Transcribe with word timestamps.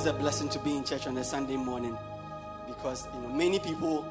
always 0.00 0.14
a 0.14 0.18
blessing 0.18 0.48
to 0.48 0.58
be 0.60 0.74
in 0.76 0.82
church 0.82 1.06
on 1.06 1.16
a 1.18 1.24
Sunday 1.24 1.58
morning 1.58 1.94
because 2.66 3.06
you 3.14 3.20
know 3.20 3.28
many 3.28 3.58
people 3.58 4.10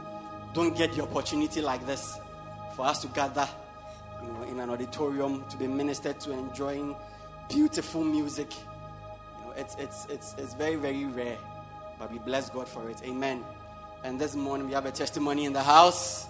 don't 0.54 0.78
get 0.78 0.94
the 0.94 1.02
opportunity 1.02 1.62
like 1.62 1.84
this 1.88 2.20
for 2.76 2.86
us 2.86 3.02
to 3.02 3.08
gather 3.08 3.48
you 4.24 4.32
know, 4.32 4.44
in 4.44 4.60
an 4.60 4.70
auditorium 4.70 5.44
to 5.50 5.58
be 5.58 5.66
ministered 5.66 6.20
to 6.20 6.32
enjoying 6.32 6.96
beautiful 7.50 8.04
music. 8.04 8.54
You 8.54 9.46
know, 9.46 9.54
it's, 9.58 9.76
it's, 9.80 10.06
it's, 10.10 10.36
it's 10.38 10.54
very, 10.54 10.76
very 10.76 11.06
rare, 11.06 11.40
but 11.98 12.12
we 12.12 12.20
bless 12.20 12.52
God 12.52 12.68
for 12.68 12.88
it. 12.90 13.02
Amen. 13.04 13.44
And 14.04 14.22
this 14.22 14.36
morning 14.36 14.68
we 14.68 14.74
have 14.74 14.86
a 14.86 14.92
testimony 14.92 15.46
in 15.46 15.54
the 15.54 15.64
house. 15.64 16.28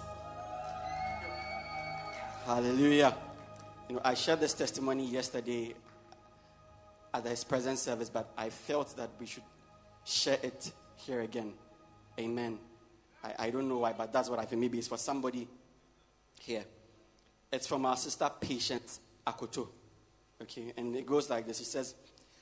Hallelujah. 2.46 3.14
You 3.90 3.96
know, 3.96 4.00
I 4.04 4.14
shared 4.14 4.40
this 4.40 4.54
testimony 4.54 5.04
yesterday 5.04 5.74
at 7.12 7.26
His 7.26 7.44
present 7.44 7.78
service, 7.78 8.08
but 8.08 8.30
I 8.38 8.48
felt 8.48 8.96
that 8.96 9.10
we 9.18 9.26
should 9.26 9.42
share 10.10 10.38
it 10.42 10.72
here 10.96 11.20
again. 11.20 11.52
Amen. 12.18 12.58
I, 13.22 13.34
I 13.38 13.50
don't 13.50 13.68
know 13.68 13.78
why, 13.78 13.92
but 13.92 14.12
that's 14.12 14.28
what 14.28 14.38
I 14.38 14.46
feel. 14.46 14.58
Maybe 14.58 14.78
it's 14.78 14.88
for 14.88 14.98
somebody 14.98 15.48
here. 16.40 16.64
It's 17.52 17.66
from 17.66 17.84
our 17.86 17.96
sister 17.96 18.30
Patience 18.40 19.00
Akoto. 19.26 19.68
Okay, 20.42 20.72
and 20.76 20.96
it 20.96 21.06
goes 21.06 21.28
like 21.28 21.46
this. 21.46 21.58
He 21.58 21.64
says, 21.64 21.94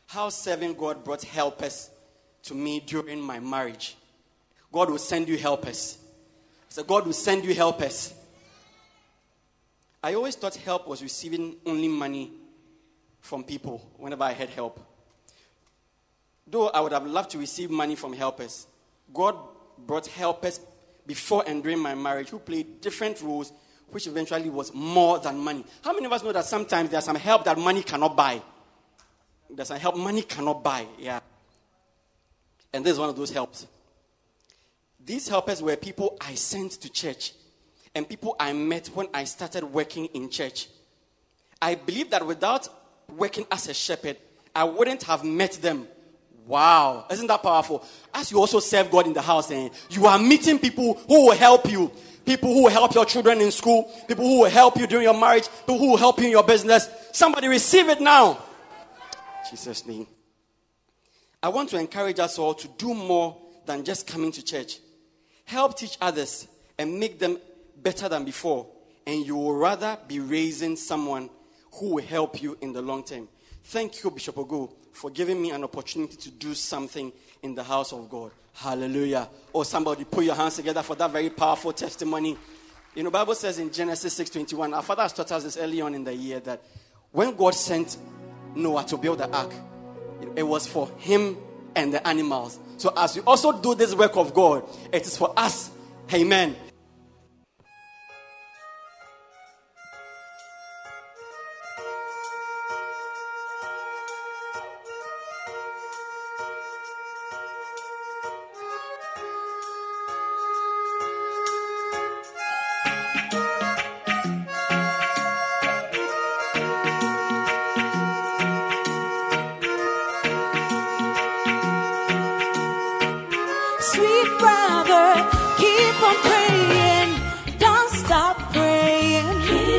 How 0.06 0.28
serving 0.28 0.74
God 0.74 1.02
brought 1.04 1.22
helpers 1.22 1.90
to 2.44 2.54
me 2.54 2.80
during 2.80 3.20
my 3.20 3.40
marriage. 3.40 3.96
God 4.72 4.90
will 4.90 4.98
send 4.98 5.28
you 5.28 5.36
helpers. 5.36 5.98
So 6.68 6.84
God 6.84 7.06
will 7.06 7.12
send 7.12 7.44
you 7.44 7.54
helpers. 7.54 8.14
I 10.02 10.14
always 10.14 10.36
thought 10.36 10.54
help 10.56 10.86
was 10.86 11.02
receiving 11.02 11.56
only 11.66 11.88
money 11.88 12.32
from 13.20 13.42
people 13.42 13.90
whenever 13.96 14.22
I 14.24 14.32
had 14.32 14.50
help. 14.50 14.78
Though 16.50 16.68
I 16.68 16.80
would 16.80 16.92
have 16.92 17.06
loved 17.06 17.30
to 17.30 17.38
receive 17.38 17.70
money 17.70 17.94
from 17.94 18.12
helpers, 18.12 18.66
God 19.12 19.36
brought 19.86 20.06
helpers 20.06 20.60
before 21.06 21.44
and 21.46 21.62
during 21.62 21.78
my 21.78 21.94
marriage 21.94 22.30
who 22.30 22.38
played 22.38 22.80
different 22.80 23.20
roles, 23.22 23.52
which 23.90 24.06
eventually 24.06 24.48
was 24.48 24.72
more 24.72 25.18
than 25.18 25.38
money. 25.38 25.64
How 25.82 25.92
many 25.92 26.06
of 26.06 26.12
us 26.12 26.22
know 26.22 26.32
that 26.32 26.44
sometimes 26.44 26.90
there's 26.90 27.04
some 27.04 27.16
help 27.16 27.44
that 27.44 27.58
money 27.58 27.82
cannot 27.82 28.16
buy? 28.16 28.40
There's 29.50 29.68
some 29.68 29.78
help 29.78 29.96
money 29.96 30.22
cannot 30.22 30.62
buy, 30.62 30.86
yeah. 30.98 31.20
And 32.72 32.84
this 32.84 32.94
is 32.94 32.98
one 32.98 33.08
of 33.08 33.16
those 33.16 33.30
helps. 33.30 33.66
These 35.04 35.28
helpers 35.28 35.62
were 35.62 35.76
people 35.76 36.16
I 36.20 36.34
sent 36.34 36.72
to 36.72 36.90
church 36.90 37.32
and 37.94 38.08
people 38.08 38.36
I 38.38 38.52
met 38.52 38.88
when 38.88 39.08
I 39.14 39.24
started 39.24 39.64
working 39.64 40.06
in 40.06 40.28
church. 40.28 40.68
I 41.60 41.74
believe 41.74 42.10
that 42.10 42.26
without 42.26 42.68
working 43.16 43.46
as 43.50 43.68
a 43.68 43.74
shepherd, 43.74 44.18
I 44.54 44.64
wouldn't 44.64 45.02
have 45.04 45.24
met 45.24 45.52
them. 45.52 45.88
Wow, 46.48 47.04
isn't 47.10 47.26
that 47.26 47.42
powerful? 47.42 47.84
As 48.14 48.30
you 48.32 48.38
also 48.38 48.58
serve 48.58 48.90
God 48.90 49.06
in 49.06 49.12
the 49.12 49.20
house, 49.20 49.50
and 49.50 49.70
you 49.90 50.06
are 50.06 50.18
meeting 50.18 50.58
people 50.58 50.94
who 51.06 51.26
will 51.26 51.36
help 51.36 51.70
you. 51.70 51.92
People 52.24 52.54
who 52.54 52.64
will 52.64 52.70
help 52.70 52.94
your 52.94 53.04
children 53.04 53.42
in 53.42 53.50
school, 53.50 53.84
people 54.08 54.24
who 54.24 54.40
will 54.40 54.50
help 54.50 54.78
you 54.78 54.86
during 54.86 55.04
your 55.04 55.18
marriage, 55.18 55.46
people 55.60 55.78
who 55.78 55.90
will 55.90 55.98
help 55.98 56.18
you 56.18 56.24
in 56.24 56.30
your 56.30 56.42
business. 56.42 56.88
Somebody 57.12 57.48
receive 57.48 57.90
it 57.90 58.00
now. 58.00 58.42
Jesus' 59.50 59.86
name. 59.86 60.06
I 61.42 61.50
want 61.50 61.68
to 61.70 61.78
encourage 61.78 62.18
us 62.18 62.38
all 62.38 62.54
to 62.54 62.68
do 62.78 62.94
more 62.94 63.36
than 63.66 63.84
just 63.84 64.06
coming 64.06 64.32
to 64.32 64.42
church. 64.42 64.78
Help 65.44 65.76
teach 65.76 65.98
others 66.00 66.48
and 66.78 66.98
make 66.98 67.18
them 67.18 67.38
better 67.76 68.08
than 68.08 68.24
before. 68.24 68.66
And 69.06 69.24
you 69.24 69.36
will 69.36 69.54
rather 69.54 69.98
be 70.08 70.20
raising 70.20 70.76
someone 70.76 71.28
who 71.72 71.94
will 71.94 72.04
help 72.04 72.42
you 72.42 72.56
in 72.62 72.72
the 72.72 72.80
long 72.80 73.04
term. 73.04 73.28
Thank 73.64 74.02
you, 74.02 74.10
Bishop 74.10 74.36
Ogo, 74.36 74.72
for 74.98 75.10
giving 75.10 75.40
me 75.40 75.52
an 75.52 75.62
opportunity 75.62 76.16
to 76.16 76.30
do 76.32 76.54
something 76.54 77.12
in 77.42 77.54
the 77.54 77.62
house 77.62 77.92
of 77.92 78.10
God. 78.10 78.32
Hallelujah. 78.54 79.28
Or 79.52 79.64
somebody 79.64 80.02
put 80.02 80.24
your 80.24 80.34
hands 80.34 80.56
together 80.56 80.82
for 80.82 80.96
that 80.96 81.12
very 81.12 81.30
powerful 81.30 81.72
testimony. 81.72 82.36
You 82.96 83.04
know, 83.04 83.10
Bible 83.10 83.36
says 83.36 83.60
in 83.60 83.72
Genesis 83.72 84.14
6:21, 84.14 84.74
our 84.74 84.82
father 84.82 85.02
has 85.02 85.12
taught 85.12 85.30
us 85.30 85.44
this 85.44 85.56
early 85.56 85.80
on 85.80 85.94
in 85.94 86.02
the 86.02 86.12
year 86.12 86.40
that 86.40 86.60
when 87.12 87.36
God 87.36 87.54
sent 87.54 87.96
Noah 88.56 88.84
to 88.86 88.96
build 88.96 89.18
the 89.18 89.30
ark, 89.30 89.52
it 90.34 90.42
was 90.42 90.66
for 90.66 90.88
him 90.98 91.36
and 91.76 91.94
the 91.94 92.04
animals. 92.04 92.58
So 92.76 92.92
as 92.96 93.14
we 93.14 93.22
also 93.22 93.52
do 93.52 93.76
this 93.76 93.94
work 93.94 94.16
of 94.16 94.34
God, 94.34 94.64
it 94.92 95.06
is 95.06 95.16
for 95.16 95.32
us. 95.36 95.70
Amen. 96.12 96.56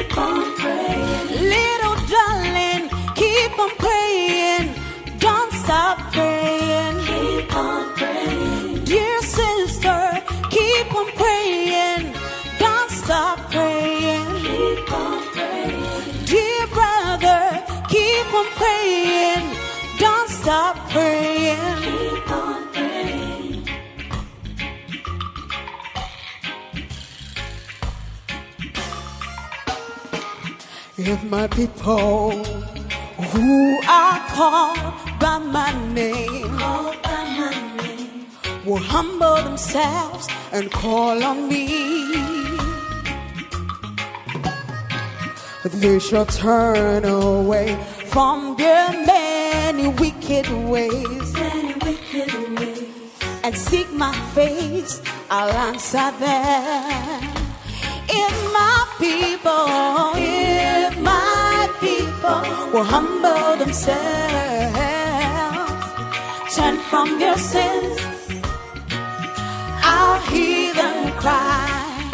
Keep 0.09 0.58
If 31.01 31.23
my 31.23 31.47
people 31.47 32.43
who 33.31 33.79
are 33.87 34.19
called 34.35 34.93
by 35.17 35.37
my 35.39 35.71
name, 35.93 36.51
will 38.65 38.83
humble 38.83 39.35
themselves 39.37 40.27
and 40.51 40.69
call 40.69 41.23
on 41.23 41.47
me, 41.47 41.67
they 45.63 45.99
shall 45.99 46.25
turn 46.25 47.05
away 47.05 47.77
from 48.07 48.57
their 48.57 48.91
many 49.05 49.87
wicked 49.87 50.51
ways. 50.67 51.33
And 53.45 53.55
seek 53.55 53.89
my 53.93 54.13
face, 54.35 55.01
I'll 55.29 55.53
answer 55.69 56.11
them. 56.19 57.29
My 58.09 58.09
if 58.09 58.53
my 58.53 58.85
people 58.99 60.28
will 62.73 62.83
humble 62.83 63.57
themselves, 63.57 63.97
turn 66.55 66.77
from 66.89 67.19
their 67.19 67.37
sins. 67.37 67.99
I'll 69.81 70.21
hear 70.31 70.73
them 70.73 71.11
cry. 71.17 72.11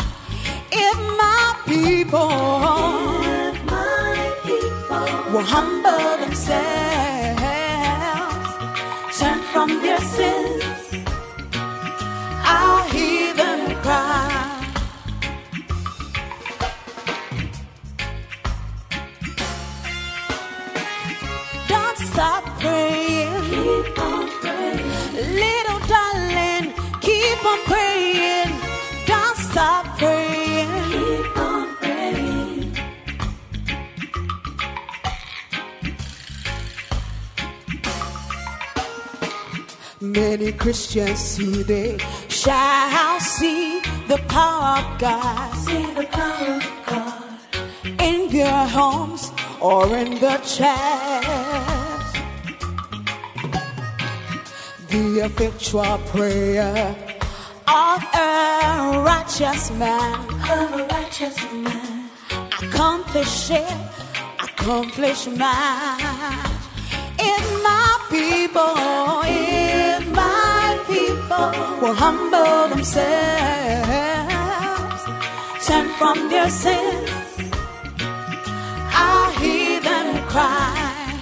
If 0.71 0.97
my 1.17 1.55
people, 1.65 2.29
will 5.33 5.41
humble 5.41 6.17
themselves, 6.23 6.55
turn 9.19 9.39
from 9.51 9.69
their 9.81 9.99
sins, 9.99 10.63
I'll 12.45 12.83
hear 12.89 13.33
them 13.33 13.75
cry. 13.81 14.34
Little 25.33 25.79
darling, 25.87 26.73
keep 27.01 27.45
on 27.45 27.59
praying. 27.65 28.51
Don't 29.05 29.37
stop 29.37 29.97
praying. 29.97 30.69
Keep 30.91 31.37
on 31.37 31.75
praying. 31.77 32.77
Many 40.01 40.51
Christians 40.51 41.35
today 41.37 41.97
shall 42.29 43.19
see 43.19 43.81
the 44.07 44.17
power 44.27 44.79
of 44.79 44.99
God. 44.99 45.53
See 45.57 45.85
the 45.93 46.05
power 46.11 46.57
of 46.57 46.63
God 46.85 47.23
in 47.99 48.29
their 48.31 48.67
homes 48.67 49.31
or 49.59 49.87
in 49.97 50.19
the 50.19 50.37
church. 50.45 51.44
The 54.95 55.25
effectual 55.25 55.97
prayer 56.07 56.95
of 57.67 57.99
a 58.15 59.03
righteous 59.03 59.69
man, 59.71 60.15
of 60.49 60.71
a 60.79 60.87
righteous 60.89 61.35
man, 61.51 62.09
accomplish 62.63 63.51
it, 63.51 63.75
accomplish 64.41 65.27
much. 65.27 65.99
If 67.19 67.45
my 67.61 67.99
people, 68.09 68.75
if 69.25 70.07
my 70.15 70.79
people 70.87 71.51
will 71.81 71.93
humble 71.93 72.69
themselves, 72.73 73.03
turn 75.67 75.89
from 75.99 76.29
their 76.29 76.49
sins. 76.49 77.11
I 78.95 79.35
hear 79.41 79.81
them 79.81 80.23
cry. 80.29 81.19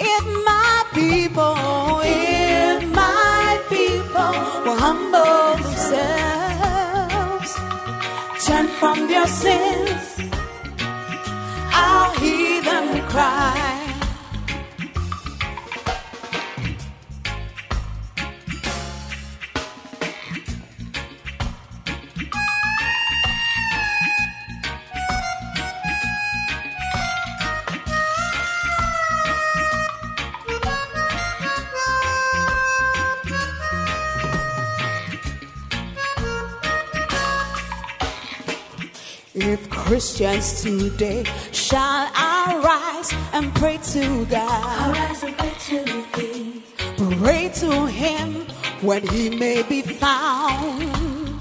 If 0.00 0.24
my 0.44 0.84
people, 0.92 2.00
if 2.02 2.37
themselves, 5.90 7.54
turn 8.46 8.68
from 8.78 9.08
your 9.08 9.26
sins, 9.26 10.18
I'll 11.72 12.12
hear 12.20 12.62
them 12.62 13.08
cry. 13.08 13.77
If 39.40 39.70
Christians 39.70 40.62
today 40.62 41.22
shall 41.52 42.10
arise 42.10 43.12
and 43.32 43.54
pray 43.54 43.78
to 43.92 44.26
God, 44.26 44.96
arise 44.96 45.22
and 45.22 45.38
pray 45.38 45.54
to 45.68 45.84
Thee, 46.16 46.62
pray 47.18 47.48
to 47.54 47.86
Him 47.86 48.46
when 48.80 49.06
He 49.06 49.30
may 49.30 49.62
be 49.62 49.82
found. 49.82 51.40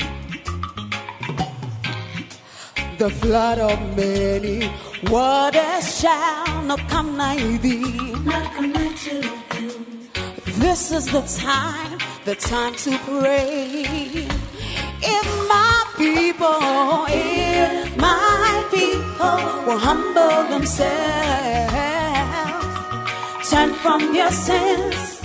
The 3.00 3.10
flood 3.10 3.58
of 3.58 3.80
many 3.98 4.72
waters 5.10 6.00
shall 6.00 6.62
not 6.64 6.88
come 6.90 7.18
nigh 7.18 7.58
Thee. 7.58 8.14
Not 8.24 8.54
come 8.54 8.74
nigh 8.74 8.94
to 8.94 9.22
Him. 9.58 10.10
This 10.62 10.92
is 10.92 11.08
the 11.08 11.22
time, 11.22 11.98
the 12.26 12.36
time 12.36 12.76
to 12.76 12.96
pray. 13.10 14.28
If 15.02 15.28
my 15.50 15.67
people, 15.98 17.06
if 17.10 17.98
my 17.98 18.64
people 18.70 19.42
will 19.66 19.80
humble 19.80 20.44
themselves, 20.54 20.94
turn 23.50 23.74
from 23.74 24.14
their 24.14 24.32
sins, 24.32 25.22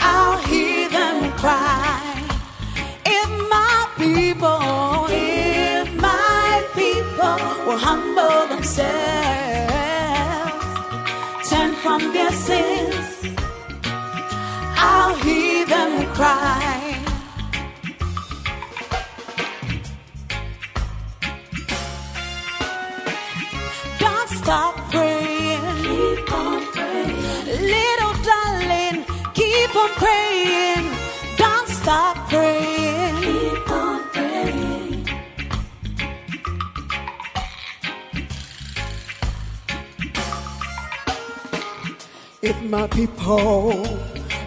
I'll 0.00 0.38
hear 0.48 0.88
them 0.88 1.30
cry. 1.32 2.00
If 3.04 3.28
my 3.50 3.88
people, 3.98 5.06
if 5.10 5.86
my 6.00 6.64
people 6.74 7.38
will 7.66 7.78
humble 7.78 8.46
themselves, 8.48 8.90
turn 11.50 11.74
from 11.84 12.12
their 12.14 12.32
sins, 12.32 13.36
I'll 14.76 15.14
hear 15.16 15.66
them 15.66 16.06
cry. 16.14 16.69
Praying. 29.96 30.90
Don't 31.36 31.68
stop 31.68 32.16
praying. 32.28 33.22
Keep 33.22 33.70
on 33.70 34.02
praying. 34.10 35.08
If 42.42 42.62
my 42.62 42.86
people 42.88 43.84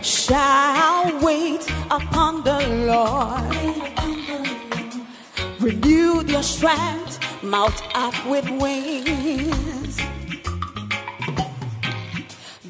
shall 0.01 1.19
wait 1.21 1.63
upon 1.91 2.43
the 2.43 2.59
Lord, 2.87 3.55
renew 5.59 6.23
their 6.23 6.43
strength, 6.43 7.19
mount 7.43 7.81
up 7.95 8.15
with 8.25 8.49
wings. 8.49 9.99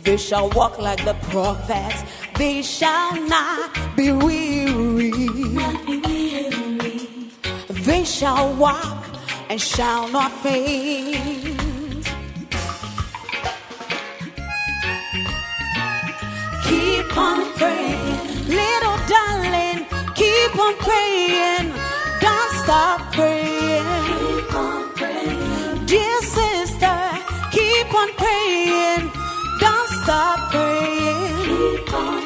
They 0.04 0.18
shall 0.18 0.50
walk 0.50 0.78
like 0.80 1.04
the 1.06 1.14
prophets, 1.32 2.04
they 2.38 2.62
shall 2.62 3.16
not 3.28 3.72
be 3.96 4.12
weary. 4.12 5.12
They 7.70 8.04
shall 8.06 8.54
walk 8.56 9.06
and 9.50 9.60
shall 9.62 10.08
not 10.10 10.32
faint. 10.42 11.24
Keep 16.64 17.18
on 17.18 17.54
praying, 17.54 18.48
little 18.48 18.98
darling. 19.08 19.86
Keep 20.16 20.58
on 20.60 20.76
praying. 20.78 21.74
Don't 22.22 22.52
stop 22.64 23.14
praying. 23.14 23.86
Keep 24.08 24.54
on 24.56 24.94
praying. 24.96 25.86
Dear 25.86 26.22
sister, 26.22 26.98
keep 27.52 27.94
on 27.94 28.10
praying. 28.16 29.12
Don't 29.60 29.90
stop 30.02 30.52
praying. 30.52 31.44
Keep 31.46 31.94
on 31.94 32.23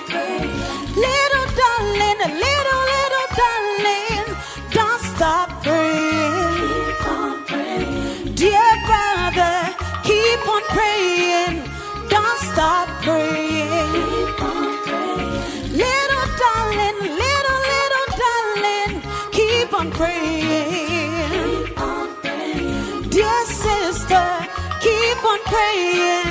on 25.78 26.27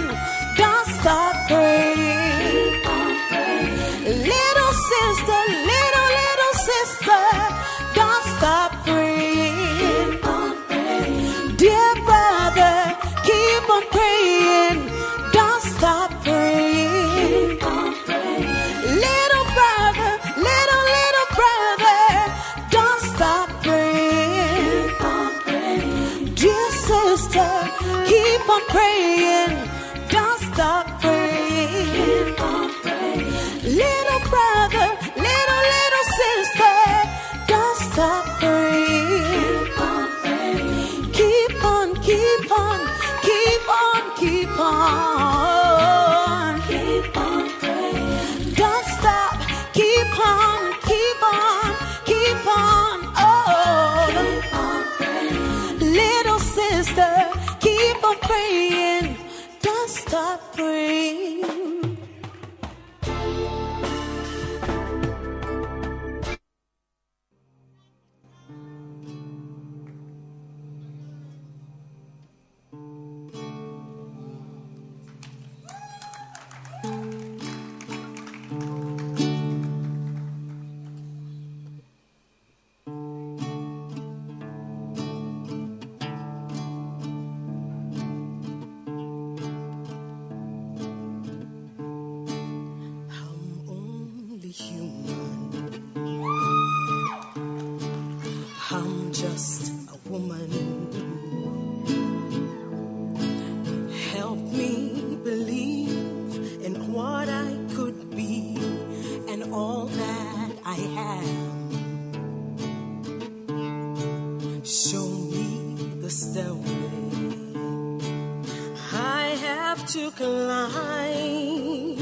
Climb. 120.17 121.99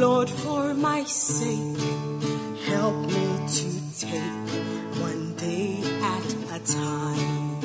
Lord, 0.00 0.30
for 0.30 0.72
my 0.72 1.02
sake, 1.02 1.80
help 2.64 2.94
me 3.06 3.26
to 3.56 3.68
take 3.98 4.50
one 5.02 5.34
day 5.34 5.82
at 6.14 6.34
a 6.54 6.60
time. 6.60 7.58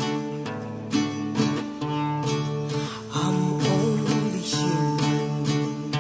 I'm 3.14 3.40
only 3.78 4.40
human. 4.40 5.94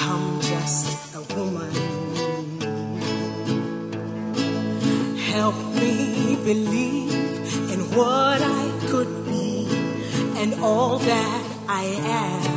I'm 0.00 0.40
just 0.40 1.14
a 1.14 1.22
woman. 1.36 1.72
Help 5.18 5.54
me 5.76 6.34
believe 6.44 7.70
in 7.72 7.80
what 7.96 8.31
I 11.82 11.86
am. 11.86 12.51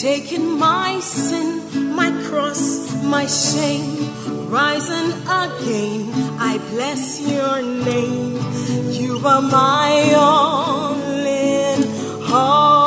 Taking 0.00 0.58
my 0.58 0.98
sin, 1.00 1.94
my 1.94 2.10
cross, 2.26 2.90
my 3.04 3.26
shame, 3.26 4.08
rising 4.48 5.12
again, 5.28 6.10
I 6.40 6.56
bless 6.70 7.20
your 7.20 7.60
name. 7.60 8.38
You 8.90 9.20
are 9.26 9.42
my 9.42 10.14
all 10.16 10.94
in 10.96 11.84
all. 12.32 12.80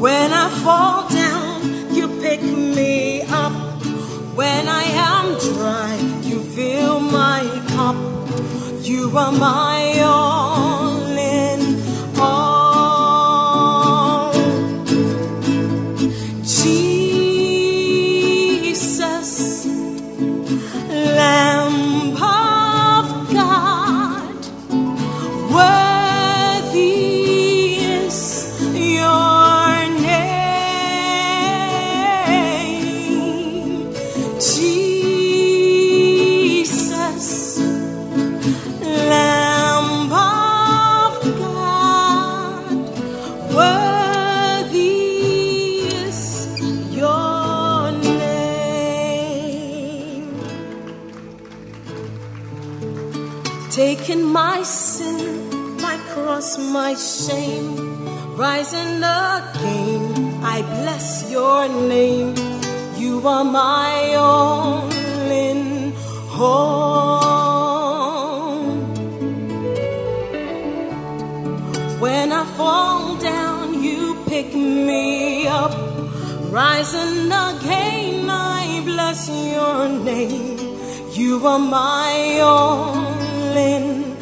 When 0.00 0.32
I 0.32 0.50
fall 0.64 1.08
down, 1.08 1.94
you 1.94 2.08
pick 2.20 2.42
me 2.42 3.22
up. 3.22 3.52
When 4.34 4.66
I 4.66 4.84
am 5.12 5.38
dry, 5.54 5.94
you 6.28 6.40
fill 6.40 6.98
my 6.98 7.44
cup. 7.68 7.96
You 8.82 9.16
are 9.16 9.30
my 9.30 9.55
shame, 57.26 57.74
rising 58.36 59.02
again, 59.02 60.04
I 60.44 60.62
bless 60.62 61.28
your 61.30 61.68
name. 61.68 62.34
You 62.96 63.26
are 63.26 63.44
my 63.44 64.14
in 65.42 65.92
all. 66.38 67.22
When 71.98 72.32
I 72.32 72.44
fall 72.56 73.16
down, 73.16 73.82
you 73.82 74.16
pick 74.28 74.54
me 74.54 75.48
up. 75.48 75.74
Rising 76.50 77.26
again, 77.26 78.30
I 78.30 78.82
bless 78.84 79.28
your 79.28 79.88
name. 79.88 80.58
You 81.12 81.44
are 81.46 81.58
my 81.58 82.40
all 82.40 82.94
in 83.56 84.16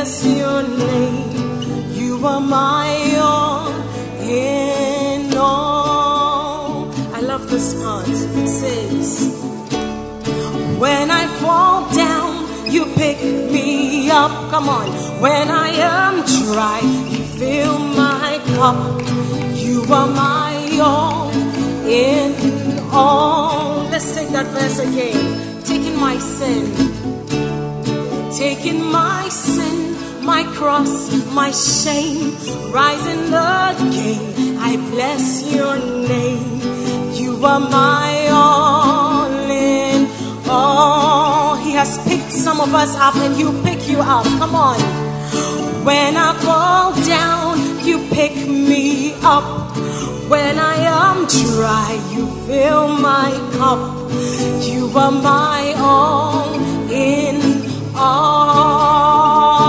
bless 0.00 0.24
your 0.24 0.62
name. 0.62 1.92
You 1.92 2.26
are 2.26 2.40
my 2.40 3.18
all 3.20 3.68
in 4.22 5.36
all. 5.36 6.90
I 7.12 7.20
love 7.20 7.50
this 7.50 7.74
part. 7.82 8.08
It 8.08 8.48
says, 8.48 9.08
When 10.78 11.10
I 11.10 11.26
fall 11.42 11.78
down, 11.92 12.32
you 12.72 12.86
pick 12.94 13.18
me 13.52 14.10
up. 14.10 14.32
Come 14.50 14.70
on. 14.70 14.88
When 15.20 15.48
I 15.66 15.68
am 15.68 16.14
dry, 16.44 16.80
you 17.12 17.22
fill 17.38 17.78
my 17.78 18.40
cup. 18.56 18.80
You 19.54 19.82
are 19.98 20.08
my 20.08 20.78
all 20.80 21.30
in 21.86 22.78
all. 22.90 23.84
Let's 23.92 24.14
take 24.14 24.30
that 24.30 24.46
verse 24.46 24.78
again. 24.78 25.62
Taking 25.62 25.96
my 26.00 26.16
sin, 26.18 26.64
taking 28.32 28.82
my 28.82 29.28
sin, 29.28 29.69
my 30.22 30.44
cross, 30.54 31.12
my 31.32 31.50
shame, 31.50 32.34
rising 32.72 33.28
again. 33.28 34.58
I 34.58 34.76
bless 34.90 35.52
your 35.52 35.76
name. 35.78 36.60
You 37.12 37.44
are 37.44 37.60
my 37.60 38.28
all 38.30 39.32
in 39.50 40.08
all. 40.48 41.56
He 41.56 41.72
has 41.72 41.98
picked 42.06 42.32
some 42.32 42.60
of 42.60 42.74
us 42.74 42.94
up 42.96 43.16
and 43.16 43.36
you 43.36 43.52
pick 43.62 43.88
you 43.88 44.00
up. 44.00 44.24
Come 44.38 44.54
on. 44.54 44.78
When 45.84 46.16
I 46.16 46.34
fall 46.44 46.92
down, 47.06 47.84
you 47.84 48.06
pick 48.10 48.34
me 48.46 49.14
up. 49.22 49.44
When 50.28 50.58
I 50.58 50.76
am 50.76 51.26
dry, 51.26 51.98
you 52.12 52.26
fill 52.46 52.88
my 52.88 53.30
cup. 53.58 53.80
You 54.62 54.90
are 54.96 55.10
my 55.10 55.74
all 55.78 56.54
in 56.90 57.36
all. 57.96 59.59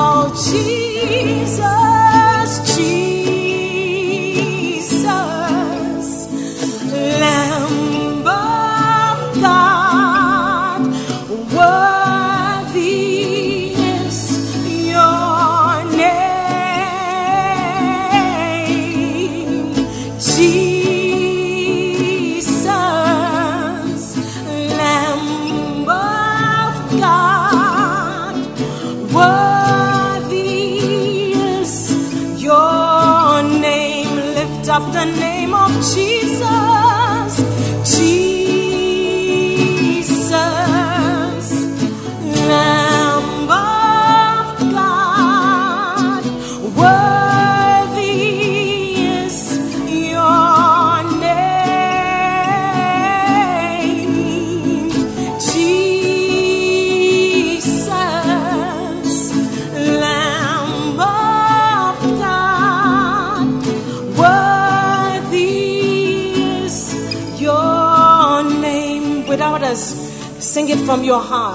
From 70.86 71.04
your 71.04 71.22
heart. 71.22 71.51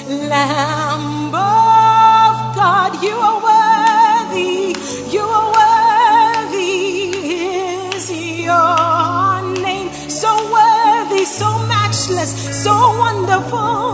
Lamb 0.06 1.34
of 1.34 2.54
God, 2.54 3.02
you 3.02 3.16
are 3.16 3.40
worthy, 3.50 4.76
you 5.10 5.22
are 5.22 5.50
worthy 5.60 6.82
is 7.96 8.10
your 8.10 9.42
name, 9.62 9.88
so 10.10 10.30
worthy, 10.52 11.24
so 11.24 11.48
matchless, 11.66 12.32
so 12.62 12.74
wonderful, 12.98 13.91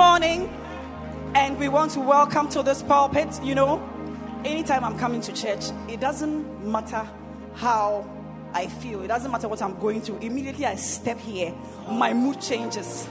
morning, 0.00 0.48
and 1.34 1.58
we 1.58 1.68
want 1.68 1.90
to 1.90 2.00
welcome 2.00 2.48
to 2.48 2.62
this 2.62 2.82
pulpit. 2.82 3.28
You 3.42 3.54
know, 3.54 3.86
anytime 4.46 4.82
I'm 4.82 4.98
coming 4.98 5.20
to 5.20 5.30
church, 5.30 5.64
it 5.90 6.00
doesn't 6.00 6.64
matter 6.66 7.06
how 7.56 8.08
I 8.54 8.68
feel, 8.68 9.02
it 9.02 9.08
doesn't 9.08 9.30
matter 9.30 9.46
what 9.46 9.60
I'm 9.60 9.78
going 9.78 10.00
through. 10.00 10.20
Immediately 10.20 10.64
I 10.64 10.76
step 10.76 11.20
here, 11.20 11.52
my 11.86 12.14
mood 12.14 12.40
changes. 12.40 13.06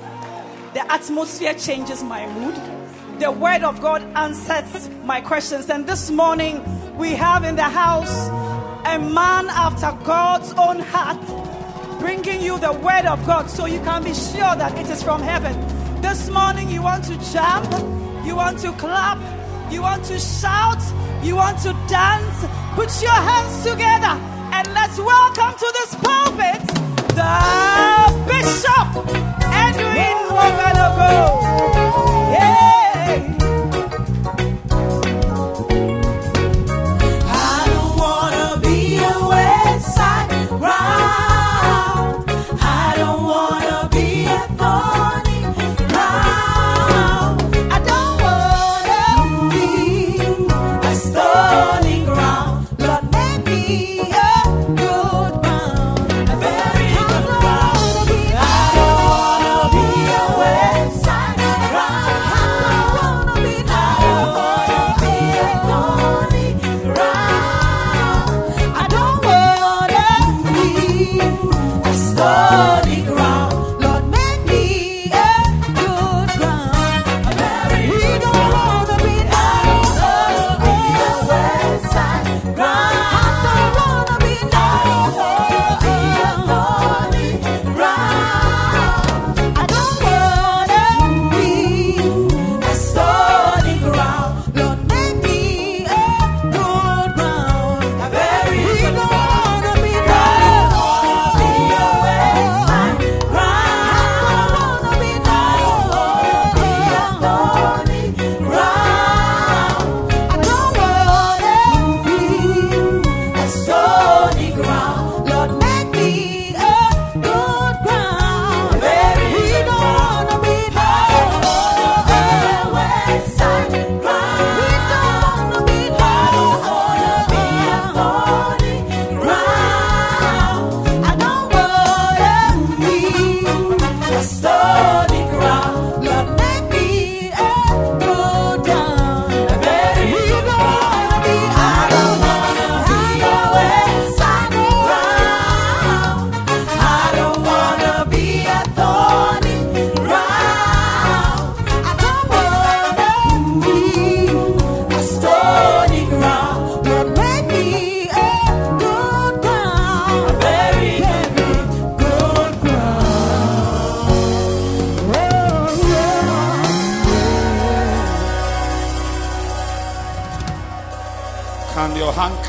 The 0.73 0.91
atmosphere 0.91 1.54
changes 1.54 2.02
my 2.04 2.25
mood. 2.34 2.56
The 3.19 3.32
Word 3.32 3.62
of 3.62 3.80
God 3.82 4.02
answers 4.17 4.89
my 5.06 5.21
questions. 5.21 5.69
And 5.69 5.86
this 5.86 6.10
morning, 6.10 6.56
we 6.97 7.12
have 7.12 7.43
in 7.43 7.56
the 7.56 7.69
house 7.69 8.30
a 8.88 8.97
man 8.97 9.47
after 9.49 9.91
God's 10.04 10.54
own 10.54 10.80
heart 10.80 11.23
bringing 11.99 12.41
you 12.41 12.58
the 12.58 12.71
Word 12.71 13.06
of 13.06 13.23
God 13.28 13.47
so 13.47 13.67
you 13.67 13.80
can 13.82 14.04
be 14.04 14.15
sure 14.15 14.56
that 14.56 14.75
it 14.75 14.89
is 14.89 15.04
from 15.04 15.21
heaven 15.21 15.54
morning 16.49 16.69
you 16.71 16.81
want 16.81 17.03
to 17.03 17.15
jump, 17.31 17.71
you 18.25 18.35
want 18.35 18.57
to 18.57 18.71
clap, 18.71 19.19
you 19.71 19.83
want 19.83 20.03
to 20.03 20.17
shout, 20.17 20.81
you 21.21 21.35
want 21.35 21.59
to 21.59 21.71
dance, 21.88 22.43
put 22.73 22.89
your 23.03 23.12
hands 23.12 23.62
together 23.63 24.17
and 24.55 24.67
let's 24.73 24.97
welcome 24.97 25.53
to 25.59 25.71
this 25.77 25.93
pulpit 26.01 26.65
the 27.13 27.35
Bishop 28.25 28.89
Edwin 29.45 30.17
Wangalogo. 30.35 32.08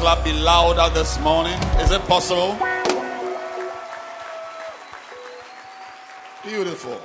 Clap 0.00 0.24
be 0.24 0.32
louder 0.32 0.88
this 0.94 1.20
morning? 1.20 1.60
Is 1.78 1.90
it 1.90 2.00
possible? 2.08 2.56
Beautiful. 6.42 6.98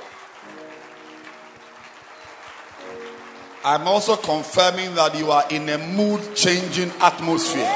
I'm 3.62 3.86
also 3.86 4.16
confirming 4.16 4.94
that 4.94 5.14
you 5.14 5.30
are 5.30 5.44
in 5.50 5.68
a 5.68 5.76
mood 5.76 6.34
changing 6.34 6.90
atmosphere. 7.00 7.70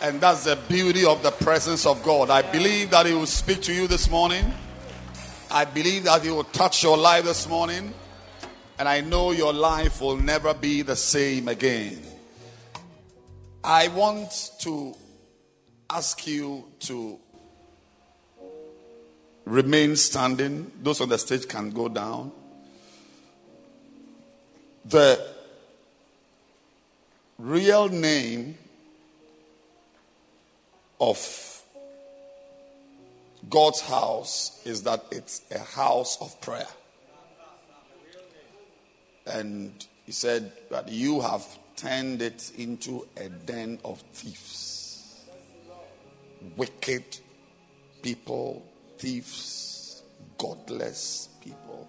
And 0.00 0.18
that's 0.22 0.44
the 0.44 0.56
beauty 0.66 1.04
of 1.04 1.22
the 1.22 1.32
presence 1.32 1.84
of 1.84 2.02
God. 2.02 2.30
I 2.30 2.40
believe 2.50 2.88
that 2.92 3.04
He 3.04 3.12
will 3.12 3.26
speak 3.26 3.60
to 3.64 3.74
you 3.74 3.86
this 3.86 4.08
morning. 4.08 4.54
I 5.50 5.66
believe 5.66 6.04
that 6.04 6.22
He 6.22 6.30
will 6.30 6.44
touch 6.44 6.82
your 6.82 6.96
life 6.96 7.24
this 7.24 7.46
morning. 7.46 7.92
And 8.78 8.88
I 8.88 9.02
know 9.02 9.32
your 9.32 9.52
life 9.52 10.00
will 10.00 10.16
never 10.16 10.54
be 10.54 10.80
the 10.80 10.96
same 10.96 11.48
again. 11.48 12.13
I 13.66 13.88
want 13.88 14.50
to 14.58 14.94
ask 15.88 16.26
you 16.26 16.66
to 16.80 17.18
remain 19.46 19.96
standing. 19.96 20.70
Those 20.82 21.00
on 21.00 21.08
the 21.08 21.16
stage 21.16 21.48
can 21.48 21.70
go 21.70 21.88
down. 21.88 22.30
The 24.84 25.18
real 27.38 27.88
name 27.88 28.58
of 31.00 31.62
God's 33.48 33.80
house 33.80 34.60
is 34.66 34.82
that 34.82 35.06
it's 35.10 35.40
a 35.50 35.60
house 35.60 36.18
of 36.20 36.38
prayer. 36.42 36.68
And 39.26 39.72
he 40.04 40.12
said 40.12 40.52
that 40.70 40.90
you 40.90 41.22
have 41.22 41.46
turned 41.84 42.22
it 42.22 42.52
into 42.56 43.06
a 43.18 43.28
den 43.28 43.78
of 43.84 44.00
thieves. 44.14 45.22
Wicked 46.56 47.04
people, 48.00 48.64
thieves, 48.98 50.02
godless 50.38 51.28
people 51.42 51.88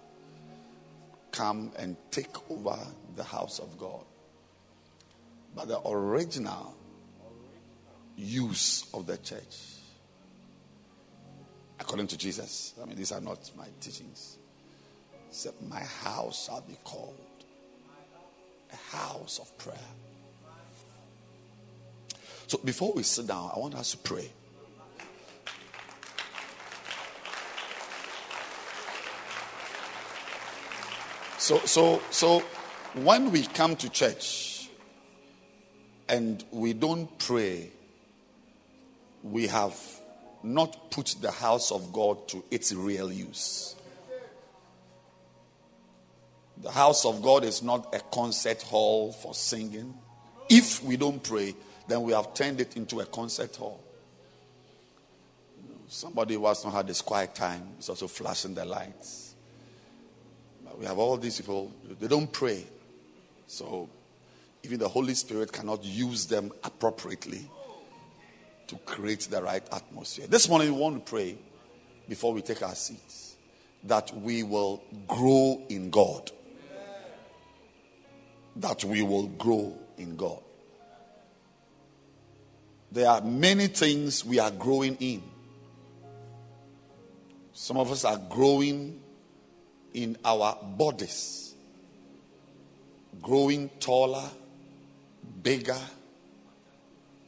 come 1.32 1.72
and 1.78 1.96
take 2.10 2.50
over 2.50 2.78
the 3.16 3.24
house 3.24 3.58
of 3.58 3.78
God. 3.78 4.04
But 5.54 5.68
the 5.68 5.80
original 5.88 6.74
use 8.16 8.86
of 8.92 9.06
the 9.06 9.16
church, 9.16 9.56
according 11.80 12.08
to 12.08 12.18
Jesus, 12.18 12.74
I 12.82 12.84
mean, 12.84 12.96
these 12.96 13.12
are 13.12 13.20
not 13.20 13.50
my 13.56 13.66
teachings, 13.80 14.36
said, 15.30 15.54
My 15.68 15.80
house 15.80 16.46
shall 16.46 16.60
be 16.60 16.76
called 16.84 17.16
house 18.90 19.38
of 19.38 19.56
prayer. 19.58 19.78
So 22.46 22.58
before 22.64 22.92
we 22.92 23.02
sit 23.02 23.26
down, 23.26 23.50
I 23.54 23.58
want 23.58 23.74
us 23.74 23.92
to 23.92 23.98
pray. 23.98 24.30
So, 31.38 31.58
so, 31.58 32.02
so 32.10 32.40
when 32.94 33.30
we 33.30 33.44
come 33.44 33.76
to 33.76 33.88
church 33.88 34.68
and 36.08 36.44
we 36.50 36.72
don't 36.72 37.16
pray, 37.18 37.70
we 39.22 39.46
have 39.46 39.78
not 40.42 40.90
put 40.90 41.14
the 41.20 41.30
house 41.30 41.70
of 41.70 41.92
God 41.92 42.26
to 42.28 42.42
its 42.50 42.72
real 42.72 43.12
use. 43.12 43.75
The 46.62 46.70
house 46.70 47.04
of 47.04 47.22
God 47.22 47.44
is 47.44 47.62
not 47.62 47.94
a 47.94 48.00
concert 48.00 48.62
hall 48.62 49.12
for 49.12 49.34
singing. 49.34 49.94
If 50.48 50.82
we 50.82 50.96
don't 50.96 51.22
pray, 51.22 51.54
then 51.88 52.02
we 52.02 52.12
have 52.12 52.34
turned 52.34 52.60
it 52.60 52.76
into 52.76 53.00
a 53.00 53.06
concert 53.06 53.54
hall. 53.56 53.82
Somebody 55.88 56.34
who 56.34 56.46
has 56.46 56.64
not 56.64 56.72
had 56.72 56.86
this 56.86 57.00
quiet 57.00 57.34
time 57.34 57.62
is 57.78 57.88
also 57.88 58.08
flashing 58.08 58.54
the 58.54 58.64
lights. 58.64 59.34
But 60.64 60.78
we 60.78 60.86
have 60.86 60.98
all 60.98 61.16
these 61.16 61.40
people, 61.40 61.72
they 62.00 62.08
don't 62.08 62.32
pray. 62.32 62.64
So 63.46 63.88
even 64.64 64.80
the 64.80 64.88
Holy 64.88 65.14
Spirit 65.14 65.52
cannot 65.52 65.84
use 65.84 66.26
them 66.26 66.50
appropriately 66.64 67.48
to 68.66 68.76
create 68.78 69.20
the 69.30 69.40
right 69.40 69.62
atmosphere. 69.72 70.26
This 70.26 70.48
morning 70.48 70.74
we 70.74 70.80
want 70.80 71.04
to 71.04 71.10
pray 71.10 71.36
before 72.08 72.32
we 72.32 72.42
take 72.42 72.62
our 72.62 72.74
seats 72.74 73.36
that 73.84 74.12
we 74.16 74.42
will 74.42 74.82
grow 75.06 75.62
in 75.68 75.90
God. 75.90 76.32
That 78.56 78.84
we 78.84 79.02
will 79.02 79.26
grow 79.28 79.76
in 79.98 80.16
God. 80.16 80.42
There 82.90 83.08
are 83.08 83.20
many 83.20 83.66
things 83.66 84.24
we 84.24 84.38
are 84.38 84.50
growing 84.50 84.96
in. 84.96 85.22
Some 87.52 87.76
of 87.76 87.90
us 87.90 88.04
are 88.04 88.18
growing 88.30 89.00
in 89.92 90.16
our 90.24 90.58
bodies, 90.62 91.54
growing 93.22 93.70
taller, 93.80 94.28
bigger. 95.42 95.80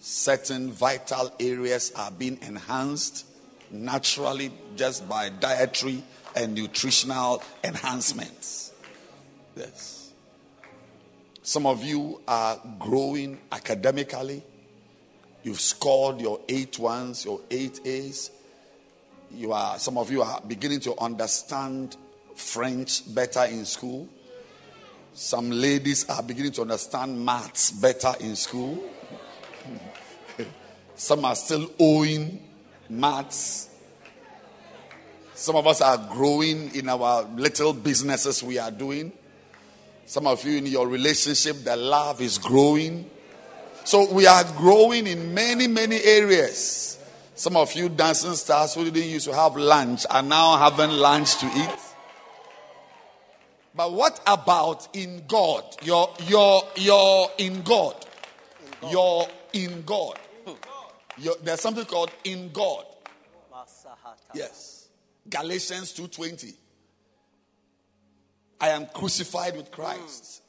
Certain 0.01 0.71
vital 0.71 1.33
areas 1.41 1.93
are 1.97 2.11
being 2.11 2.39
enhanced 2.43 3.27
naturally 3.71 4.53
just 4.77 5.09
by 5.09 5.29
dietary 5.29 6.03
and 6.37 6.55
nutritional 6.55 7.43
enhancements. 7.65 8.73
Yes. 9.57 9.98
Some 11.49 11.65
of 11.65 11.83
you 11.83 12.21
are 12.29 12.61
growing 12.79 13.39
academically. 13.51 14.43
You've 15.43 15.63
scored 15.63 16.21
your 16.21 16.41
eight 16.47 16.79
ones, 16.79 17.25
your 17.25 17.41
eight 17.51 17.81
A's. 17.87 18.31
You 19.31 19.53
are 19.53 19.79
some 19.79 19.97
of 19.97 20.13
you 20.13 20.21
are 20.21 20.43
beginning 20.47 20.81
to 20.81 20.95
understand 21.01 21.97
French 22.35 23.15
better 23.15 23.47
in 23.47 23.65
school. 23.65 24.07
Some 25.15 25.51
ladies 25.51 26.07
are 26.11 26.23
beginning 26.23 26.53
to 26.53 26.61
understand 26.61 27.25
maths 27.25 27.71
better 27.71 28.13
in 28.21 28.37
school. 28.37 28.85
Some 30.97 31.25
are 31.25 31.35
still 31.35 31.71
owing 31.79 32.43
maths. 32.91 33.71
Some 35.33 35.57
of 35.57 35.67
us 35.67 35.81
are 35.81 35.97
growing 36.13 36.75
in 36.75 36.91
our 36.91 37.23
little 37.23 37.73
businesses 37.73 38.43
we 38.43 38.59
are 38.59 38.71
doing. 38.71 39.13
Some 40.09 40.27
of 40.27 40.43
you 40.43 40.57
in 40.57 40.65
your 40.65 40.89
relationship, 40.89 41.65
the 41.65 41.77
love 41.77 42.23
is 42.23 42.39
growing. 42.39 43.11
So 43.85 44.11
we 44.11 44.27
are 44.27 44.43
growing 44.57 45.07
in 45.07 45.35
many, 45.35 45.67
many 45.67 46.03
areas. 46.03 46.99
Some 47.35 47.59
of 47.59 47.75
you 47.75 47.91
dancing 47.91 48.33
stars 48.33 48.73
who 48.73 48.85
didn't 48.91 49.11
used 49.11 49.27
to 49.27 49.35
have 49.35 49.55
lunch 49.57 50.07
are 50.09 50.23
now 50.23 50.57
having 50.57 50.97
lunch 50.97 51.37
to 51.41 51.47
eat. 51.47 51.79
But 53.75 53.93
what 53.93 54.19
about 54.27 54.89
in 54.97 55.25
God? 55.29 55.77
You're, 55.83 56.09
you're, 56.27 56.63
you're 56.77 57.29
in 57.37 57.61
God. 57.61 57.95
You're 58.91 59.27
in 59.53 59.83
God. 59.83 60.19
You're, 61.19 61.37
there's 61.43 61.61
something 61.61 61.85
called 61.85 62.13
in 62.25 62.51
God. 62.51 62.87
Yes. 64.33 64.89
Galatians 65.29 65.93
2.20. 65.93 66.55
I 68.61 68.71
am 68.71 68.87
crucified 68.87 69.57
with 69.57 69.71
Christ. 69.71 70.43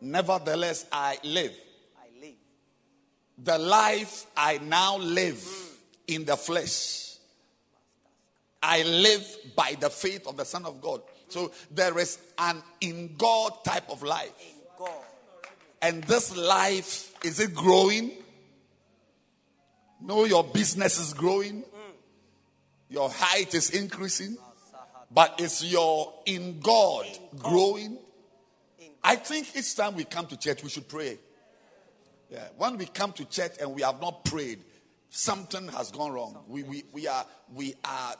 Nevertheless, 0.00 0.86
I 0.92 1.18
live. 1.24 1.54
I 1.98 2.20
live. 2.20 2.34
The 3.42 3.58
life 3.58 4.26
I 4.36 4.58
now 4.58 4.98
live 4.98 5.44
in 6.06 6.24
the 6.24 6.36
flesh, 6.36 7.16
I 8.62 8.82
live 8.82 9.24
by 9.56 9.76
the 9.78 9.90
faith 9.90 10.26
of 10.26 10.36
the 10.36 10.44
Son 10.44 10.66
of 10.66 10.80
God. 10.80 11.02
So 11.28 11.52
there 11.70 11.98
is 11.98 12.18
an 12.38 12.62
in 12.80 13.14
God 13.16 13.64
type 13.64 13.90
of 13.90 14.02
life. 14.02 14.32
In 14.40 14.56
God. 14.78 15.04
And 15.82 16.04
this 16.04 16.36
life, 16.36 17.12
is 17.24 17.38
it 17.40 17.54
growing? 17.54 18.12
No, 20.00 20.24
your 20.24 20.44
business 20.44 20.98
is 20.98 21.12
growing. 21.12 21.62
Mm. 21.62 21.92
Your 22.88 23.10
height 23.10 23.54
is 23.54 23.70
increasing. 23.70 24.36
But 25.10 25.36
it's 25.38 25.64
your 25.64 26.12
in 26.26 26.60
God 26.60 27.06
growing? 27.38 27.98
I 29.02 29.16
think 29.16 29.56
each 29.56 29.74
time 29.74 29.94
we 29.94 30.04
come 30.04 30.26
to 30.26 30.36
church, 30.36 30.62
we 30.62 30.68
should 30.68 30.88
pray. 30.88 31.18
Yeah. 32.30 32.46
When 32.56 32.76
we 32.76 32.86
come 32.86 33.12
to 33.12 33.24
church 33.24 33.52
and 33.60 33.74
we 33.74 33.82
have 33.82 34.00
not 34.00 34.24
prayed, 34.24 34.60
something 35.08 35.68
has 35.68 35.90
gone 35.90 36.12
wrong. 36.12 36.36
We, 36.46 36.62
we, 36.62 36.84
we 36.92 37.06
are 37.06 37.24
we 37.54 37.74
are 37.84 38.14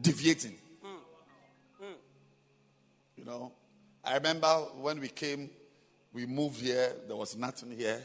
deviating. 0.00 0.54
You 3.16 3.24
know, 3.24 3.52
I 4.04 4.14
remember 4.14 4.48
when 4.80 5.00
we 5.00 5.08
came, 5.08 5.48
we 6.12 6.26
moved 6.26 6.60
here, 6.60 6.92
there 7.06 7.16
was 7.16 7.36
nothing 7.36 7.70
here. 7.70 8.02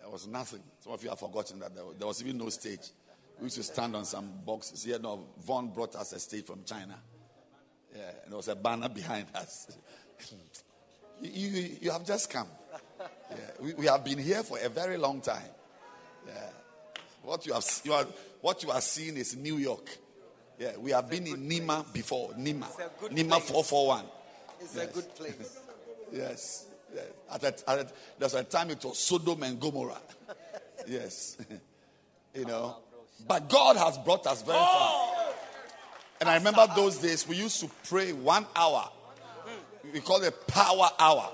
There 0.00 0.10
was 0.10 0.26
nothing. 0.26 0.60
Some 0.80 0.92
of 0.92 1.02
you 1.02 1.10
have 1.10 1.18
forgotten 1.18 1.60
that 1.60 1.74
there 1.74 1.84
was, 1.84 1.96
there 1.96 2.06
was 2.06 2.22
even 2.22 2.38
no 2.38 2.48
stage. 2.48 2.90
We 3.38 3.44
used 3.44 3.56
to 3.56 3.62
stand 3.62 3.94
on 3.94 4.04
some 4.04 4.32
boxes 4.44 4.84
here. 4.84 4.98
No, 4.98 5.26
Vaughn 5.44 5.68
brought 5.68 5.94
us 5.94 6.12
a 6.12 6.18
stage 6.18 6.46
from 6.46 6.64
China. 6.64 6.98
Yeah, 7.94 8.10
and 8.22 8.32
there 8.32 8.36
was 8.36 8.48
a 8.48 8.56
banner 8.56 8.88
behind 8.88 9.26
us. 9.34 9.76
you, 11.22 11.30
you, 11.48 11.76
you 11.82 11.90
have 11.90 12.04
just 12.06 12.30
come. 12.30 12.48
Yeah, 13.30 13.36
we, 13.60 13.74
we 13.74 13.86
have 13.86 14.04
been 14.04 14.18
here 14.18 14.42
for 14.42 14.58
a 14.58 14.68
very 14.68 14.96
long 14.96 15.20
time. 15.20 15.50
Yeah. 16.26 16.50
What 17.22 17.46
you 17.46 17.52
have 17.52 17.64
you 17.84 17.92
are 17.92 18.06
what 18.40 18.62
you 18.62 18.70
are 18.70 18.80
seeing 18.80 19.16
is 19.16 19.36
New 19.36 19.56
York. 19.56 19.88
Yeah, 20.58 20.76
we 20.78 20.92
have 20.92 21.10
been 21.10 21.26
in 21.26 21.48
Nima 21.48 21.92
before. 21.92 22.30
Nima. 22.30 22.66
Nima 23.10 23.40
441. 23.40 24.04
It's 24.60 24.76
a 24.76 24.86
good 24.86 25.14
place. 25.14 25.58
Yes. 26.12 26.66
yes. 26.94 27.04
At 27.30 27.42
a, 27.42 27.70
at 27.70 27.78
a, 27.78 27.88
there's 28.18 28.34
a 28.34 28.44
time 28.44 28.70
it 28.70 28.82
was 28.84 28.98
Sodom 28.98 29.42
and 29.42 29.60
Gomorrah. 29.60 30.00
yes. 30.86 31.36
you 32.34 32.44
know. 32.46 32.76
But 33.26 33.48
God 33.48 33.76
has 33.76 33.98
brought 33.98 34.26
us 34.26 34.42
very 34.42 34.58
far. 34.58 35.16
And 36.20 36.28
I 36.28 36.36
remember 36.36 36.66
those 36.74 36.98
days 36.98 37.26
we 37.28 37.36
used 37.36 37.60
to 37.60 37.70
pray 37.88 38.12
one 38.12 38.46
hour. 38.54 38.88
We 39.92 40.00
call 40.00 40.22
it 40.22 40.46
power 40.46 40.88
hour. 40.98 41.32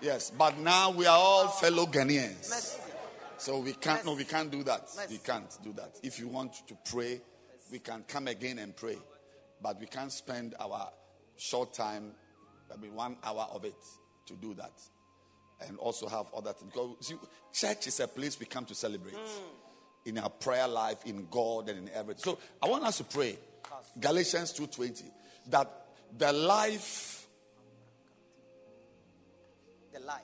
Yes. 0.00 0.30
But 0.30 0.58
now 0.58 0.90
we 0.90 1.06
are 1.06 1.18
all 1.18 1.48
fellow 1.48 1.86
Ghanaians. 1.86 2.78
So 3.38 3.60
we 3.60 3.72
can't 3.72 4.04
no, 4.04 4.14
we 4.14 4.24
can't 4.24 4.50
do 4.50 4.62
that. 4.64 4.88
We 5.10 5.18
can't 5.18 5.56
do 5.62 5.72
that. 5.74 5.98
If 6.02 6.18
you 6.18 6.28
want 6.28 6.54
to 6.68 6.76
pray, 6.90 7.20
we 7.70 7.78
can 7.78 8.04
come 8.06 8.28
again 8.28 8.58
and 8.58 8.76
pray. 8.76 8.98
But 9.62 9.80
we 9.80 9.86
can't 9.86 10.12
spend 10.12 10.54
our 10.60 10.90
short 11.36 11.74
time, 11.74 12.12
I 12.72 12.76
mean 12.76 12.94
one 12.94 13.16
hour 13.24 13.48
of 13.52 13.64
it 13.64 13.74
to 14.26 14.34
do 14.34 14.54
that. 14.54 14.72
And 15.66 15.78
also 15.78 16.06
have 16.08 16.26
other 16.36 16.52
things. 16.52 16.72
Because 16.72 16.96
see, 17.00 17.16
church 17.52 17.86
is 17.86 18.00
a 18.00 18.08
place 18.08 18.38
we 18.38 18.46
come 18.46 18.66
to 18.66 18.74
celebrate. 18.74 19.14
In 20.06 20.18
our 20.18 20.30
prayer 20.30 20.68
life, 20.68 21.04
in 21.04 21.26
God 21.30 21.68
and 21.68 21.88
in 21.88 21.94
everything. 21.94 22.22
So 22.22 22.38
I 22.62 22.68
want 22.68 22.84
us 22.84 22.98
to 22.98 23.04
pray. 23.04 23.36
Galatians 24.00 24.52
2:20. 24.54 25.04
That 25.48 25.70
the 26.16 26.32
life 26.32 27.12
The 29.92 30.00
life. 30.00 30.22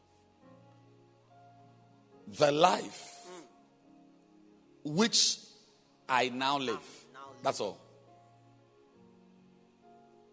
the 2.38 2.52
life 2.52 3.12
which 4.84 5.38
I 6.08 6.28
now 6.28 6.58
live. 6.58 6.78
now 7.12 7.28
live. 7.30 7.42
That's 7.42 7.60
all. 7.60 7.78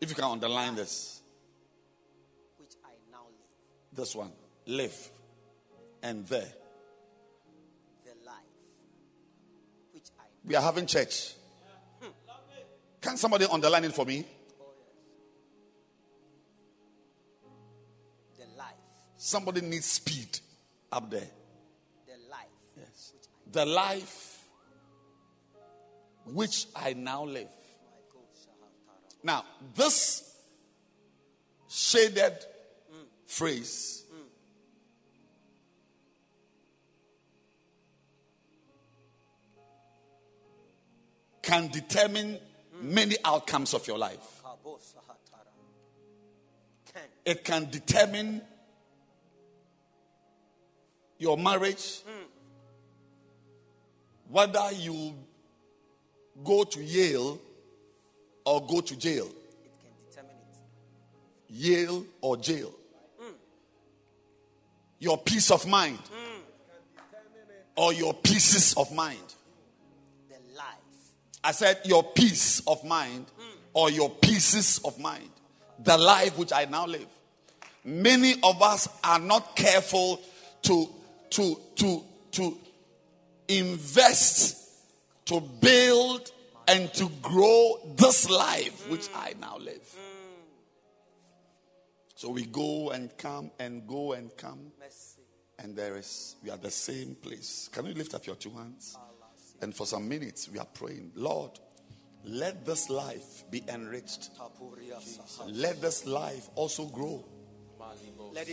If 0.02 0.10
you 0.10 0.16
can 0.16 0.26
underline 0.26 0.76
this, 0.76 1.22
Which 2.58 2.74
I 2.84 2.90
now 3.12 3.24
live. 3.26 3.94
this 3.94 4.16
one, 4.16 4.32
live, 4.66 5.12
and 6.04 6.28
there. 6.28 6.54
The 8.04 8.26
life. 8.26 8.36
Which 9.94 10.10
I 10.20 10.24
We 10.46 10.56
are 10.56 10.62
having 10.62 10.86
church. 10.86 11.34
Hmm. 12.02 12.10
Can 13.02 13.18
somebody 13.18 13.46
underline 13.50 13.86
it 13.86 13.94
for 13.96 14.06
me? 14.06 14.26
the 18.38 18.46
life. 18.58 18.68
Somebody 19.18 19.62
needs 19.62 19.86
speed 19.86 20.40
up 20.92 21.10
there. 21.10 21.30
The 22.06 22.30
life. 22.30 22.48
Yes. 22.78 23.14
The 23.52 23.66
life 23.66 24.44
which 26.26 26.68
I 26.76 26.94
now 26.94 27.24
live. 27.24 27.48
Now, 29.24 29.46
this 29.74 30.36
shaded 31.70 32.34
hmm. 32.92 33.04
phrase 33.26 34.03
can 41.44 41.68
determine 41.68 42.40
many 42.82 43.16
outcomes 43.24 43.74
of 43.76 43.86
your 43.88 44.00
life. 44.00 44.42
It 47.26 47.44
can 47.44 47.70
determine 47.70 48.42
your 51.20 51.38
marriage, 51.38 52.02
whether 54.30 54.72
you 54.74 55.14
go 56.44 56.64
to 56.64 56.84
Yale 56.84 57.40
or 58.46 58.66
go 58.66 58.82
to 58.82 58.98
jail. 58.98 59.30
Yale 61.50 62.06
or 62.22 62.38
jail. 62.38 62.74
Your 65.00 65.18
peace 65.18 65.52
of 65.52 65.68
mind 65.68 66.00
or 67.76 67.94
your 67.94 68.14
pieces 68.14 68.74
of 68.76 68.92
mind. 68.94 69.20
I 71.44 71.52
said 71.52 71.82
your 71.84 72.04
peace 72.04 72.62
of 72.68 72.84
mind 72.84 73.26
or 73.74 73.90
your 73.92 74.10
pieces 74.10 74.80
of 74.86 74.98
mind. 75.00 75.30
The 75.84 75.98
life 75.98 76.38
which 76.38 76.54
I 76.54 76.66
now 76.66 76.86
live. 76.86 77.08
Many 77.84 78.36
of 78.44 78.62
us 78.62 78.88
are 79.04 79.20
not 79.20 79.56
careful 79.56 80.22
to 80.64 80.90
to 81.32 81.60
to 81.76 82.04
to 82.32 82.58
invest 83.50 84.64
to 85.26 85.42
build 85.42 86.32
and 86.68 86.94
to 86.94 87.10
grow 87.22 87.80
this 87.96 88.30
life 88.30 88.90
which 88.90 89.10
I 89.14 89.34
now 89.40 89.58
live. 89.58 89.96
So 92.16 92.30
we 92.30 92.46
go 92.46 92.92
and 92.92 93.16
come 93.18 93.52
and 93.60 93.86
go 93.86 94.14
and 94.14 94.36
come 94.38 94.72
and 95.60 95.76
there 95.76 95.98
is 95.98 96.36
we 96.44 96.50
are 96.50 96.58
the 96.58 96.72
same 96.72 97.16
place. 97.16 97.70
Can 97.72 97.86
you 97.86 97.94
lift 97.94 98.14
up 98.14 98.26
your 98.26 98.36
two 98.36 98.52
hands? 98.52 98.98
And 99.64 99.74
for 99.74 99.88
some 99.88 100.10
minutes 100.10 100.50
we 100.50 100.60
are 100.60 100.68
praying, 100.74 101.14
Lord, 101.16 101.52
let 102.26 102.66
this 102.66 102.90
life 102.90 103.50
be 103.50 103.64
enriched. 103.70 104.30
Let 105.48 105.82
this 105.82 106.06
life 106.06 106.50
also 106.56 106.86
grow. 106.88 107.24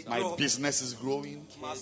My 0.06 0.20
grow. 0.20 0.36
business 0.36 0.82
is 0.82 0.94
growing. 0.94 1.48
My, 1.60 1.74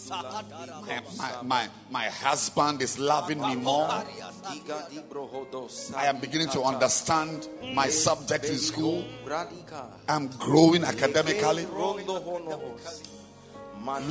my, 1.18 1.42
my, 1.42 1.68
my 1.90 2.04
husband 2.04 2.80
is 2.80 2.98
loving 2.98 3.40
me 3.40 3.56
more. 3.56 3.88
Diga 3.88 4.88
di 4.88 5.00
brohodos. 5.00 5.92
I 5.94 6.06
am 6.06 6.20
beginning 6.20 6.48
to 6.50 6.62
understand 6.62 7.48
my 7.74 7.88
subject 7.88 8.46
in 8.46 8.56
school. 8.56 9.04
I'm 10.08 10.28
growing 10.38 10.84
academically. 10.84 11.66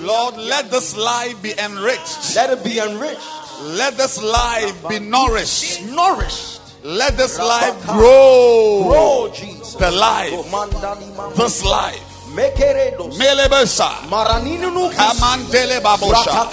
Lord, 0.02 0.36
let 0.38 0.72
this 0.72 0.96
life 0.98 1.42
be 1.42 1.54
enriched. 1.58 2.36
Let 2.36 2.50
it 2.50 2.64
be 2.64 2.80
enriched, 2.80 3.22
Let 3.62 3.98
this 3.98 4.22
life 4.22 4.88
be 4.88 5.00
nourished. 5.00 5.84
nourished. 5.84 6.62
Let 6.84 7.18
this 7.18 7.38
life 7.40 7.76
grow. 7.86 8.84
Grow, 8.88 9.32
Jesus. 9.34 9.74
The 9.76 9.92
life. 9.92 10.32
This 11.36 11.64
life. 11.66 12.07
Melebesa. 13.18 13.90
Kamandele 14.10 15.82
babosha. 15.82 16.46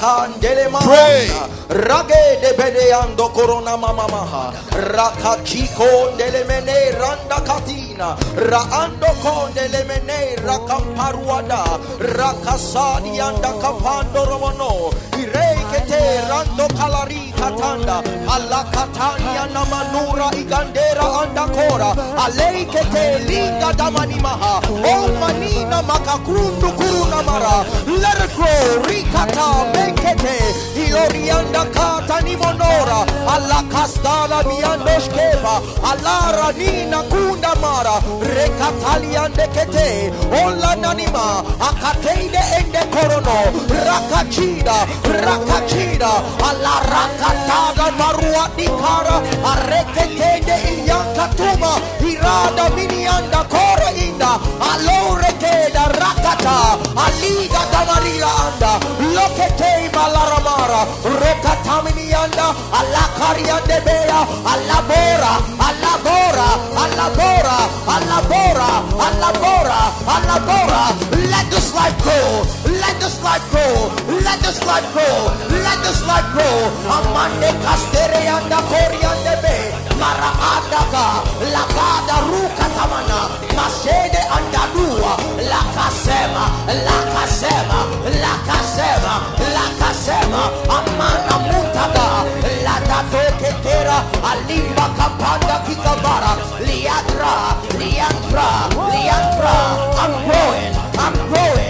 Pray. 0.80 1.28
Rage 1.68 2.40
de 2.40 2.52
bedeando 2.56 3.28
corona 3.34 3.76
mama 3.76 4.06
maha. 4.08 4.52
Rakachiko 4.72 6.16
dele 6.16 6.44
mene 6.48 6.92
randa 6.98 7.40
katina. 7.44 8.16
Raando 8.36 9.08
rakamparuada. 10.46 11.78
Rakasadi 12.00 13.20
anda 13.20 13.52
kapando. 13.60 14.92
Irekete 15.20 16.00
rando 16.28 16.66
kalari 16.78 17.32
katanda. 17.36 17.96
Alla 18.28 18.64
katania 18.72 19.46
namanura 19.52 20.30
igandera 20.32 21.06
anda 21.22 21.44
kora. 21.52 21.90
Aleikete 22.24 23.04
linga 23.28 23.72
damani 23.76 24.18
maha. 24.20 24.60
O 24.70 25.08
manina 25.74 25.82
makakundu 25.82 26.72
kuruna 26.76 27.22
mara. 27.24 27.64
Let 27.86 28.20
it 28.24 28.34
grow. 28.36 28.82
Rikata 28.86 29.72
mekete. 29.72 30.36
Iorianda 30.76 31.64
kata 31.72 32.20
ni 32.22 32.36
monora. 32.36 33.06
Alla 33.26 33.62
kastala 33.70 34.42
biando 34.44 35.00
skeva. 35.00 35.60
Alla 35.82 36.32
ranina 36.36 37.02
kunda 37.10 37.54
mara. 37.60 38.00
Rekatali 38.22 39.16
ande 39.16 39.46
kete. 39.54 40.12
Ola 40.44 40.76
nanima. 40.76 41.42
Akateide 41.60 42.42
ende 42.58 42.82
korono. 42.92 43.36
Rakachida. 43.68 44.86
Rakachida. 45.24 46.12
Alla 46.48 46.74
rakatada 46.92 47.90
marua 47.98 48.48
dikara. 48.56 49.22
Areketende 49.50 50.56
iyankatuma. 50.74 51.72
Irada 52.00 52.68
minianda 52.76 53.44
kore 53.48 53.90
inda. 53.96 54.38
Alore 54.70 55.32
keda 55.54 55.84
rakata. 56.00 56.58
Anda. 58.44 58.72
Lokete 59.14 59.70
malaramara. 59.94 60.82
Let 71.30 71.46
this 71.50 71.74
life 71.74 71.96
grow. 72.02 72.28
Let 72.82 72.96
this 73.00 73.22
life 73.22 73.44
grow. 73.50 73.74
Let 74.26 74.38
this 74.42 74.58
life 74.66 74.86
grow. 74.92 75.16
Let 75.64 75.78
this 75.84 76.00
life 76.06 76.28
grow. 76.34 76.56
Amande 76.96 77.50
castere 77.62 78.22
anda 78.36 78.58
coriande 78.70 79.34
be. 79.42 79.56
Mara 80.00 80.30
adaga. 80.52 81.06
Lagada 81.54 82.16
ruka 82.30 82.66
tamana. 82.76 83.20
Masede 83.56 84.22
anda 84.36 84.62
dua. 85.44 85.50
La 85.50 85.62
casema. 85.74 86.50
La 86.66 86.98
casema. 87.12 87.86
La 88.22 88.34
casema. 88.46 89.14
La 89.54 89.66
casema. 89.78 90.50
Amana 90.68 91.38
mutaga. 91.38 92.24
La 92.62 92.80
dato 92.88 93.36
que 93.38 93.52
tera. 93.62 94.02
Alimba 94.22 94.88
kapanda 94.96 95.62
kikabara. 95.66 96.36
Liatra. 96.60 97.56
Liatra. 97.78 98.68
Liatra. 98.92 99.56
I'm 100.00 100.12
growing. 100.26 100.74
I'm 100.98 101.14
growing. 101.28 101.63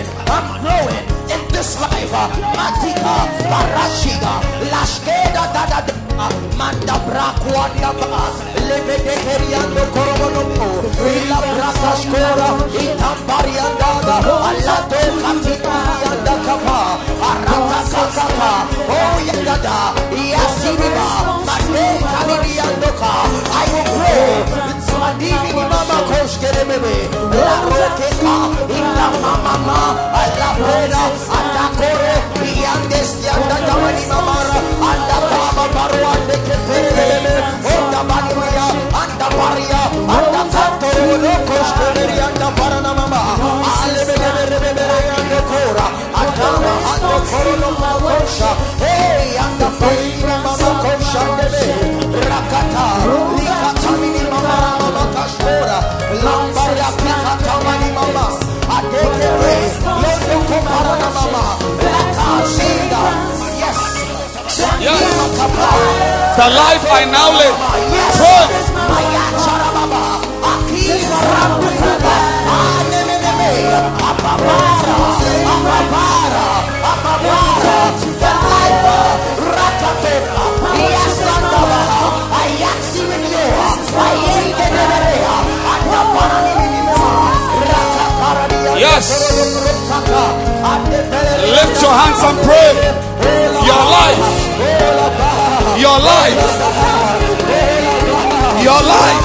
This 1.65 1.81
life. 1.81 2.12
Uh, 2.12 2.29
Matika, 2.53 3.25
Barashiga, 3.49 4.33
Lashkeda 4.69 5.49
Dada 5.49 5.81
uh, 6.21 6.29
Manda 6.61 6.93
Braquania 7.09 7.89
Leve 8.69 8.97
de 9.01 9.17
Heriando 9.25 9.85
Coromono, 9.89 10.45
Villa 11.01 11.41
Brasa 11.41 11.97
Scora, 11.97 12.49
Itambarianda, 12.69 13.89
Alato 14.45 15.01
Katikarianda 15.25 16.35
Kapa, 16.45 17.01
Arata 17.33 17.81
Kakapa, 17.93 18.51
Oh 18.93 19.17
Yagada, 19.25 19.77
Yasiriba, 20.12 21.09
Mate 21.49 21.87
Kaniniandoka, 22.12 23.12
I 23.49 23.65
will 23.73 23.89
grow. 23.97 24.74
Madini 25.05 25.53
ni 25.53 25.63
mama 25.73 25.97
koshkere 26.09 26.65
bebe, 26.69 26.95
la 28.97 29.07
mama, 29.45 29.79
anda 37.75 38.01
bani 38.09 38.33
maya, 38.41 38.67
anda 39.03 39.29
paria, 39.37 39.83
anda 40.17 40.43
lo 41.05 41.33
anda 42.27 42.49
mama, 42.99 43.21
ande 45.21 45.39
kora, 45.51 45.87
anda 46.21 46.47
hey 48.83 49.37
anda 49.45 49.69
paina 49.81 50.37
mama 50.45 50.69
rakata, 52.31 52.85
likata 53.37 53.91
kashora, 55.45 55.78
lambaya 56.24 56.88
mani 57.64 57.90
mama, 57.92 58.26
adeke 58.76 59.28
re, 59.40 59.57
mama, 61.14 61.45
lakashinda, 61.84 63.03
yes. 63.61 63.80
Yes. 64.80 65.03
The 66.36 66.47
life 66.51 66.84
I 66.90 67.05
now 67.11 67.30
live. 67.38 67.59
Yes. 67.92 68.70
Maya 68.90 69.24
charababa. 69.45 70.03
Akiva 70.51 71.18
rambukuba. 71.30 72.14
Anemene. 72.57 73.51
Apapara. 74.09 74.59
Apapara. 74.80 75.34
Apapara. 75.53 76.14
Lift 91.55 91.77
your 91.83 91.93
hands 91.93 92.23
and 92.25 92.39
pray. 92.41 92.73
Your 93.69 93.85
life. 93.97 94.25
Your 95.77 95.99
life. 96.01 96.41
Your 98.65 98.81
life. 98.81 99.21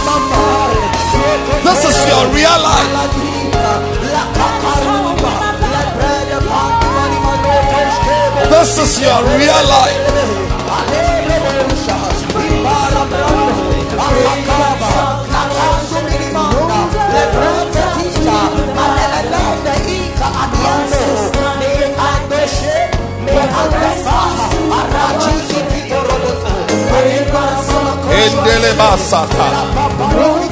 This 1.64 1.82
is 1.86 1.98
your 2.10 2.28
real 2.36 2.60
life. 2.60 2.92
This 8.52 8.78
is 8.78 9.00
your 9.02 9.24
real 9.40 9.64
life. 9.70 10.00
Endele 14.10 14.70
basata. 14.80 15.30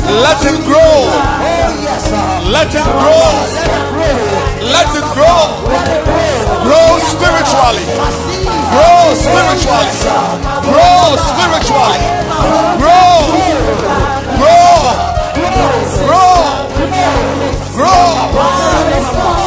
Let 0.10 0.46
it 0.46 0.64
grow. 0.66 1.04
Let 2.52 2.74
it 2.74 2.84
grow. 2.84 3.28
Let 4.74 4.90
it 4.96 5.08
grow. 5.14 5.42
Grow 6.64 7.00
spiritually. 7.00 7.86
Grow 8.72 9.14
spiritually. 9.16 9.92
Grow 10.68 11.16
spiritually. 11.32 12.02
Grow. 12.78 13.16
Grow. 14.38 14.72
Grow. 16.08 16.38
Grow. 17.76 19.47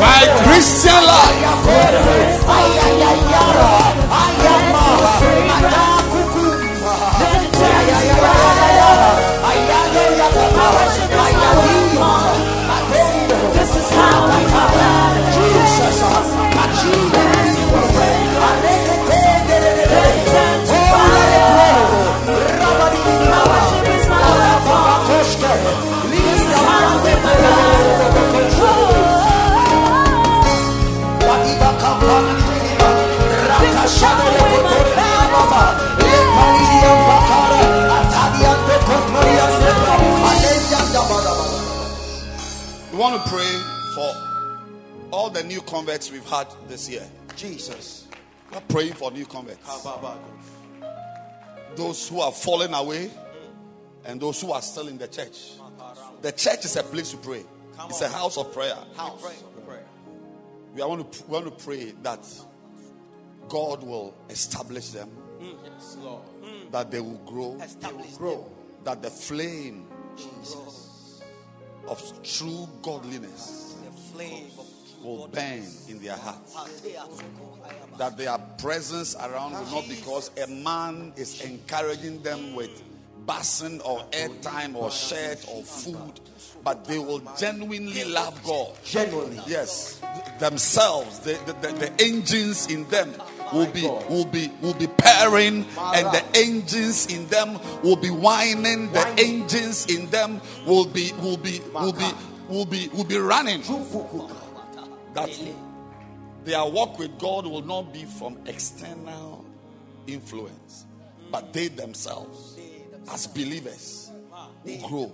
My 0.00 0.22
Christian 0.42 0.92
life. 0.92 1.38
The 45.30 45.42
new 45.44 45.60
converts 45.62 46.10
we've 46.10 46.28
had 46.28 46.46
this 46.66 46.88
year. 46.90 47.06
Jesus. 47.36 48.06
We're 48.52 48.60
praying 48.60 48.94
for 48.94 49.10
new 49.10 49.24
converts. 49.24 49.86
Those 51.76 52.08
who 52.08 52.22
have 52.22 52.36
fallen 52.36 52.74
away 52.74 53.10
and 54.04 54.20
those 54.20 54.40
who 54.40 54.52
are 54.52 54.62
still 54.62 54.88
in 54.88 54.98
the 54.98 55.06
church. 55.06 55.52
The 56.22 56.32
church 56.32 56.64
is 56.64 56.76
a 56.76 56.82
place 56.82 57.12
to 57.12 57.16
pray. 57.18 57.44
It's 57.88 58.00
a 58.00 58.08
house 58.08 58.36
of 58.36 58.52
prayer. 58.52 58.76
House. 58.96 59.22
We 60.74 60.82
want 60.82 61.12
to, 61.12 61.24
we 61.24 61.32
want 61.32 61.58
to 61.58 61.64
pray 61.64 61.92
that 62.02 62.26
God 63.48 63.82
will 63.82 64.14
establish 64.28 64.90
them, 64.90 65.10
mm. 65.40 66.70
that 66.70 66.90
they 66.90 67.00
will 67.00 67.20
grow, 67.26 67.58
grow. 68.16 68.50
that 68.84 69.02
the 69.02 69.10
flame 69.10 69.86
Jesus. 70.16 70.56
Of 71.88 72.22
true 72.22 72.68
godliness 72.82 73.76
The 73.84 73.90
flame 74.12 74.46
of 74.58 74.66
will 75.02 75.28
burn 75.28 75.62
in 75.88 76.00
their 76.00 76.16
hearts. 76.16 76.56
That 77.98 78.16
their 78.16 78.38
presence 78.58 79.14
around 79.16 79.52
will 79.52 79.82
not 79.82 79.88
because 79.88 80.30
a 80.42 80.46
man 80.46 81.12
is 81.16 81.40
encouraging 81.42 82.22
them 82.22 82.54
with 82.54 82.82
basin 83.26 83.80
or 83.84 84.04
airtime 84.12 84.74
or 84.74 84.90
shirt 84.90 85.44
or 85.48 85.62
food, 85.62 86.20
but 86.64 86.84
they 86.84 86.98
will 86.98 87.20
genuinely 87.38 88.04
love 88.04 88.42
God. 88.44 88.72
Genuinely. 88.84 89.40
Yes, 89.46 90.00
themselves, 90.38 91.20
the, 91.20 91.38
the, 91.46 91.52
the, 91.68 91.72
the 91.78 92.02
engines 92.02 92.70
in 92.70 92.88
them 92.88 93.12
will 93.52 93.70
be 93.72 93.82
will 93.82 94.24
be 94.24 94.50
will 94.60 94.74
be 94.74 94.86
pairing, 94.86 95.66
and 95.78 96.06
the 96.06 96.24
engines 96.34 97.06
in 97.06 97.26
them 97.28 97.58
will 97.82 97.96
be 97.96 98.10
whining. 98.10 98.92
The 98.92 99.06
engines 99.18 99.86
in 99.86 100.08
them 100.10 100.40
will 100.66 100.86
be 100.86 101.12
will 101.20 101.36
be 101.36 101.60
will 101.72 101.92
be 101.92 102.10
will 102.48 102.66
be 102.66 102.88
will 102.88 103.04
be 103.04 103.18
running. 103.18 103.62
That 105.14 105.30
their 106.44 106.64
walk 106.64 106.98
with 106.98 107.18
God 107.18 107.46
will 107.46 107.62
not 107.62 107.92
be 107.92 108.04
from 108.04 108.38
external 108.46 109.44
influence, 110.06 110.86
but 111.30 111.52
they 111.52 111.68
themselves, 111.68 112.58
as 113.12 113.26
believers, 113.26 114.07
grow. 114.76 115.10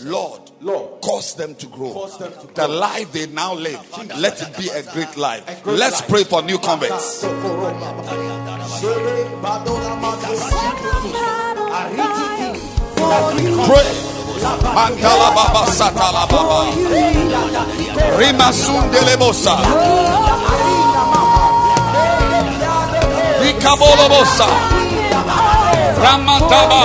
Lord, 0.00 0.40
Lord. 0.60 1.00
cause 1.02 1.34
them 1.36 1.54
to 1.56 1.66
grow. 1.66 2.06
Them 2.18 2.32
to 2.32 2.46
The 2.48 2.66
grow. 2.66 2.78
life 2.78 3.12
they 3.12 3.26
now 3.28 3.54
live, 3.54 3.80
let 4.18 4.40
it 4.42 4.56
be 4.58 4.68
a 4.68 4.82
great 4.92 5.16
life. 5.16 5.42
Let's 5.66 6.00
pray 6.02 6.24
for 6.24 6.42
new 6.42 6.58
converts. 6.58 7.24
Pray. 13.68 13.90
Mandala 14.74 15.28
baba 15.36 15.62
satala 15.70 16.24
baba. 16.28 16.60
Rima 18.18 18.48
sundelebosa. 18.52 19.54
Ikabolobosa. 23.48 24.46
Ramataba. 26.02 26.80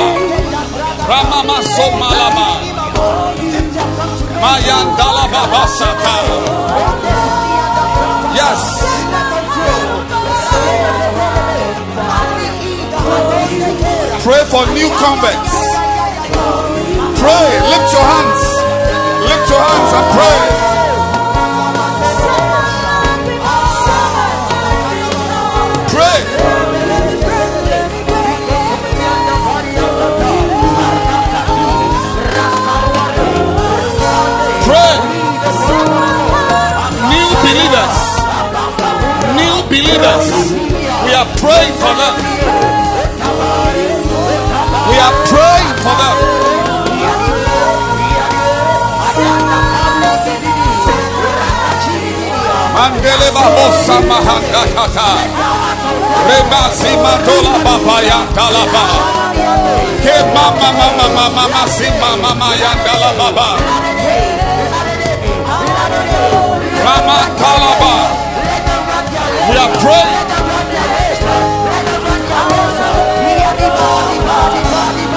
Ramamaso 1.12 1.86
malama. 2.00 2.48
Mayandala 4.42 5.26
baba 5.34 5.64
sata. 5.68 6.16
Yes. 8.40 8.62
Pray 14.24 14.44
for 14.48 14.64
new 14.72 14.90
converts. 15.04 15.56
Pray. 17.20 17.50
Lift 17.72 17.90
your 17.92 18.06
hands. 18.14 18.44
Lift 19.28 19.50
your 19.52 19.60
hands 19.60 19.92
and 20.00 20.08
pray. 20.16 20.71
Kaleba 53.22 53.46
Mosa 53.54 54.02
Mahandakata 54.02 55.10
Rebazi 56.26 56.98
Matola 56.98 57.54
Baba 57.64 58.02
Yandalaba 58.02 58.86
Ke 60.02 60.26
Mama 60.34 60.70
Mama 60.74 61.06
Mama 61.14 61.46
Masima 61.54 62.18
Mama 62.18 62.50
We 69.50 69.58
are 69.58 69.72
praying. 69.78 70.18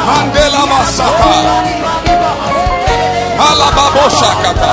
Mandela 0.05 0.63
Masaka 0.69 1.33
Alaba 3.41 3.85
Boshakata 3.97 4.73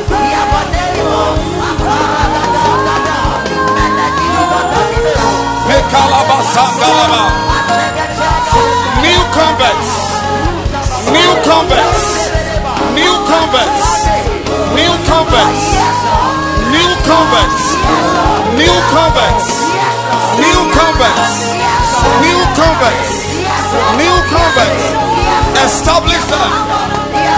New 6.51 6.59
converts. 9.39 9.87
New 11.07 11.31
converts. 11.47 12.11
New 12.91 13.13
converts. 13.23 13.87
New 14.75 14.91
converts. 15.07 15.63
New 16.75 16.91
converts. 17.07 17.63
New 18.59 18.75
converts. 18.91 19.47
New 20.43 20.59
converts. 20.75 21.39
New 22.19 22.39
converts. 22.59 23.15
New 23.95 24.15
converts. 24.27 24.83
Establish 25.63 26.25
them. 26.27 26.51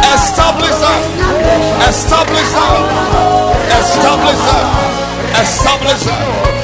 Establish 0.10 0.78
them. 0.82 1.02
Establish 1.86 2.50
them. 2.50 2.82
Establish 3.78 4.42
them. 4.42 4.66
Establish 5.38 6.02
them. 6.02 6.64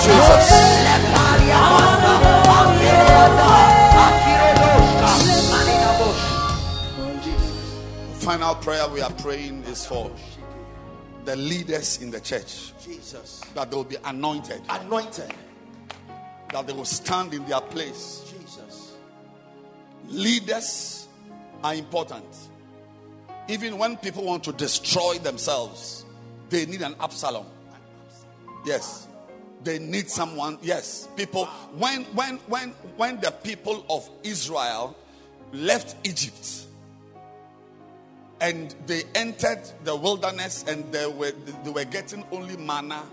Jesus. 0.00 0.71
Prayer 8.62 8.86
we 8.88 9.00
are 9.00 9.10
praying 9.14 9.64
is 9.64 9.84
for 9.84 10.08
the 11.24 11.34
leaders 11.34 12.00
in 12.00 12.12
the 12.12 12.20
church 12.20 12.72
Jesus. 12.80 13.40
that 13.54 13.70
they 13.70 13.76
will 13.76 13.82
be 13.84 13.96
anointed, 14.04 14.60
Anointed. 14.68 15.32
that 16.52 16.66
they 16.66 16.72
will 16.72 16.84
stand 16.84 17.34
in 17.34 17.44
their 17.46 17.60
place. 17.60 18.24
Jesus. 18.30 18.92
Leaders 20.06 21.08
are 21.64 21.74
important. 21.74 22.24
Even 23.48 23.78
when 23.78 23.96
people 23.96 24.24
want 24.24 24.44
to 24.44 24.52
destroy 24.52 25.18
themselves, 25.18 26.04
they 26.48 26.64
need 26.64 26.82
an 26.82 26.94
Absalom. 27.00 27.46
Yes. 28.64 29.08
They 29.64 29.80
need 29.80 30.08
someone. 30.08 30.58
Yes. 30.62 31.08
People 31.16 31.46
when 31.76 32.04
when 32.14 32.36
when 32.46 32.70
when 32.96 33.20
the 33.20 33.32
people 33.32 33.84
of 33.90 34.08
Israel 34.22 34.96
left 35.52 35.96
Egypt 36.06 36.66
and 38.42 38.74
they 38.86 39.04
entered 39.14 39.62
the 39.84 39.94
wilderness 39.94 40.64
and 40.66 40.92
they 40.92 41.06
were 41.06 41.30
they 41.64 41.70
were 41.70 41.84
getting 41.84 42.24
only 42.32 42.56
manna 42.56 43.04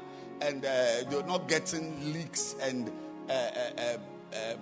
and 0.42 0.66
uh, 0.66 1.04
they 1.08 1.16
were 1.16 1.28
not 1.28 1.48
getting 1.48 2.14
leeks 2.14 2.56
and 2.62 2.92
uh, 3.30 3.34
uh, 3.34 3.72
uh, 3.78 4.36
uh, 4.36 4.56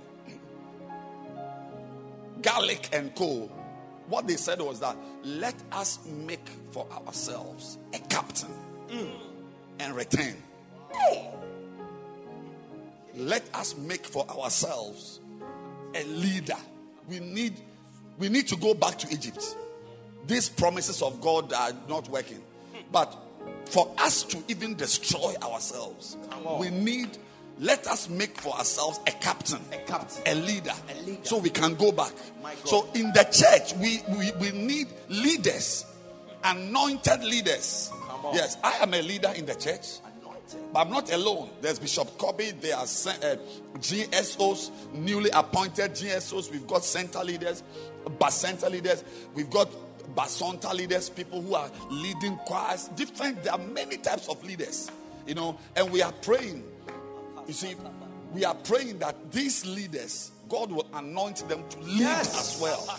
garlic 2.42 2.90
and 2.92 3.16
co. 3.16 3.50
What 4.10 4.28
they 4.28 4.36
said 4.36 4.62
was 4.62 4.82
that 4.82 4.98
let 5.24 5.56
us 5.72 6.00
make 6.06 6.48
for 6.72 6.86
ourselves 6.92 7.78
a 7.94 8.00
captain 8.00 8.54
and 9.80 9.96
return. 9.96 10.36
Let 13.16 13.44
us 13.54 13.78
make 13.78 14.06
for 14.06 14.28
ourselves 14.30 15.22
a 15.96 16.04
leader. 16.04 16.58
We 17.10 17.20
need 17.22 17.54
we 18.18 18.28
need 18.28 18.50
to 18.50 18.58
go 18.58 18.74
back 18.74 18.98
to 19.00 19.14
Egypt. 19.14 19.56
These 20.28 20.50
promises 20.50 21.02
of 21.02 21.22
God 21.22 21.54
are 21.54 21.72
not 21.88 22.10
working. 22.10 22.42
But 22.92 23.16
for 23.66 23.94
us 23.98 24.24
to 24.24 24.44
even 24.48 24.76
destroy 24.76 25.34
ourselves, 25.42 26.18
we 26.60 26.70
need 26.70 27.18
let 27.60 27.88
us 27.88 28.08
make 28.08 28.40
for 28.40 28.54
ourselves 28.54 29.00
a 29.08 29.12
captain, 29.12 29.60
A 29.74 29.78
captain. 29.88 30.22
a 30.28 30.36
leader, 30.36 30.74
A 30.90 31.02
leader. 31.02 31.20
so 31.24 31.40
we 31.40 31.50
can 31.50 31.74
go 31.74 31.92
back. 31.92 32.12
So 32.66 32.88
in 32.94 33.12
the 33.14 33.24
church, 33.32 33.74
we, 33.82 34.00
we, 34.16 34.32
we 34.40 34.52
need 34.56 34.88
leaders, 35.10 35.84
anointed 36.44 37.24
leaders. 37.24 37.92
Yes, 38.34 38.58
I 38.64 38.74
am 38.84 38.94
a 38.94 39.02
leader 39.02 39.32
in 39.36 39.48
the 39.48 39.56
church. 39.56 39.88
Anointed. 40.22 40.72
But 40.72 40.80
I'm 40.82 40.92
not 40.92 41.12
alone. 41.12 41.50
There's 41.62 41.80
Bishop 41.80 42.16
Kobe. 42.20 42.52
There 42.52 42.76
are 42.76 42.84
uh, 42.84 43.36
GSOs, 43.80 44.70
newly 44.94 45.30
appointed 45.32 45.92
GSOs. 45.94 46.52
We've 46.52 46.68
got 46.68 46.84
center 46.84 47.24
leaders, 47.24 47.64
but 48.20 48.30
center 48.30 48.70
leaders. 48.70 49.04
We've 49.34 49.50
got 49.50 49.70
basonta 50.16 50.74
leaders, 50.74 51.10
people 51.10 51.42
who 51.42 51.56
are 51.56 51.70
leading 51.90 52.36
choirs. 52.38 52.90
Different. 52.96 53.44
There 53.44 53.54
are 53.54 53.60
many 53.60 53.98
types 53.98 54.28
of 54.30 54.44
leaders, 54.44 54.92
you 55.26 55.36
know. 55.36 55.58
And 55.76 55.92
we 55.92 56.02
are 56.02 56.12
praying. 56.12 56.64
You 57.48 57.54
see, 57.54 57.76
we 58.34 58.44
are 58.46 58.56
praying 58.56 59.00
that 59.00 59.32
these 59.32 59.66
leaders, 59.66 60.32
God 60.50 60.72
will 60.72 60.88
anoint 60.94 61.48
them 61.48 61.64
to 61.70 61.80
lead 61.80 62.00
Yes. 62.00 62.56
as 62.56 62.62
well. 62.62 62.98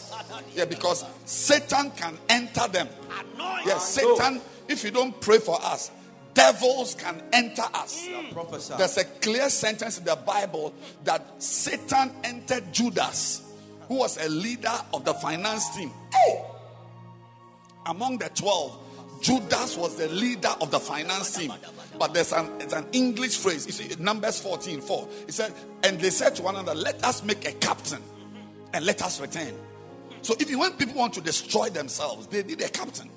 Yeah, 0.54 0.64
because 0.64 1.04
Satan 1.24 1.90
can 1.92 2.16
enter 2.28 2.66
them. 2.68 2.88
Anoint. 3.34 3.66
Yes, 3.66 3.88
Satan, 3.88 4.40
if 4.68 4.84
you 4.84 4.90
don't 4.90 5.18
pray 5.20 5.38
for 5.38 5.58
us, 5.62 5.90
devils 6.34 6.94
can 6.94 7.22
enter 7.32 7.64
us. 7.74 8.06
Mm. 8.06 8.32
Prophesy. 8.32 8.74
There's 8.78 8.96
a 8.98 9.04
clear 9.04 9.50
sentence 9.50 9.98
in 9.98 10.04
the 10.04 10.16
Bible 10.16 10.72
that 11.04 11.42
Satan 11.42 12.12
entered 12.24 12.72
Judas, 12.72 13.42
who 13.88 13.96
was 13.96 14.16
a 14.24 14.28
leader 14.28 14.72
of 14.94 15.04
the 15.04 15.14
finance 15.14 15.74
team. 15.76 15.90
Hey! 16.12 16.44
Among 17.88 18.18
the 18.18 18.28
12, 18.28 18.78
Judas 19.22 19.76
was 19.76 19.96
the 19.96 20.08
leader 20.08 20.54
of 20.60 20.70
the 20.70 20.78
finance 20.78 21.36
team. 21.36 21.52
But 21.98 22.14
there's 22.14 22.32
an, 22.32 22.48
it's 22.60 22.72
an 22.72 22.86
English 22.92 23.36
phrase. 23.38 23.66
You 23.66 23.72
see, 23.72 23.94
Numbers 24.00 24.40
14 24.40 24.80
4. 24.80 25.08
He 25.26 25.32
said, 25.32 25.52
And 25.82 25.98
they 25.98 26.10
said 26.10 26.36
to 26.36 26.42
one 26.42 26.54
another, 26.54 26.74
Let 26.78 27.02
us 27.04 27.24
make 27.24 27.48
a 27.48 27.52
captain 27.52 28.02
and 28.72 28.84
let 28.84 29.02
us 29.02 29.20
return. 29.20 29.54
So 30.22 30.34
if 30.38 30.50
you 30.50 30.58
want 30.58 30.78
people 30.78 30.94
want 30.96 31.14
to 31.14 31.20
destroy 31.20 31.70
themselves, 31.70 32.26
they 32.28 32.42
need 32.44 32.60
a 32.60 32.68
captain. 32.68 33.10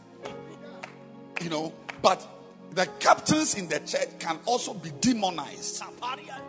You 1.41 1.49
know, 1.49 1.74
but 2.01 2.26
the 2.72 2.86
captains 2.99 3.55
in 3.55 3.67
the 3.67 3.80
church 3.80 4.07
can 4.19 4.39
also 4.45 4.74
be 4.74 4.91
demonized. 5.01 5.84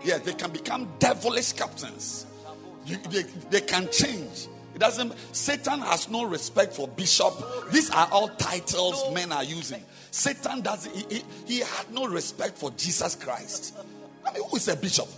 Yes, 0.05 0.21
they 0.21 0.35
can 0.35 0.51
become 0.53 0.89
devilish 0.99 1.53
captains. 1.53 2.27
You- 2.87 2.99
they, 3.11 3.23
they 3.51 3.61
can 3.63 3.89
change. 3.91 4.47
It 4.75 4.79
doesn't. 4.79 5.15
Satan 5.33 5.81
has 5.81 6.09
no 6.09 6.25
respect 6.25 6.75
for 6.75 6.89
bishop. 6.89 7.35
These 7.71 7.91
are 7.91 8.09
all 8.11 8.29
titles 8.29 9.13
men 9.13 9.33
are 9.33 9.45
using. 9.45 9.83
Satan 10.11 10.61
doesn't. 10.63 10.95
He, 10.95 11.17
he, 11.17 11.25
he 11.47 11.61
had 11.61 11.93
no 11.93 12.07
respect 12.07 12.57
for 12.57 12.71
Jesus 12.73 13.15
Christ. 13.15 13.75
I 14.27 14.33
mean, 14.33 14.43
who 14.49 14.57
is 14.57 14.69
a 14.69 14.77
bishop? 14.77 15.09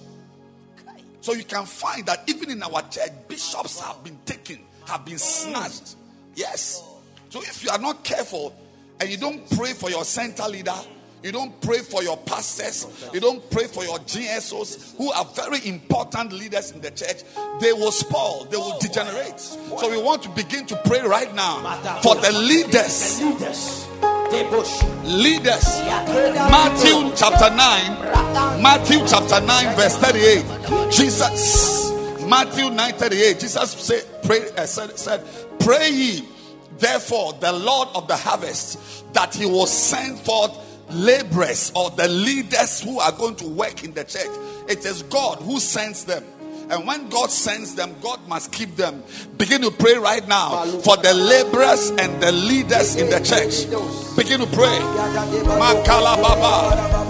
So 1.21 1.33
you 1.33 1.45
can 1.45 1.65
find 1.65 2.05
that 2.07 2.25
even 2.27 2.51
in 2.51 2.63
our 2.63 2.83
church, 2.83 3.11
bishops 3.29 3.81
have 3.81 4.05
been 4.05 4.19
taken, 4.27 4.61
have 4.87 5.05
been 5.05 5.19
snatched. 5.19 5.97
Yes. 6.35 6.83
So 7.31 7.41
if 7.41 7.65
you 7.65 7.71
are 7.71 7.79
not 7.79 8.05
careful 8.05 8.55
and 9.01 9.09
you 9.09 9.17
don't 9.17 9.49
pray 9.57 9.73
for 9.73 9.89
your 9.89 10.05
center 10.05 10.47
leader, 10.49 10.75
you 11.25 11.33
don't 11.33 11.59
pray 11.61 11.79
for 11.79 12.03
your 12.03 12.17
pastors, 12.19 13.09
you 13.13 13.19
don't 13.19 13.49
pray 13.51 13.67
for 13.67 13.83
your 13.83 13.99
GSOs, 13.99 14.97
who 14.97 15.11
are 15.11 15.25
very 15.25 15.67
important 15.67 16.33
leaders 16.33 16.71
in 16.71 16.81
the 16.81 16.91
church, 16.91 17.23
they 17.61 17.73
will 17.73 17.93
spoil, 17.93 18.45
they 18.51 18.57
will 18.57 18.79
degenerate. 18.79 19.41
So 19.41 19.91
we 19.91 20.01
want 20.01 20.23
to 20.25 20.29
begin 20.29 20.67
to 20.67 20.77
pray 20.85 21.01
right 21.01 21.35
now 21.35 22.01
for 22.03 22.15
the 22.17 22.31
leaders 22.31 23.21
Leaders. 25.05 25.81
Matthew 25.85 27.13
chapter 27.17 27.55
9. 27.55 28.61
Matthew 28.63 28.99
chapter 29.07 29.41
9, 29.41 29.77
verse 29.77 29.97
38. 29.99 30.91
Jesus, 30.91 31.93
Matthew 32.27 32.71
9 32.71 32.95
38. 32.95 33.39
Jesus 33.39 33.71
said, 33.71 34.05
pray, 34.25 34.51
uh, 34.57 34.67
said, 34.67 34.99
said, 34.99 35.25
Pray 35.61 35.89
ye, 35.91 36.29
therefore, 36.79 37.35
the 37.35 37.53
Lord 37.53 37.89
of 37.95 38.09
the 38.09 38.17
harvest, 38.17 39.13
that 39.15 39.35
he 39.35 39.47
will 39.47 39.67
send 39.67 40.19
forth 40.19 40.51
laborers 40.91 41.73
or 41.75 41.91
the 41.91 42.09
leaders 42.09 42.81
who 42.81 42.99
are 43.01 43.13
going 43.13 43.37
to 43.37 43.47
work 43.47 43.85
in 43.85 43.93
the 43.95 44.05
church. 44.05 44.29
It 44.69 44.85
is 44.85 45.03
God 45.05 45.39
who 45.43 45.61
sends 45.61 46.05
them. 46.05 46.25
And 46.71 46.87
when 46.87 47.09
God 47.11 47.31
sends 47.31 47.75
them, 47.75 47.95
God 48.01 48.27
must 48.27 48.51
keep 48.53 48.77
them. 48.77 49.03
Begin 49.37 49.61
to 49.63 49.71
pray 49.71 49.97
right 49.97 50.27
now 50.27 50.65
for 50.65 50.97
the 50.97 51.13
laborers 51.13 51.91
and 51.91 52.23
the 52.23 52.33
leaders 52.33 52.97
in 52.97 53.11
the 53.11 53.21
church. 53.21 53.67
Begin 54.17 54.41
to 54.41 54.47
pray. 54.47 54.79
Makala 55.61 56.17
Baba. 56.23 57.05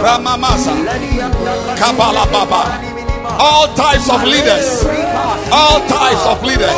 Ramamasa. 0.00 0.74
Baba. 2.32 2.96
All 3.38 3.74
types 3.74 4.08
of 4.08 4.22
leaders. 4.24 4.84
All 5.52 5.80
types 5.88 6.24
of 6.26 6.42
leaders. 6.42 6.74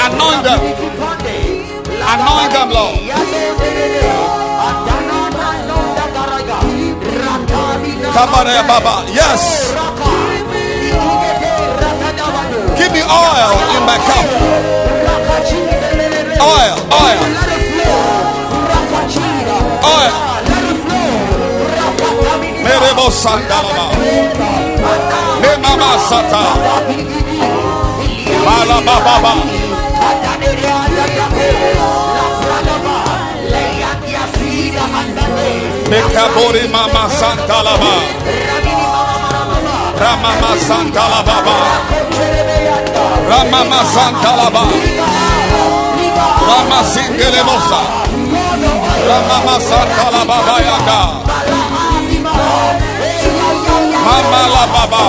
Anoint 0.00 0.44
them. 0.44 1.59
Anoint 2.00 2.52
them, 2.52 2.70
Lord. 2.70 2.96
Yes. 9.12 9.72
Give 12.78 12.92
me 12.92 13.02
oil 13.02 13.52
in 13.76 13.82
my 13.84 13.98
cup. 14.08 14.26
Oil, 16.40 16.76
oil, 16.90 17.20
oil. 19.84 20.14
Merebo. 22.64 23.06
Ne 25.40 25.56
Mama 25.56 25.90
Mekabori 35.90 36.68
Mama 36.70 37.10
Santalaba. 37.10 37.94
Ramama 39.98 40.52
Santalaba. 40.66 41.90
Ramama 43.30 43.84
santa 43.84 44.30
Santalaba. 44.30 44.62
Rama 46.48 46.80
Singelemosa. 46.92 47.80
Ramama 49.08 49.56
Santalaba 49.68 50.36
Bayanga. 50.46 51.00
Mama 54.06 54.42
La 54.54 54.64
Baba. 54.72 55.04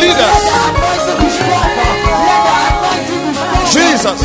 Leaders. 0.00 0.40
Jesus. 3.72 4.20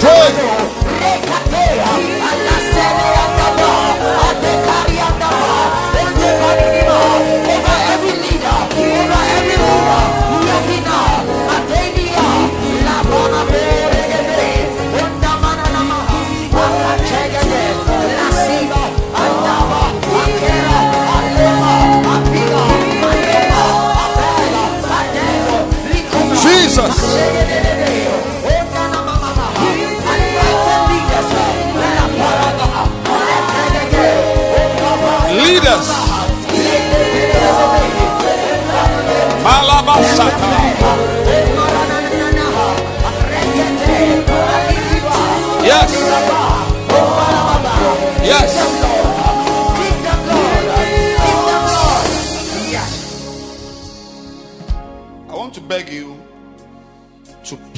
Pray. 0.00 0.79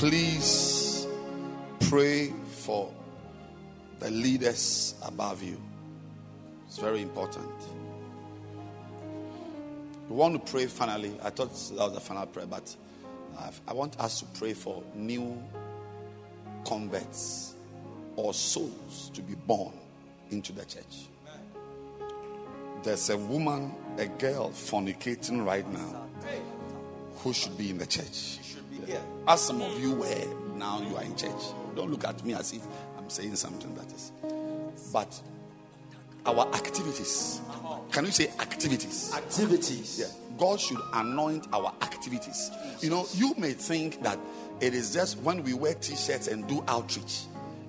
Please 0.03 1.07
pray 1.79 2.33
for 2.65 2.93
the 4.01 4.11
leaders 4.11 4.97
above 5.07 5.45
you. 5.45 5.57
It's 6.67 6.79
very 6.79 7.03
important. 7.03 7.49
We 10.09 10.17
want 10.17 10.45
to 10.45 10.51
pray 10.51 10.67
finally. 10.67 11.17
I 11.23 11.31
thought 11.31 11.55
that 11.55 11.77
was 11.77 11.93
the 11.95 12.01
final 12.01 12.27
prayer, 12.27 12.47
but 12.47 12.75
I've- 13.39 13.61
I 13.69 13.75
want 13.75 13.97
us 14.01 14.19
to 14.19 14.25
pray 14.37 14.55
for 14.55 14.83
new 14.97 15.41
converts 16.65 17.55
or 18.17 18.35
souls 18.35 19.09
to 19.15 19.23
be 19.23 19.37
born 19.37 19.73
into 20.31 20.53
the 20.53 20.65
church. 20.65 21.07
There's 22.83 23.09
a 23.09 23.17
woman, 23.17 23.73
a 23.99 24.07
girl 24.09 24.51
fornicating 24.51 25.47
right 25.47 25.73
now 25.73 26.09
who 27.19 27.33
should 27.33 27.57
be 27.57 27.71
in 27.71 27.79
the 27.79 27.87
church. 27.87 28.41
As 29.27 29.41
some 29.41 29.63
of 29.63 29.81
you 29.81 29.95
were, 29.95 30.57
now 30.57 30.81
you 30.81 30.97
are 30.97 31.05
in 31.05 31.17
church. 31.17 31.43
Don't 31.75 31.91
look 31.91 32.05
at 32.05 32.25
me 32.25 32.35
as 32.35 32.53
if 32.53 32.63
I'm 32.99 33.09
saying 33.09 33.37
something 33.37 33.75
that 33.75 33.93
is. 33.93 34.13
But 34.93 35.21
our 36.27 36.47
activities, 36.55 37.41
can 37.91 38.05
you 38.05 38.11
say 38.11 38.29
activities? 38.41 39.13
Activities. 39.15 39.99
Yeah. 40.01 40.07
God 40.39 40.61
should 40.61 40.81
anoint 40.95 41.47
our 41.53 41.73
activities. 41.83 42.51
You 42.81 42.91
know, 42.91 43.07
you 43.15 43.35
may 43.37 43.53
think 43.53 44.03
that 44.03 44.19
it 44.61 44.75
is 44.75 44.93
just 44.93 45.19
when 45.19 45.43
we 45.43 45.55
wear 45.55 45.75
t 45.75 45.95
shirts 45.97 46.29
and 46.29 46.47
do 46.47 46.65
outreach 46.69 47.23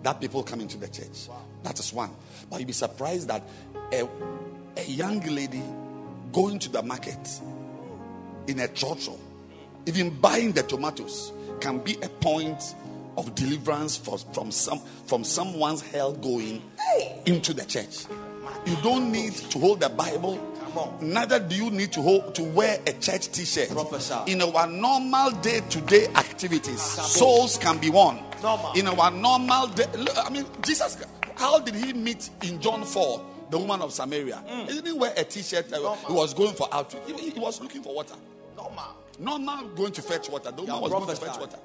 that 0.04 0.20
people 0.20 0.44
come 0.44 0.62
into 0.62 0.78
the 0.78 0.88
church. 0.88 1.30
That 1.64 1.80
is 1.80 1.94
one. 1.94 2.12
But 2.50 2.60
you'll 2.60 2.68
be 2.68 2.74
surprised 2.74 3.28
that 3.30 3.44
a, 3.92 4.08
a 4.78 4.84
young 4.84 5.22
lady 5.22 5.64
going 6.32 6.60
to 6.60 6.70
the 6.70 6.84
market 6.84 7.40
in 8.48 8.60
a 8.60 8.68
trotro, 8.68 9.18
even 9.86 10.10
buying 10.20 10.52
the 10.52 10.64
tomatoes, 10.64 11.32
can 11.60 11.80
be 11.80 11.96
a 12.02 12.10
point 12.10 12.76
of 13.18 13.36
deliverance 13.36 13.96
for, 13.96 14.18
from 14.18 14.52
some 14.52 14.80
from 15.06 15.24
someone's 15.24 15.82
hell 15.82 16.14
going 16.14 16.62
into 17.26 17.54
the 17.54 17.64
church. 17.66 18.06
You 18.66 18.76
don't 18.82 19.12
need 19.12 19.34
to 19.34 19.60
hold 19.60 19.82
the 19.82 19.90
Bible. 19.90 20.50
Neither 21.02 21.40
do 21.40 21.56
you 21.56 21.70
need 21.70 21.92
to 21.94 22.02
hold 22.02 22.34
to 22.36 22.44
wear 22.44 22.80
a 22.88 22.94
church 22.94 23.32
T-shirt. 23.32 23.70
In 24.28 24.42
our 24.42 24.66
normal 24.66 25.30
day-to-day 25.30 26.08
activities, 26.16 26.82
souls 26.82 27.58
can 27.60 27.78
be 27.78 27.92
won. 27.92 28.24
Normal. 28.42 28.72
In 28.74 28.88
our 28.88 29.12
normal 29.12 29.68
day, 29.68 29.86
look, 29.96 30.18
I 30.18 30.32
mean, 30.32 30.46
Jesus, 30.66 30.98
how 31.36 31.60
did 31.60 31.76
he 31.76 31.94
meet 31.94 32.30
in 32.42 32.60
John 32.60 32.84
4 32.86 33.24
the 33.52 33.60
woman 33.60 33.82
of 33.82 33.94
Samaria? 33.94 34.44
He 34.68 34.82
didn't 34.82 34.98
wear 34.98 35.14
a 35.16 35.24
T-shirt. 35.24 35.68
He 35.68 36.14
was 36.14 36.34
going 36.34 36.56
for 36.56 36.68
outreach. 36.74 37.04
He 37.20 37.40
was 37.40 37.62
looking 37.62 37.84
for 37.84 37.94
water. 37.94 38.16
Normal. 39.20 39.56
Normal 39.56 39.76
going 39.76 39.92
to 39.94 40.02
fetch 40.02 40.30
water. 40.30 40.52
Woman 40.52 40.66
Yeah, 40.68 40.80
was 40.80 40.92
going 40.92 41.08
to 41.08 41.16
fetch 41.16 41.38
water. 41.40 41.58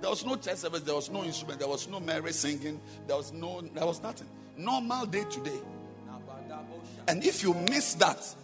There 0.00 0.10
was 0.10 0.26
no 0.26 0.36
church 0.36 0.56
service. 0.56 0.80
There 0.80 0.94
was 0.94 1.10
no 1.10 1.22
instrument. 1.24 1.60
There 1.60 1.68
was 1.68 1.88
no 1.88 2.00
Mary 2.00 2.32
singing. 2.32 2.80
There 3.06 3.16
was 3.16 3.32
no. 3.32 3.60
There 3.60 3.86
was 3.86 4.02
nothing. 4.02 4.28
Normal 4.56 5.06
day 5.06 5.24
to 5.30 5.40
day. 5.40 5.60
And 7.08 7.24
if 7.24 7.42
you 7.42 7.54
miss 7.54 7.94
that, 7.94 8.34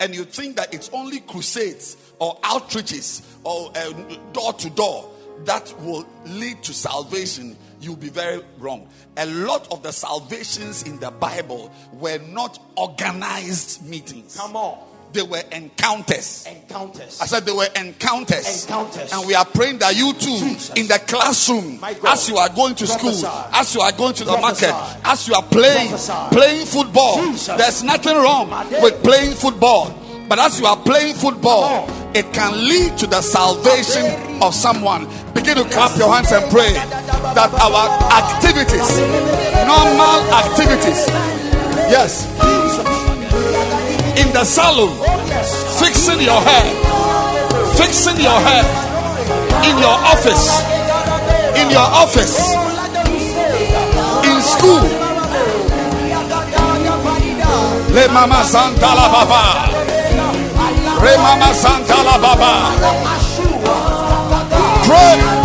and 0.00 0.14
you 0.14 0.24
think 0.24 0.56
that 0.56 0.72
it's 0.74 0.90
only 0.92 1.20
crusades 1.20 1.96
or 2.18 2.36
outreaches 2.40 3.24
or 3.44 3.72
uh, 3.76 3.92
door 4.32 4.52
to 4.54 4.70
door 4.70 5.10
that 5.44 5.72
will 5.80 6.06
lead 6.26 6.62
to 6.62 6.72
salvation, 6.72 7.56
you'll 7.80 7.96
be 7.96 8.08
very 8.08 8.40
wrong. 8.58 8.88
A 9.16 9.26
lot 9.26 9.66
of 9.72 9.82
the 9.82 9.92
salvations 9.92 10.84
in 10.84 10.98
the 11.00 11.10
Bible 11.10 11.72
were 11.92 12.18
not 12.28 12.60
organized 12.76 13.84
meetings. 13.88 14.36
Come 14.36 14.56
on. 14.56 14.78
They 15.14 15.22
were 15.22 15.42
encounters. 15.52 16.44
Encounters. 16.50 17.20
I 17.20 17.26
said 17.26 17.46
they 17.46 17.52
were 17.52 17.68
encounters. 17.76 18.64
Encounters. 18.66 19.12
And 19.12 19.24
we 19.28 19.34
are 19.36 19.44
praying 19.44 19.78
that 19.78 19.94
you 19.94 20.12
too, 20.12 20.38
Jesus. 20.38 20.70
in 20.74 20.88
the 20.88 20.98
classroom, 21.06 21.78
as 22.04 22.28
you 22.28 22.36
are 22.36 22.48
going 22.48 22.74
to 22.74 22.84
Prophesy. 22.84 23.18
school, 23.20 23.30
as 23.54 23.74
you 23.76 23.80
are 23.80 23.92
going 23.92 24.14
to 24.14 24.24
the 24.24 24.34
Prophesy. 24.36 24.66
market, 24.72 25.00
as 25.06 25.28
you 25.28 25.34
are 25.34 25.42
playing, 25.44 25.88
Prophesy. 25.90 26.34
playing 26.36 26.66
football, 26.66 27.16
Jesus. 27.26 27.56
there's 27.56 27.82
nothing 27.84 28.16
wrong 28.16 28.50
with 28.82 29.00
playing 29.04 29.34
football. 29.34 29.94
But 30.28 30.40
as 30.40 30.58
you 30.58 30.66
are 30.66 30.76
playing 30.76 31.14
football, 31.14 31.86
it 32.12 32.32
can 32.32 32.66
lead 32.66 32.98
to 32.98 33.06
the 33.06 33.22
salvation 33.22 34.42
of 34.42 34.52
someone. 34.52 35.06
Begin 35.32 35.56
to 35.58 35.64
clap 35.70 35.96
your 35.96 36.12
hands 36.12 36.32
and 36.32 36.42
pray 36.50 36.72
that 36.72 37.54
our 37.62 37.86
activities, 38.10 38.98
normal 39.62 40.18
activities, 40.34 41.06
yes, 41.86 42.26
in 44.16 44.32
the 44.32 44.44
salon, 44.44 44.90
fixing 45.78 46.20
your 46.20 46.40
hair, 46.40 46.66
fixing 47.74 48.16
your 48.20 48.38
hair, 48.40 48.64
in 49.66 49.78
your 49.78 49.96
office, 50.12 50.62
in 51.58 51.70
your 51.70 51.88
office, 52.02 52.54
in 54.24 54.40
school. 54.42 54.82
Le 57.94 58.08
mama 58.08 58.42
santa 58.44 58.94
la 58.94 59.08
baba. 59.08 59.70
Re 61.00 61.16
mama 61.16 61.54
santa 61.54 62.02
la 62.02 62.18
baba. 62.18 62.52
Pray. 64.84 65.43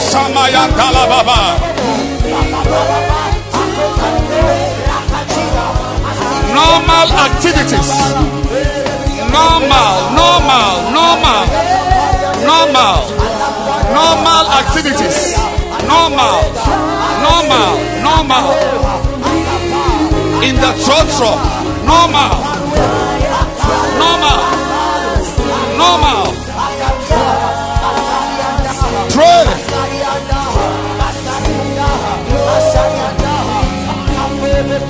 Samaya 0.00 0.66
la. 0.72 1.58
Normal 6.54 7.08
activities. 7.28 7.90
Normal, 9.30 9.94
normal, 10.16 10.72
normal, 10.90 11.44
normal, 12.50 12.98
normal 13.92 14.44
activities. 14.60 15.36
Normal, 15.86 16.40
normal, 17.22 17.72
normal. 18.02 18.46
In 20.42 20.56
the 20.56 20.72
church, 20.80 21.20
normal, 21.84 22.34
normal, 24.00 24.40
normal. 25.76 26.39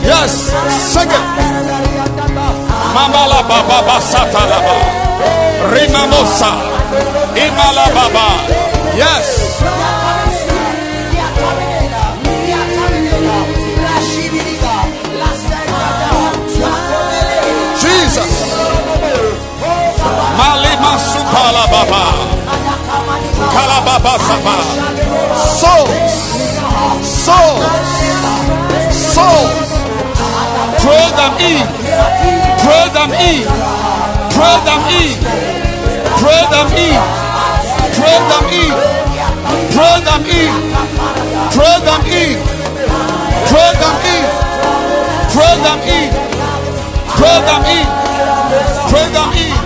Yes, 0.03 0.33
sing 0.93 1.09
it. 1.11 1.25
Mamala 2.95 3.43
baba 3.49 3.79
basata 3.87 4.43
laba. 4.51 4.77
Rimamosa. 5.73 6.51
Imala 7.37 7.87
baba. 7.95 8.27
Yes. 8.97 9.61
Jesus. 17.81 18.35
Malima 20.37 20.99
supala 20.99 21.65
baba. 21.73 22.03
Kalababa 23.53 24.15
saba. 24.19 24.57
Souls. 25.37 26.30
Them 31.21 31.37
in. 31.37 31.61
Pray 32.65 32.89
them 32.97 33.13
in. 33.13 33.45
Pray 34.33 34.57
them 34.65 34.81
in. 34.89 35.13
Pray 36.21 36.43
them 36.53 36.69
in. 36.81 36.97
Pray 37.97 38.21
them 38.31 38.47
in. 38.61 38.73
Pray 39.75 39.97
them 40.07 40.23
in. 40.25 40.53
Pray 41.53 41.77
them 41.85 42.03
in. 42.09 42.39
Pray 43.51 43.73
them 43.81 43.97
in. 44.15 44.25
Pray 45.33 45.57
them 45.65 45.79
in. 45.85 46.09
Pray 47.19 47.41
them 47.49 47.65
in. 47.69 47.87
Pray 48.89 49.07
them 49.13 49.33
in. 49.37 49.61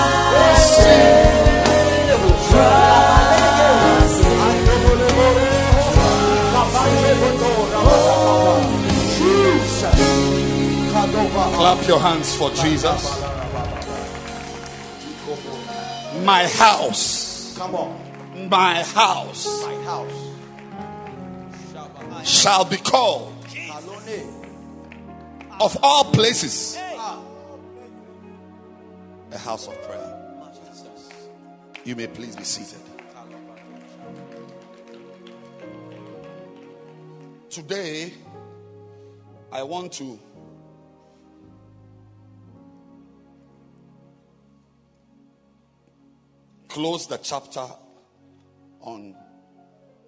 up 11.61 11.87
your 11.87 11.99
hands 11.99 12.35
for 12.35 12.49
Jesus. 12.51 13.21
My 16.23 16.47
house, 16.47 17.57
Come 17.57 17.75
on. 17.75 18.49
my 18.49 18.83
house 18.83 19.63
My 19.63 19.75
house. 19.83 20.20
Shall 22.23 22.65
be 22.65 22.77
called 22.77 23.33
of 25.59 25.77
all 25.83 26.05
places 26.05 26.77
a 29.31 29.37
house 29.37 29.67
of 29.67 29.81
prayer. 29.83 30.17
You 31.83 31.95
may 31.95 32.07
please 32.07 32.35
be 32.35 32.43
seated. 32.43 32.79
Today, 37.49 38.13
I 39.51 39.63
want 39.63 39.91
to 39.93 40.19
close 46.67 47.07
the 47.07 47.17
chapter 47.17 47.67
on 48.81 49.15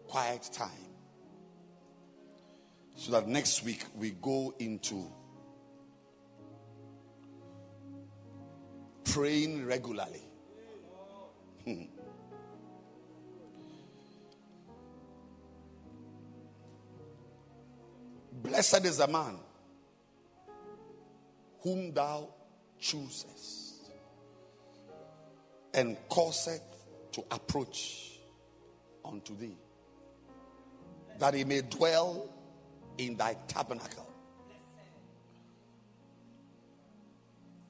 quiet 0.08 0.50
time 0.54 0.83
so 3.04 3.12
that 3.12 3.28
next 3.28 3.66
week 3.66 3.84
we 3.98 4.12
go 4.12 4.54
into 4.60 5.12
praying 9.04 9.66
regularly. 9.66 10.22
Hmm. 11.66 11.82
Blessed 18.42 18.86
is 18.86 19.00
the 19.00 19.08
man 19.10 19.36
whom 21.62 21.94
thou 21.94 22.30
choosest 22.80 23.92
and 25.74 25.98
causeth 26.08 26.64
to 27.12 27.22
approach 27.32 28.20
unto 29.04 29.36
thee, 29.36 29.58
that 31.20 31.34
he 31.34 31.44
may 31.44 31.60
dwell 31.64 32.33
in 32.98 33.18
thy 33.18 33.36
tabernacle. 33.48 34.10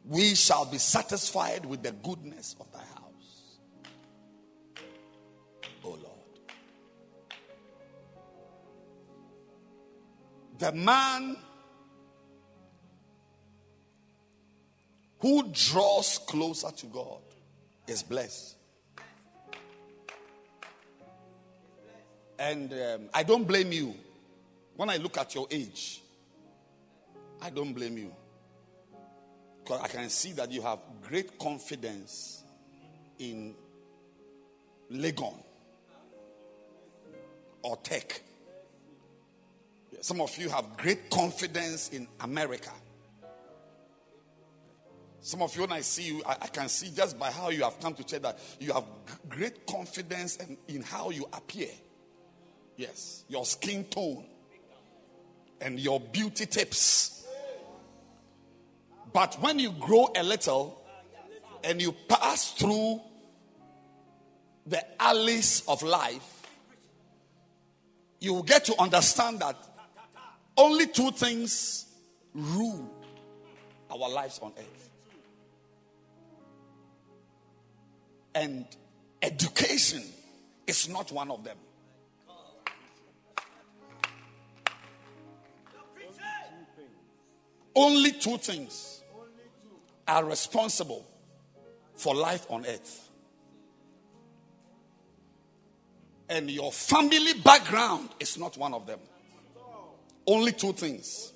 We 0.05 0.35
shall 0.35 0.65
be 0.65 0.77
satisfied 0.77 1.65
with 1.65 1.81
the 1.81 1.91
goodness 1.91 2.55
of 2.59 2.71
thy 2.71 2.79
house. 2.79 3.57
O 5.83 5.89
Lord. 5.89 6.01
The 10.59 10.71
man 10.73 11.37
who 15.19 15.49
draws 15.53 16.17
closer 16.17 16.69
to 16.69 16.85
God 16.87 17.21
is 17.87 18.03
blessed. 18.03 18.57
And 22.37 22.73
um, 22.73 23.09
I 23.13 23.23
don't 23.23 23.47
blame 23.47 23.71
you. 23.71 23.95
When 24.75 24.89
I 24.89 24.97
look 24.97 25.17
at 25.17 25.35
your 25.35 25.47
age, 25.51 26.01
I 27.41 27.49
don't 27.49 27.73
blame 27.73 27.97
you. 27.97 28.13
Because 29.63 29.81
I 29.81 29.87
can 29.87 30.09
see 30.09 30.33
that 30.33 30.51
you 30.51 30.61
have 30.61 30.79
great 31.01 31.37
confidence 31.37 32.43
in 33.19 33.55
Legon 34.91 35.35
or 37.61 37.77
tech. 37.77 38.21
Some 40.01 40.19
of 40.21 40.37
you 40.37 40.49
have 40.49 40.75
great 40.75 41.09
confidence 41.09 41.89
in 41.89 42.07
America. 42.19 42.71
Some 45.21 45.41
of 45.41 45.55
you, 45.55 45.61
when 45.61 45.71
I 45.71 45.79
see 45.79 46.03
you, 46.03 46.23
I, 46.25 46.35
I 46.41 46.47
can 46.47 46.67
see 46.67 46.91
just 46.93 47.17
by 47.17 47.31
how 47.31 47.49
you 47.49 47.63
have 47.63 47.79
come 47.79 47.93
to 47.93 48.03
church 48.03 48.21
that 48.23 48.37
you 48.59 48.73
have 48.73 48.83
great 49.29 49.65
confidence 49.65 50.35
in, 50.35 50.57
in 50.67 50.81
how 50.81 51.11
you 51.11 51.25
appear. 51.31 51.69
Yes, 52.75 53.23
your 53.29 53.45
skin 53.45 53.85
tone 53.85 54.25
and 55.63 55.79
your 55.79 55.99
beauty 55.99 56.45
tips. 56.45 57.25
But 59.11 59.35
when 59.39 59.59
you 59.59 59.71
grow 59.71 60.09
a 60.15 60.23
little 60.23 60.81
and 61.63 61.81
you 61.81 61.93
pass 62.07 62.51
through 62.51 63.01
the 64.65 65.01
alleys 65.01 65.63
of 65.67 65.81
life, 65.83 66.47
you 68.19 68.33
will 68.33 68.43
get 68.43 68.65
to 68.65 68.81
understand 68.81 69.39
that 69.39 69.55
only 70.57 70.87
two 70.87 71.11
things 71.11 71.85
rule 72.33 72.89
our 73.89 74.09
lives 74.09 74.39
on 74.41 74.51
earth. 74.57 74.89
And 78.35 78.65
education 79.21 80.03
is 80.65 80.89
not 80.89 81.11
one 81.11 81.29
of 81.29 81.43
them. 81.43 81.57
Only 87.75 88.11
two 88.11 88.37
things 88.37 89.01
are 90.07 90.23
responsible 90.23 91.05
for 91.95 92.13
life 92.13 92.45
on 92.49 92.65
earth. 92.65 93.09
And 96.29 96.49
your 96.49 96.71
family 96.71 97.33
background 97.43 98.09
is 98.19 98.37
not 98.37 98.57
one 98.57 98.73
of 98.73 98.85
them. 98.87 98.99
Only 100.25 100.51
two 100.51 100.73
things 100.73 101.33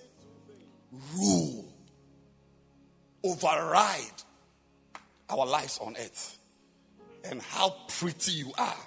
rule, 1.15 1.65
override 3.23 4.23
our 5.29 5.45
lives 5.45 5.77
on 5.79 5.95
earth. 5.97 6.37
And 7.23 7.41
how 7.41 7.75
pretty 7.87 8.31
you 8.31 8.51
are 8.57 8.77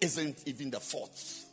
isn't 0.00 0.42
even 0.46 0.70
the 0.70 0.80
fourth. 0.80 1.45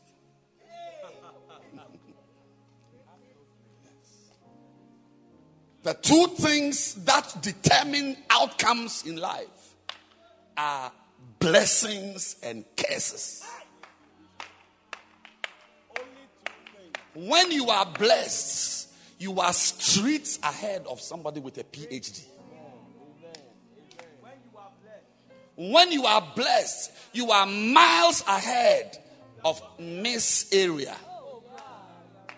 The 5.84 5.94
two 5.96 6.28
things 6.38 6.96
that 7.04 7.42
determine 7.42 8.16
outcomes 8.30 9.06
in 9.06 9.18
life 9.18 9.76
are 10.56 10.92
blessings 11.40 12.38
and 12.42 12.64
curses. 12.78 13.46
When 17.14 17.52
you 17.52 17.70
are 17.70 17.86
blessed, 17.86 18.94
you 19.20 19.40
are 19.42 19.52
streets 19.52 20.40
ahead 20.42 20.86
of 20.88 21.02
somebody 21.02 21.42
with 21.42 21.58
a 21.58 21.66
PhD. 21.66 22.24
When 25.56 25.92
you 25.92 26.06
are 26.06 26.32
blessed, 26.34 26.92
you 27.12 27.30
are 27.30 27.46
miles 27.46 28.24
ahead 28.26 28.98
of 29.44 29.62
Miss 29.78 30.48
Area. 30.54 30.96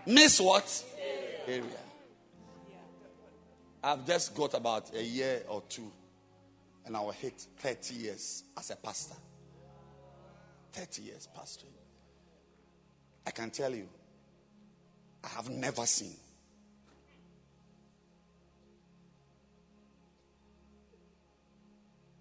Miss 0.07 0.41
what? 0.41 0.83
Area. 1.47 1.84
I've 3.85 4.03
just 4.03 4.33
got 4.33 4.55
about 4.55 4.95
a 4.95 5.03
year 5.03 5.43
or 5.47 5.61
two, 5.69 5.91
and 6.87 6.97
I 6.97 7.01
will 7.01 7.11
hit 7.11 7.45
30 7.59 7.93
years 7.93 8.43
as 8.57 8.71
a 8.71 8.75
pastor. 8.75 9.13
30 10.73 11.03
years 11.03 11.29
pastoring. 11.37 11.65
I 13.27 13.29
can 13.29 13.51
tell 13.51 13.75
you, 13.75 13.87
I 15.23 15.27
have 15.27 15.51
never 15.51 15.85
seen 15.85 16.15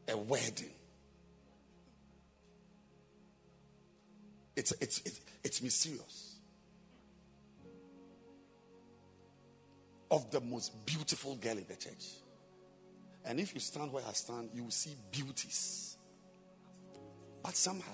a 0.06 0.18
wedding. 0.18 0.68
It's, 4.54 4.72
it's, 4.82 4.98
it's, 4.98 5.20
it's 5.42 5.62
mysterious. 5.62 6.34
Of 10.11 10.30
the 10.30 10.40
most 10.40 10.84
beautiful 10.86 11.36
girl 11.36 11.59
in 11.59 11.66
the 11.66 11.76
church. 11.76 12.05
And 13.24 13.40
if 13.40 13.55
you 13.55 13.61
stand 13.61 13.92
where 13.92 14.05
I 14.07 14.12
stand, 14.12 14.50
you 14.52 14.64
will 14.64 14.70
see 14.70 14.94
beauties. 15.11 15.96
But 17.42 17.57
somehow, 17.57 17.92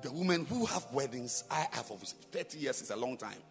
the 0.00 0.10
women 0.10 0.46
who 0.46 0.66
have 0.66 0.86
weddings, 0.92 1.44
I 1.50 1.66
have 1.72 1.90
obviously 1.90 2.20
30 2.30 2.58
years 2.58 2.82
is 2.82 2.90
a 2.90 2.96
long 2.96 3.16
time. 3.16 3.42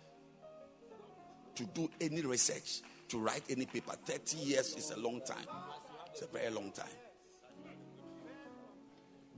To 1.56 1.64
do 1.66 1.90
any 2.00 2.22
research, 2.22 2.82
to 3.10 3.20
write 3.20 3.44
any 3.50 3.66
paper, 3.66 3.94
30 4.06 4.38
years 4.38 4.76
is 4.76 4.92
a 4.92 5.00
long 5.00 5.22
time. 5.22 5.46
It's 6.12 6.22
a 6.22 6.28
very 6.28 6.50
long 6.50 6.72
time. 6.72 6.88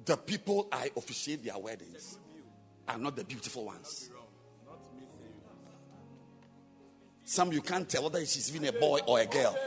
The 0.06 0.18
people 0.18 0.68
I 0.72 0.92
officiate 0.98 1.44
their 1.44 1.58
weddings 1.58 2.18
are 2.88 2.98
not 2.98 3.16
the 3.16 3.24
beautiful 3.24 3.66
ones. 3.66 4.10
Some 7.26 7.52
you 7.54 7.62
can't 7.62 7.88
tell 7.88 8.04
whether 8.04 8.20
she's 8.26 8.54
even 8.54 8.68
a 8.68 8.74
boy 8.74 9.00
or 9.06 9.20
a 9.20 9.26
girl. 9.26 9.58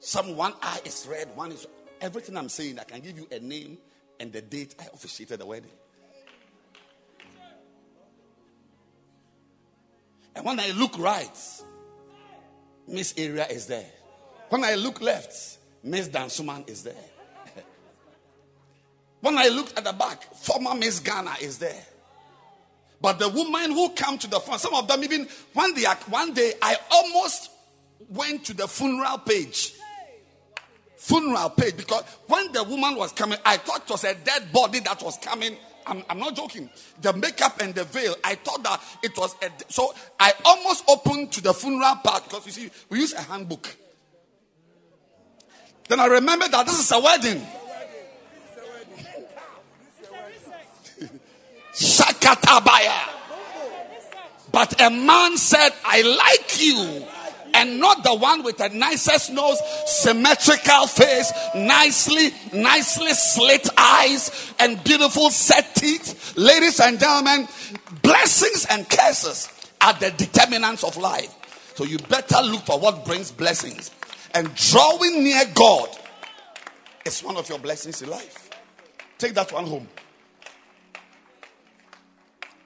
Some 0.00 0.36
one 0.36 0.54
eye 0.62 0.80
is 0.84 1.06
red, 1.08 1.28
one 1.36 1.52
is 1.52 1.66
everything 2.00 2.36
I'm 2.36 2.48
saying. 2.48 2.78
I 2.78 2.84
can 2.84 3.00
give 3.00 3.16
you 3.16 3.28
a 3.30 3.38
name 3.38 3.78
and 4.18 4.32
the 4.32 4.40
date 4.40 4.74
I 4.80 4.86
officiated 4.92 5.40
the 5.40 5.46
wedding. 5.46 5.70
And 10.34 10.44
when 10.44 10.58
I 10.58 10.70
look 10.72 10.98
right, 10.98 11.38
Miss 12.88 13.14
Area 13.16 13.46
is 13.48 13.66
there. 13.66 13.86
When 14.48 14.64
I 14.64 14.74
look 14.74 15.00
left, 15.00 15.58
Miss 15.82 16.08
Dansoman 16.08 16.68
is 16.68 16.82
there. 16.82 16.94
when 19.20 19.38
I 19.38 19.48
looked 19.48 19.76
at 19.78 19.84
the 19.84 19.92
back, 19.92 20.34
former 20.34 20.74
Miss 20.74 20.98
Ghana 20.98 21.34
is 21.40 21.58
there. 21.58 21.84
But 23.00 23.18
the 23.18 23.28
woman 23.28 23.72
who 23.72 23.90
come 23.90 24.18
to 24.18 24.28
the 24.28 24.40
front, 24.40 24.60
some 24.60 24.74
of 24.74 24.86
them 24.86 25.02
even 25.02 25.26
one 25.54 25.74
day, 25.74 25.86
one 26.08 26.34
day 26.34 26.52
I 26.60 26.76
almost 26.90 27.50
went 28.10 28.44
to 28.46 28.54
the 28.54 28.68
funeral 28.68 29.18
page. 29.18 29.72
Funeral 30.96 31.50
page 31.50 31.76
because 31.78 32.04
when 32.26 32.52
the 32.52 32.62
woman 32.62 32.96
was 32.96 33.12
coming, 33.12 33.38
I 33.44 33.56
thought 33.56 33.84
it 33.84 33.90
was 33.90 34.04
a 34.04 34.14
dead 34.14 34.52
body 34.52 34.80
that 34.80 35.02
was 35.02 35.16
coming. 35.18 35.56
I'm, 35.86 36.04
I'm 36.10 36.18
not 36.18 36.36
joking. 36.36 36.68
The 37.00 37.14
makeup 37.14 37.62
and 37.62 37.74
the 37.74 37.84
veil, 37.84 38.14
I 38.22 38.34
thought 38.34 38.62
that 38.64 38.82
it 39.02 39.16
was 39.16 39.34
a. 39.42 39.50
So 39.72 39.94
I 40.18 40.34
almost 40.44 40.84
opened 40.86 41.32
to 41.32 41.42
the 41.42 41.54
funeral 41.54 41.96
part 42.04 42.24
because 42.24 42.44
you 42.44 42.52
see, 42.52 42.70
we 42.90 43.00
use 43.00 43.14
a 43.14 43.22
handbook. 43.22 43.74
Then 45.88 46.00
I 46.00 46.06
remember 46.06 46.48
that 46.48 46.66
this 46.66 46.78
is 46.78 46.92
a 46.92 47.00
wedding. 47.00 47.44
Shakatabaya. 51.80 53.08
But 54.52 54.80
a 54.80 54.90
man 54.90 55.38
said, 55.38 55.70
I 55.84 56.02
like 56.02 56.60
you. 56.62 57.06
And 57.52 57.80
not 57.80 58.04
the 58.04 58.14
one 58.14 58.44
with 58.44 58.58
the 58.58 58.68
nicest 58.68 59.32
nose, 59.32 59.58
symmetrical 59.86 60.86
face, 60.86 61.32
nicely, 61.54 62.30
nicely 62.52 63.12
slit 63.12 63.68
eyes, 63.76 64.54
and 64.60 64.82
beautiful 64.84 65.30
set 65.30 65.74
teeth. 65.74 66.36
Ladies 66.36 66.78
and 66.80 67.00
gentlemen, 67.00 67.48
blessings 68.02 68.66
and 68.70 68.88
curses 68.88 69.48
are 69.80 69.94
the 69.94 70.10
determinants 70.12 70.84
of 70.84 70.96
life. 70.96 71.34
So 71.74 71.84
you 71.84 71.98
better 71.98 72.40
look 72.42 72.66
for 72.66 72.78
what 72.78 73.04
brings 73.04 73.32
blessings. 73.32 73.90
And 74.34 74.54
drawing 74.54 75.24
near 75.24 75.42
God 75.54 75.88
is 77.04 77.20
one 77.24 77.36
of 77.36 77.48
your 77.48 77.58
blessings 77.58 78.00
in 78.02 78.10
life. 78.10 78.50
Take 79.18 79.34
that 79.34 79.50
one 79.50 79.66
home 79.66 79.88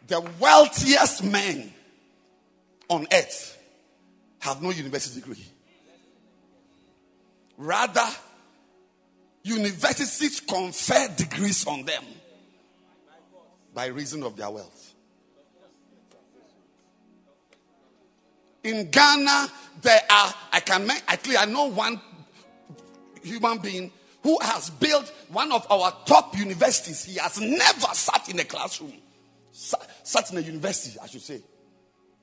the 0.06 0.20
wealthiest 0.38 1.24
men 1.24 1.72
on 2.88 3.06
earth 3.12 3.58
have 4.40 4.62
no 4.62 4.70
university 4.70 5.20
degree. 5.20 5.44
Rather, 7.56 8.06
universities 9.42 10.40
confer 10.40 11.08
degrees 11.16 11.66
on 11.66 11.84
them 11.84 12.04
by 13.72 13.86
reason 13.86 14.22
of 14.22 14.36
their 14.36 14.50
wealth. 14.50 14.94
In 18.64 18.90
Ghana, 18.90 19.48
there 19.82 20.00
are, 20.10 20.34
I 20.52 20.60
can 20.60 20.86
make, 20.86 21.02
actually, 21.06 21.36
I 21.36 21.44
know 21.44 21.66
one 21.66 22.00
human 23.22 23.58
being 23.58 23.90
who 24.22 24.38
has 24.40 24.70
built 24.70 25.12
one 25.28 25.52
of 25.52 25.66
our 25.70 25.92
top 26.06 26.36
universities. 26.36 27.04
He 27.04 27.18
has 27.18 27.38
never 27.38 27.86
sat 27.92 28.28
in 28.30 28.38
a 28.40 28.44
classroom 28.44 28.94
sat 30.04 30.30
in 30.30 30.38
a 30.38 30.40
university, 30.40 30.96
I 31.02 31.06
should 31.08 31.22
say. 31.22 31.40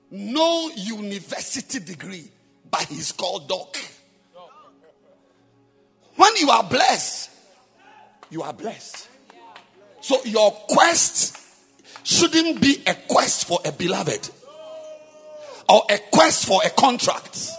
No 0.09 0.69
university 0.75 1.79
degree, 1.79 2.31
but 2.69 2.83
he's 2.83 3.11
called 3.11 3.49
Doc. 3.49 3.75
When 6.15 6.35
you 6.37 6.49
are 6.49 6.63
blessed, 6.63 7.31
you 8.29 8.43
are 8.43 8.53
blessed. 8.53 9.09
So 9.99 10.23
your 10.23 10.51
quest 10.69 11.37
shouldn't 12.03 12.61
be 12.61 12.83
a 12.87 12.95
quest 13.07 13.45
for 13.45 13.59
a 13.65 13.71
beloved, 13.71 14.29
or 15.67 15.83
a 15.89 15.97
quest 16.11 16.45
for 16.45 16.61
a 16.63 16.69
contract, 16.69 17.49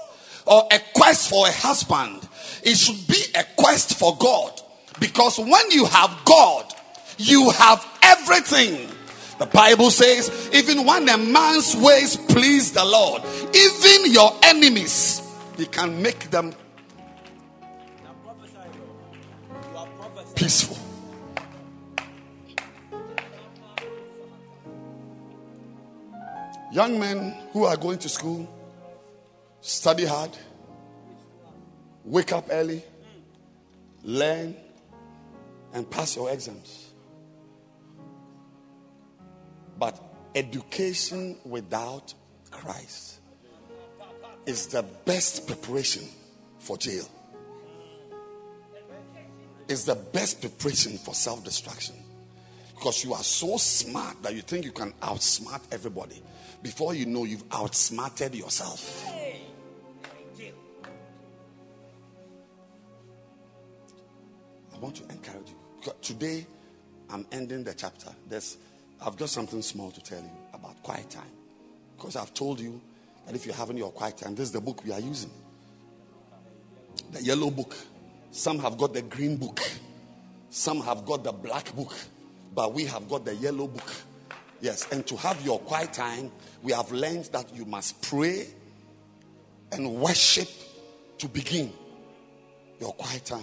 or 0.46 0.66
a 0.70 0.78
quest 0.94 1.30
for 1.30 1.46
a 1.46 1.52
husband. 1.52 2.28
It 2.62 2.76
should 2.76 3.06
be 3.08 3.22
a 3.34 3.44
quest 3.56 3.98
for 3.98 4.16
God. 4.16 4.60
Because 5.00 5.38
when 5.38 5.70
you 5.70 5.86
have 5.86 6.16
God, 6.24 6.72
you 7.18 7.50
have 7.50 7.84
everything. 8.02 8.88
The 9.42 9.46
Bible 9.46 9.90
says, 9.90 10.50
even 10.54 10.86
when 10.86 11.08
a 11.08 11.18
man's 11.18 11.74
ways 11.74 12.16
please 12.16 12.70
the 12.70 12.84
Lord, 12.84 13.22
even 13.52 14.12
your 14.12 14.32
enemies, 14.40 15.20
he 15.56 15.66
can 15.66 16.00
make 16.00 16.30
them 16.30 16.54
peaceful. 20.36 20.78
Young 26.70 27.00
men 27.00 27.34
who 27.52 27.64
are 27.64 27.76
going 27.76 27.98
to 27.98 28.08
school, 28.08 28.48
study 29.60 30.04
hard, 30.04 30.30
wake 32.04 32.30
up 32.30 32.46
early, 32.48 32.84
learn, 34.04 34.54
and 35.72 35.90
pass 35.90 36.14
your 36.14 36.30
exams. 36.30 36.81
But 39.82 40.00
education 40.36 41.38
without 41.44 42.14
Christ 42.52 43.18
is 44.46 44.68
the 44.68 44.84
best 45.04 45.48
preparation 45.48 46.04
for 46.60 46.78
jail. 46.78 47.04
It's 49.66 49.82
the 49.82 49.96
best 49.96 50.40
preparation 50.40 50.98
for 50.98 51.14
self 51.16 51.42
destruction. 51.42 51.96
Because 52.76 53.02
you 53.02 53.12
are 53.12 53.24
so 53.24 53.56
smart 53.56 54.22
that 54.22 54.36
you 54.36 54.42
think 54.42 54.64
you 54.64 54.70
can 54.70 54.92
outsmart 55.02 55.62
everybody. 55.72 56.22
Before 56.62 56.94
you 56.94 57.06
know, 57.06 57.24
you've 57.24 57.42
outsmarted 57.50 58.36
yourself. 58.36 59.04
I 64.72 64.78
want 64.78 64.94
to 64.94 65.02
encourage 65.12 65.48
you. 65.48 65.56
Because 65.80 65.94
today, 66.02 66.46
I'm 67.10 67.26
ending 67.32 67.64
the 67.64 67.74
chapter. 67.74 68.10
There's 68.28 68.58
I've 69.04 69.16
got 69.16 69.28
something 69.28 69.62
small 69.62 69.90
to 69.90 70.00
tell 70.00 70.20
you 70.20 70.30
about 70.54 70.82
quiet 70.82 71.10
time. 71.10 71.30
Because 71.96 72.16
I've 72.16 72.32
told 72.34 72.60
you 72.60 72.80
that 73.26 73.34
if 73.34 73.46
you're 73.46 73.54
having 73.54 73.76
your 73.76 73.90
quiet 73.90 74.18
time, 74.18 74.34
this 74.34 74.46
is 74.46 74.52
the 74.52 74.60
book 74.60 74.84
we 74.84 74.92
are 74.92 75.00
using 75.00 75.30
the 77.12 77.22
yellow 77.22 77.50
book. 77.50 77.76
Some 78.30 78.58
have 78.60 78.78
got 78.78 78.94
the 78.94 79.02
green 79.02 79.36
book, 79.36 79.60
some 80.50 80.80
have 80.80 81.04
got 81.04 81.22
the 81.22 81.32
black 81.32 81.74
book, 81.76 81.94
but 82.54 82.72
we 82.72 82.84
have 82.86 83.08
got 83.08 83.24
the 83.24 83.34
yellow 83.34 83.66
book. 83.66 83.92
Yes, 84.60 84.86
and 84.90 85.06
to 85.06 85.16
have 85.16 85.44
your 85.44 85.58
quiet 85.60 85.92
time, 85.92 86.30
we 86.62 86.72
have 86.72 86.90
learned 86.92 87.26
that 87.26 87.54
you 87.54 87.64
must 87.64 88.00
pray 88.02 88.46
and 89.72 89.94
worship 89.96 90.48
to 91.18 91.28
begin 91.28 91.72
your 92.80 92.92
quiet 92.94 93.24
time. 93.24 93.42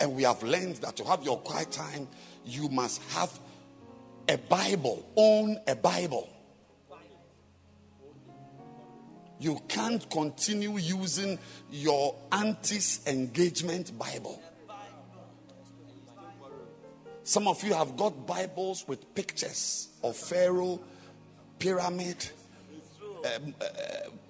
And 0.00 0.14
we 0.14 0.24
have 0.24 0.42
learned 0.42 0.76
that 0.76 0.96
to 0.96 1.04
have 1.04 1.22
your 1.22 1.38
quiet 1.38 1.70
time, 1.70 2.08
you 2.44 2.68
must 2.68 3.02
have 3.12 3.30
a 4.28 4.36
Bible, 4.36 5.08
own 5.16 5.58
a 5.66 5.74
Bible. 5.74 6.28
You 9.38 9.60
can't 9.68 10.08
continue 10.10 10.76
using 10.78 11.38
your 11.70 12.14
auntie's 12.32 13.00
engagement 13.06 13.96
Bible. 13.98 14.40
Some 17.24 17.48
of 17.48 17.62
you 17.64 17.74
have 17.74 17.96
got 17.96 18.26
Bibles 18.26 18.86
with 18.86 19.14
pictures 19.14 19.88
of 20.02 20.16
Pharaoh, 20.16 20.80
pyramid, 21.58 22.28
um, 23.24 23.54
uh, 23.60 23.64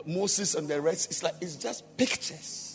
Moses, 0.06 0.54
and 0.54 0.68
the 0.68 0.80
rest. 0.80 1.10
It's 1.10 1.22
like 1.22 1.34
it's 1.40 1.56
just 1.56 1.96
pictures 1.96 2.73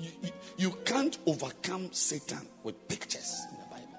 you, 0.00 0.30
you, 0.56 0.70
can't 0.84 1.18
overcome 1.26 1.92
Satan 1.92 2.46
with 2.62 2.88
pictures 2.88 3.46
in 3.50 3.58
the 3.58 3.64
Bible. 3.64 3.98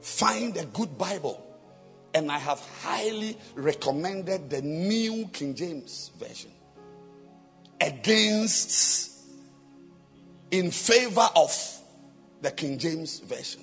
Find 0.00 0.56
a 0.56 0.64
good 0.66 0.96
Bible. 0.98 1.40
And 2.12 2.30
I 2.30 2.38
have 2.38 2.60
highly 2.82 3.36
recommended 3.56 4.48
the 4.48 4.62
New 4.62 5.26
King 5.32 5.54
James 5.54 6.12
Version 6.16 6.52
against, 7.80 9.10
in 10.50 10.70
favor 10.70 11.28
of 11.34 11.52
the 12.40 12.52
King 12.52 12.78
James 12.78 13.18
Version. 13.20 13.62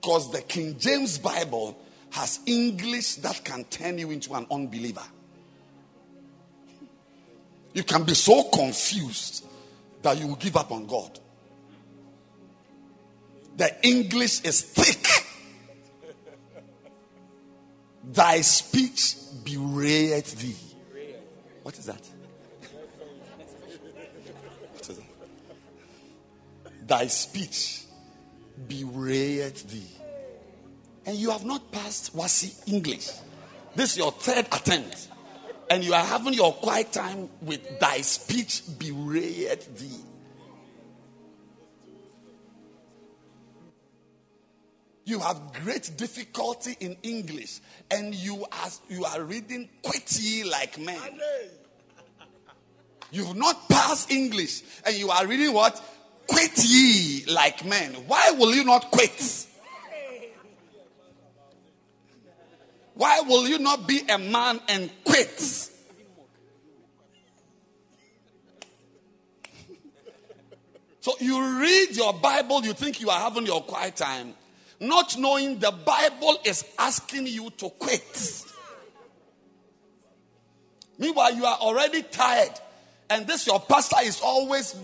Because 0.00 0.32
the 0.32 0.40
King 0.40 0.78
James 0.78 1.18
Bible 1.18 1.78
has 2.10 2.40
English 2.46 3.16
that 3.16 3.44
can 3.44 3.64
turn 3.64 3.98
you 3.98 4.10
into 4.10 4.34
an 4.34 4.46
unbeliever. 4.50 5.04
You 7.74 7.82
can 7.84 8.04
be 8.04 8.14
so 8.14 8.44
confused 8.44 9.46
that 10.02 10.18
you 10.18 10.26
will 10.26 10.36
give 10.36 10.56
up 10.56 10.70
on 10.72 10.86
God. 10.86 11.18
The 13.56 13.86
English 13.86 14.42
is 14.42 14.62
thick. 14.62 15.06
Thy 18.04 18.40
speech 18.40 19.14
bewrayeth 19.44 20.36
thee. 20.36 20.56
What 21.62 21.78
is 21.78 21.86
that? 21.86 22.04
What 24.72 24.90
is 24.90 24.96
that? 24.96 26.88
Thy 26.88 27.06
speech 27.06 27.84
bewrayeth 28.66 29.68
thee. 29.68 30.02
and 31.06 31.16
you 31.16 31.30
have 31.30 31.44
not 31.44 31.70
passed 31.72 32.14
WASSCE 32.14 32.68
English. 32.68 33.10
This 33.74 33.92
is 33.92 33.98
your 33.98 34.12
third 34.12 34.46
attempt. 34.52 35.08
And 35.72 35.82
you 35.82 35.94
are 35.94 36.04
having 36.04 36.34
your 36.34 36.52
quiet 36.52 36.92
time 36.92 37.30
with 37.40 37.80
thy 37.80 38.02
speech 38.02 38.60
bewrayed 38.76 39.78
thee. 39.78 40.04
You 45.06 45.18
have 45.20 45.40
great 45.64 45.90
difficulty 45.96 46.76
in 46.78 46.98
English, 47.02 47.60
and 47.90 48.14
you 48.14 48.44
are 48.52 48.68
you 48.90 49.06
are 49.06 49.22
reading 49.22 49.70
quitty 49.82 50.44
like 50.44 50.78
men. 50.78 50.98
You've 53.10 53.34
not 53.34 53.66
passed 53.70 54.10
English, 54.10 54.60
and 54.84 54.94
you 54.94 55.08
are 55.08 55.26
reading 55.26 55.54
what? 55.54 55.82
Quit 56.26 56.52
ye 56.66 57.24
like 57.32 57.64
men. 57.64 57.94
Why 58.06 58.32
will 58.32 58.54
you 58.54 58.64
not 58.64 58.90
quit? 58.90 59.46
Why 62.94 63.20
will 63.20 63.48
you 63.48 63.58
not 63.58 63.86
be 63.86 64.00
a 64.08 64.18
man 64.18 64.60
and 64.68 64.90
quit? 65.04 65.40
So 71.00 71.12
you 71.18 71.58
read 71.60 71.96
your 71.96 72.12
Bible, 72.12 72.64
you 72.64 72.72
think 72.74 73.00
you 73.00 73.10
are 73.10 73.18
having 73.18 73.44
your 73.44 73.62
quiet 73.62 73.96
time, 73.96 74.34
not 74.78 75.18
knowing 75.18 75.58
the 75.58 75.72
Bible 75.72 76.38
is 76.44 76.64
asking 76.78 77.26
you 77.26 77.50
to 77.50 77.70
quit. 77.70 78.44
Meanwhile, 80.98 81.34
you 81.34 81.44
are 81.44 81.56
already 81.56 82.02
tired, 82.02 82.52
and 83.10 83.26
this 83.26 83.48
your 83.48 83.58
pastor 83.58 83.96
is 84.04 84.20
always 84.20 84.76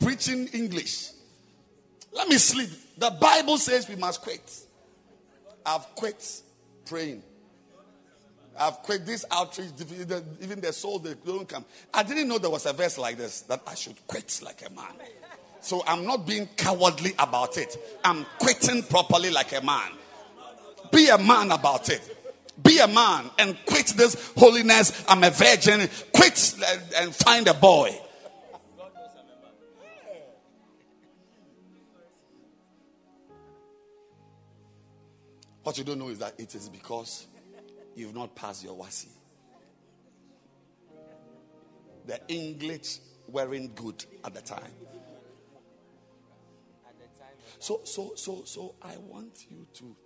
preaching 0.00 0.48
English. 0.48 1.12
Let 2.12 2.28
me 2.28 2.36
sleep. 2.36 2.68
The 2.98 3.10
Bible 3.10 3.56
says 3.56 3.88
we 3.88 3.96
must 3.96 4.20
quit. 4.20 4.42
I've 5.64 5.86
quit 5.94 6.42
praying. 6.90 7.22
I've 8.58 8.82
quit 8.82 9.06
this 9.06 9.24
outreach, 9.30 9.70
even 10.40 10.60
the 10.60 10.72
soul 10.72 10.98
they 10.98 11.14
don't 11.24 11.48
come. 11.48 11.64
I 11.94 12.02
didn't 12.02 12.28
know 12.28 12.38
there 12.38 12.50
was 12.50 12.66
a 12.66 12.72
verse 12.72 12.98
like 12.98 13.16
this 13.16 13.42
that 13.42 13.62
I 13.66 13.74
should 13.74 13.94
quit 14.08 14.40
like 14.44 14.62
a 14.68 14.70
man. 14.74 14.92
So 15.60 15.84
I'm 15.86 16.04
not 16.04 16.26
being 16.26 16.48
cowardly 16.56 17.14
about 17.18 17.56
it. 17.56 17.76
I'm 18.04 18.26
quitting 18.38 18.82
properly 18.82 19.30
like 19.30 19.52
a 19.52 19.64
man. 19.64 19.92
Be 20.90 21.08
a 21.08 21.16
man 21.16 21.52
about 21.52 21.88
it. 21.90 22.02
Be 22.62 22.78
a 22.78 22.88
man 22.88 23.30
and 23.38 23.56
quit 23.66 23.86
this 23.96 24.32
holiness. 24.36 25.04
I'm 25.08 25.22
a 25.22 25.30
virgin. 25.30 25.88
Quit 26.12 26.54
uh, 26.60 26.76
and 26.96 27.14
find 27.14 27.46
a 27.46 27.54
boy. 27.54 27.96
What 35.62 35.76
you 35.76 35.84
don't 35.84 35.98
know 35.98 36.08
is 36.08 36.18
that 36.18 36.38
it 36.38 36.54
is 36.54 36.68
because 36.68 37.26
you've 37.94 38.14
not 38.14 38.34
passed 38.34 38.64
your 38.64 38.76
WASSCE. 38.76 39.08
The 42.06 42.20
English 42.28 42.98
weren't 43.28 43.74
good 43.74 44.04
at 44.24 44.34
the 44.34 44.40
time. 44.40 44.72
So, 47.58 47.82
so, 47.84 48.12
so, 48.16 48.42
so, 48.44 48.74
I 48.80 48.96
want 48.96 49.44
you 49.50 49.66
to 49.74 49.96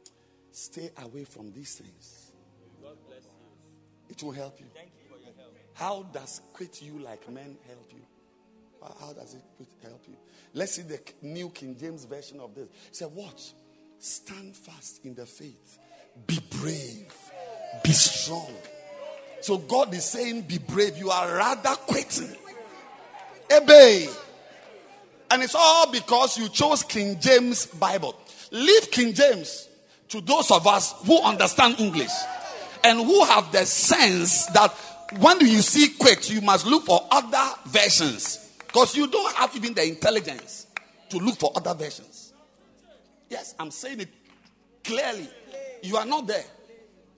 stay 0.51 0.91
away 1.03 1.23
from 1.25 1.53
these 1.53 1.77
things. 1.77 2.33
It 4.09 4.23
will 4.23 4.33
help 4.33 4.59
you. 4.59 4.67
How 5.75 6.03
does 6.13 6.41
quit 6.53 6.83
you 6.83 6.99
like 6.99 7.31
men 7.31 7.57
help 7.69 7.93
you? 7.93 8.03
How 9.01 9.13
does 9.13 9.35
it 9.35 9.43
quit 9.57 9.69
help 9.83 10.03
you? 10.09 10.17
Let's 10.53 10.73
see 10.73 10.83
the 10.83 11.01
New 11.23 11.51
King 11.51 11.77
James 11.79 12.05
version 12.05 12.41
of 12.41 12.55
this. 12.55 12.69
Say, 12.91 13.07
watch. 13.07 13.53
Stand 13.99 14.57
fast 14.57 15.05
in 15.05 15.15
the 15.15 15.27
faith. 15.27 15.79
Be 16.27 16.39
brave. 16.51 17.13
Be 17.83 17.93
strong. 17.93 18.53
So 19.41 19.59
God 19.59 19.93
is 19.95 20.05
saying, 20.05 20.43
be 20.43 20.59
brave. 20.59 20.97
You 20.97 21.11
are 21.11 21.37
rather 21.37 21.75
quitting. 21.75 22.35
Obey. 23.53 24.09
And 25.31 25.43
it's 25.43 25.55
all 25.55 25.91
because 25.91 26.39
you 26.39 26.49
chose 26.49 26.83
King 26.83 27.19
James 27.21 27.67
Bible. 27.67 28.15
Leave 28.51 28.91
King 28.91 29.13
James 29.13 29.69
to 30.09 30.21
those 30.21 30.51
of 30.51 30.67
us 30.67 30.95
who 31.05 31.21
understand 31.23 31.77
English 31.79 32.13
and 32.85 33.01
who 33.01 33.25
have 33.25 33.51
the 33.51 33.67
sense 33.67 34.47
that 34.47 34.73
when 35.19 35.41
you 35.41 35.61
see 35.61 35.89
quit, 35.99 36.31
you 36.31 36.41
must 36.41 36.67
look 36.67 36.85
for 36.85 37.07
other 37.11 37.55
versions 37.67 38.53
because 38.67 38.97
you 38.97 39.07
don't 39.07 39.35
have 39.35 39.55
even 39.57 39.75
the 39.75 39.87
intelligence 39.87 40.67
to 41.11 41.19
look 41.19 41.37
for 41.37 41.53
other 41.57 41.75
versions. 41.75 42.24
Yes, 43.35 43.53
I'm 43.59 43.73
saying 43.73 43.99
it 43.99 44.11
clearly. 44.85 45.29
You 45.83 45.97
are 45.97 46.07
not 46.07 46.29
there. 46.29 46.45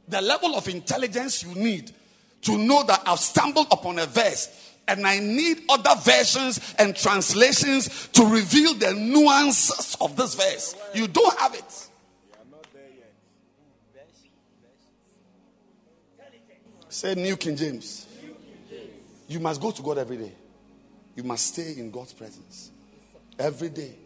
The 0.09 0.23
level 0.23 0.55
of 0.55 0.67
intelligence 0.67 1.45
you 1.45 1.55
need 1.55 1.93
to 2.41 2.57
know 2.57 2.85
that 2.85 3.03
I've 3.05 3.19
stumbled 3.19 3.67
upon 3.71 3.99
a 3.99 4.07
verse 4.07 4.73
and 4.89 5.07
I 5.07 5.19
need 5.19 5.59
other 5.69 5.95
versions 6.01 6.75
and 6.79 6.97
translations 6.97 8.09
to 8.15 8.25
reveal 8.25 8.73
the 8.73 8.95
nuances 8.95 9.95
of 10.01 10.17
this 10.17 10.35
verse. 10.37 10.75
You 10.95 11.07
don't 11.07 11.39
have 11.39 11.53
it. 11.53 11.89
I'm 12.41 12.51
not 12.51 12.65
there 12.73 12.89
yet. 12.97 13.13
Say 16.89 17.15
New 17.15 17.37
King 17.37 17.57
James. 17.57 18.07
You 19.29 19.39
must 19.39 19.61
go 19.61 19.71
to 19.71 19.83
God 19.83 19.99
every 19.99 20.17
day. 20.17 20.33
You 21.15 21.25
must 21.25 21.49
stay 21.49 21.75
in 21.77 21.91
God's 21.91 22.15
presence 22.15 22.71
every 23.39 23.69
day. 23.69 24.06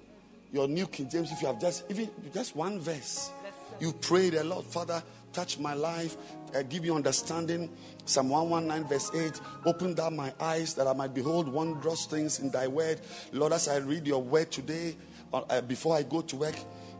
Your 0.52 0.68
New 0.68 0.86
King 0.86 1.08
James, 1.08 1.30
if 1.32 1.40
you 1.42 1.48
have 1.48 1.60
just 1.60 1.84
even 1.90 2.10
just 2.32 2.56
one 2.56 2.80
verse, 2.80 3.30
you 3.78 3.92
prayed 3.92 4.34
a 4.34 4.44
lot, 4.44 4.64
Father 4.64 5.02
touch 5.32 5.58
my 5.58 5.74
life, 5.74 6.16
uh, 6.54 6.62
give 6.62 6.84
you 6.84 6.94
understanding. 6.94 7.70
Psalm 8.04 8.28
119, 8.30 8.88
verse 8.88 9.10
8 9.14 9.40
Open 9.66 9.94
thou 9.94 10.10
my 10.10 10.32
eyes 10.40 10.74
that 10.74 10.86
I 10.86 10.92
might 10.92 11.14
behold 11.14 11.48
wondrous 11.48 12.06
things 12.06 12.40
in 12.40 12.50
thy 12.50 12.66
word. 12.66 13.00
Lord, 13.32 13.52
as 13.52 13.68
I 13.68 13.76
read 13.76 14.06
your 14.06 14.22
word 14.22 14.50
today, 14.50 14.96
uh, 15.32 15.42
uh, 15.48 15.60
before 15.62 15.96
I 15.96 16.02
go 16.02 16.22
to 16.22 16.36
work, 16.36 16.56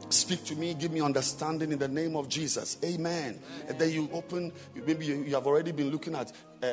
speak 0.09 0.44
to 0.44 0.56
me, 0.56 0.74
give 0.74 0.93
me 0.93 1.01
understanding 1.01 1.72
in 1.72 1.78
the 1.78 1.89
name 1.89 2.16
of 2.16 2.28
Jesus. 2.28 2.78
Amen. 2.85 3.01
Amen. 3.01 3.40
And 3.68 3.78
then 3.78 3.90
you 3.90 4.09
open, 4.12 4.52
maybe 4.74 5.06
you, 5.06 5.22
you 5.22 5.35
have 5.35 5.47
already 5.47 5.72
been 5.72 5.90
looking 5.90 6.14
at 6.14 6.32
uh, 6.62 6.66
uh, 6.66 6.68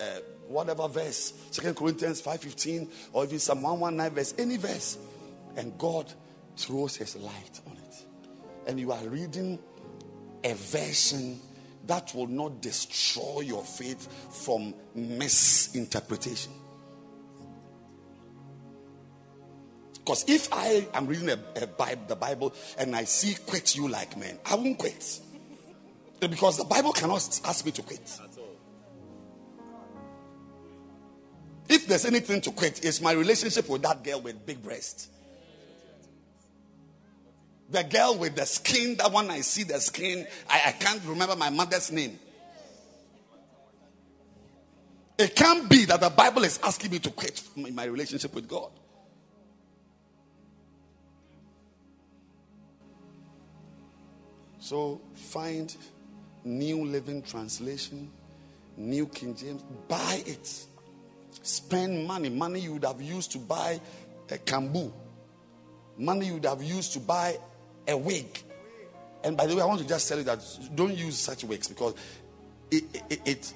uh, 0.00 0.04
whatever 0.48 0.88
verse, 0.88 1.32
Second 1.50 1.76
Corinthians 1.76 2.20
5.15 2.20 2.90
or 3.12 3.24
even 3.24 3.38
Psalm 3.38 3.62
119 3.62 4.14
verse, 4.14 4.34
any 4.38 4.56
verse. 4.56 4.98
And 5.56 5.76
God 5.78 6.12
throws 6.56 6.96
his 6.96 7.16
light 7.16 7.60
on 7.66 7.76
it. 7.76 8.04
And 8.66 8.78
you 8.78 8.92
are 8.92 9.04
reading 9.04 9.58
a 10.44 10.54
version 10.54 11.40
that 11.86 12.14
will 12.14 12.26
not 12.26 12.60
destroy 12.60 13.40
your 13.40 13.62
faith 13.62 14.08
from 14.44 14.74
misinterpretation. 14.94 16.52
Because 19.94 20.24
if 20.26 20.52
I 20.52 20.86
am 20.94 21.06
reading 21.06 21.30
a, 21.30 21.38
a 21.62 21.66
Bible, 21.66 22.02
the 22.08 22.16
Bible 22.16 22.54
and 22.76 22.94
I 22.96 23.04
see 23.04 23.36
quit 23.46 23.76
you 23.76 23.88
like 23.88 24.16
men, 24.16 24.38
I 24.44 24.56
won't 24.56 24.78
quit. 24.78 25.20
Because 26.18 26.58
the 26.58 26.64
Bible 26.64 26.92
cannot 26.92 27.40
ask 27.44 27.64
me 27.64 27.72
to 27.72 27.82
quit. 27.82 28.18
If 31.68 31.86
there's 31.86 32.04
anything 32.04 32.40
to 32.42 32.50
quit, 32.50 32.84
it's 32.84 33.00
my 33.00 33.12
relationship 33.12 33.68
with 33.68 33.82
that 33.82 34.02
girl 34.04 34.20
with 34.20 34.44
big 34.44 34.62
breasts. 34.62 35.08
The 37.72 37.82
girl 37.84 38.18
with 38.18 38.36
the 38.36 38.44
skin, 38.44 38.96
that 38.96 39.10
one 39.10 39.30
I 39.30 39.40
see 39.40 39.64
the 39.64 39.80
skin, 39.80 40.26
I, 40.48 40.62
I 40.66 40.72
can't 40.72 41.02
remember 41.06 41.34
my 41.36 41.48
mother's 41.48 41.90
name. 41.90 42.18
It 45.18 45.34
can't 45.34 45.68
be 45.70 45.86
that 45.86 46.00
the 46.00 46.10
Bible 46.10 46.44
is 46.44 46.60
asking 46.62 46.90
me 46.90 46.98
to 46.98 47.10
quit 47.10 47.42
my 47.56 47.84
relationship 47.84 48.34
with 48.34 48.46
God. 48.46 48.70
So 54.58 55.00
find 55.14 55.74
New 56.44 56.84
Living 56.84 57.22
Translation, 57.22 58.10
New 58.76 59.06
King 59.06 59.34
James, 59.34 59.62
buy 59.88 60.22
it. 60.26 60.66
Spend 61.42 62.06
money, 62.06 62.28
money 62.28 62.60
you 62.60 62.74
would 62.74 62.84
have 62.84 63.00
used 63.00 63.32
to 63.32 63.38
buy 63.38 63.80
a 64.30 64.38
kambu, 64.38 64.92
money 65.96 66.26
you 66.26 66.34
would 66.34 66.44
have 66.44 66.62
used 66.62 66.92
to 66.92 67.00
buy 67.00 67.38
a 67.88 67.96
wig. 67.96 68.42
And 69.24 69.36
by 69.36 69.46
the 69.46 69.54
way, 69.54 69.62
I 69.62 69.66
want 69.66 69.80
to 69.80 69.86
just 69.86 70.08
tell 70.08 70.18
you 70.18 70.24
that 70.24 70.40
don't 70.74 70.94
use 70.94 71.16
such 71.18 71.44
wigs 71.44 71.68
because 71.68 71.94
it, 72.70 72.84
it, 73.08 73.20
it, 73.24 73.54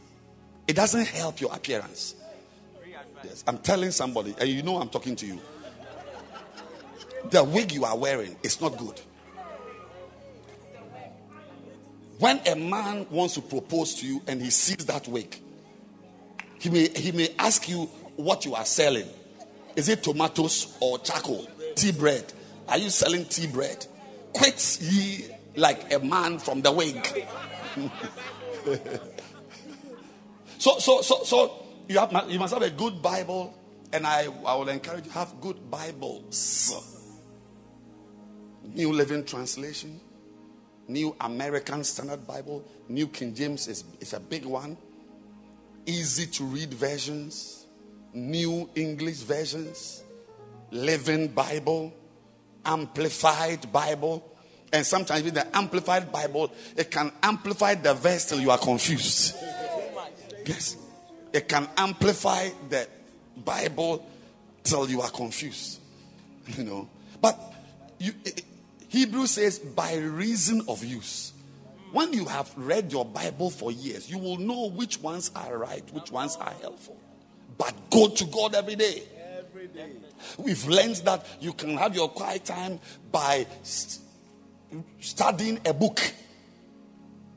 it 0.69 0.77
doesn't 0.77 1.07
help 1.07 1.41
your 1.41 1.53
appearance. 1.55 2.15
Yes, 3.25 3.43
I'm 3.47 3.59
telling 3.59 3.91
somebody, 3.91 4.35
and 4.39 4.49
you 4.49 4.63
know 4.63 4.79
I'm 4.79 4.89
talking 4.89 5.17
to 5.17 5.27
you. 5.27 5.41
The 7.31 7.43
wig 7.43 7.73
you 7.73 7.85
are 7.85 7.97
wearing 7.97 8.37
is 8.43 8.61
not 8.61 8.77
good. 8.77 9.01
When 12.19 12.41
a 12.47 12.55
man 12.55 13.07
wants 13.11 13.35
to 13.35 13.43
propose 13.43 13.95
to 13.97 14.07
you 14.07 14.23
and 14.27 14.41
he 14.41 14.51
sees 14.51 14.87
that 14.87 15.07
wig, 15.09 15.39
he 16.59 16.71
may, 16.71 16.89
he 16.89 17.13
may 17.13 17.35
ask 17.39 17.69
you 17.69 17.85
what 18.17 18.45
you 18.45 18.55
are 18.55 18.65
selling. 18.65 19.07
Is 19.75 19.89
it 19.89 20.03
tomatoes 20.03 20.77
or 20.81 20.99
charcoal? 21.01 21.47
Tea 21.75 21.93
bread? 21.93 22.33
Are 22.69 22.79
you 22.79 22.89
selling 22.89 23.25
tea 23.27 23.47
bread? 23.47 23.87
Quit 24.37 24.79
ye 24.81 25.25
like 25.57 25.93
a 25.93 25.99
man 25.99 26.39
from 26.39 26.61
the 26.61 26.71
wig. 26.71 27.07
so, 30.59 30.79
so, 30.79 31.01
so, 31.01 31.25
so 31.25 31.67
you 31.89 31.99
have 31.99 32.13
you 32.29 32.39
must 32.39 32.53
have 32.53 32.63
a 32.63 32.71
good 32.71 33.01
Bible, 33.01 33.55
and 33.93 34.07
I, 34.07 34.29
I 34.45 34.55
will 34.57 34.69
encourage 34.69 35.07
you 35.07 35.13
have 35.13 35.41
good 35.41 35.71
Bibles. 35.71 36.75
New 38.75 38.93
Living 38.93 39.25
Translation, 39.25 40.01
New 40.89 41.17
American 41.21 41.83
Standard 41.85 42.27
Bible, 42.27 42.65
New 42.89 43.09
King 43.09 43.35
James 43.35 43.69
is, 43.69 43.85
is 44.01 44.13
a 44.13 44.21
big 44.21 44.45
one. 44.45 44.77
Easy 45.87 46.27
to 46.27 46.45
read 46.45 46.75
versions, 46.75 47.67
New 48.13 48.69
English 48.75 49.19
versions, 49.19 50.03
Living 50.73 51.29
Bible, 51.29 51.95
Amplified 52.67 53.73
Bible. 53.73 54.33
And 54.73 54.85
sometimes 54.85 55.23
with 55.23 55.35
the 55.35 55.57
Amplified 55.57 56.11
Bible, 56.13 56.53
it 56.77 56.91
can 56.91 57.13
amplify 57.23 57.77
the 57.77 57.95
verse 57.95 58.27
till 58.27 58.41
you 58.41 58.51
are 58.51 58.59
confused. 58.59 59.37
Yes. 60.45 60.77
It 61.33 61.49
can 61.49 61.69
amplify 61.77 62.51
the 62.69 62.89
Bible 63.37 64.05
till 64.65 64.91
you 64.91 65.01
are 65.01 65.11
confused. 65.11 65.81
You 66.47 66.65
know. 66.65 66.89
But 67.21 67.39
you, 67.99 68.13
Hebrew 68.89 69.27
says, 69.27 69.59
by 69.59 69.95
reason 69.97 70.63
of 70.69 70.85
use. 70.85 71.33
When 71.93 72.13
you 72.13 72.27
have 72.27 72.53
read 72.57 72.93
your 72.93 73.05
Bible 73.05 73.49
for 73.51 73.73
years, 73.73 74.11
you 74.11 74.19
will 74.19 74.37
know 74.37 74.69
which 74.71 75.01
ones 75.01 75.31
are 75.35 75.57
right, 75.57 75.83
which 75.93 76.11
ones 76.11 76.37
are 76.37 76.53
helpful. 76.61 76.97
But 77.57 77.75
go 77.91 78.09
to 78.09 78.25
God 78.27 78.55
every 78.55 78.75
day. 78.75 79.03
Every 79.39 79.69
day. 79.69 79.93
We've 80.39 80.67
learned 80.67 80.97
that 81.05 81.27
you 81.41 81.53
can 81.53 81.77
have 81.77 81.95
your 81.95 82.09
quiet 82.09 82.45
time 82.45 82.81
by 83.11 83.47
studying 85.01 85.61
a 85.65 85.73
book 85.73 86.01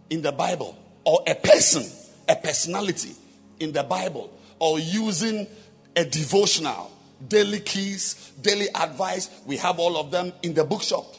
in 0.10 0.22
the 0.22 0.32
Bible 0.32 0.78
or 1.04 1.24
a 1.28 1.36
person, 1.36 1.84
a 2.28 2.36
personality 2.36 3.16
in 3.60 3.72
the 3.72 3.84
Bible 3.84 4.32
or 4.60 4.80
using 4.80 5.48
a 5.96 6.06
devotional, 6.06 6.92
daily 7.28 7.60
keys, 7.60 8.32
daily 8.42 8.68
advice. 8.76 9.30
We 9.46 9.58
have 9.58 9.80
all 9.80 9.98
of 9.98 10.12
them 10.12 10.34
in 10.44 10.54
the 10.54 10.64
bookshop. 10.64 11.16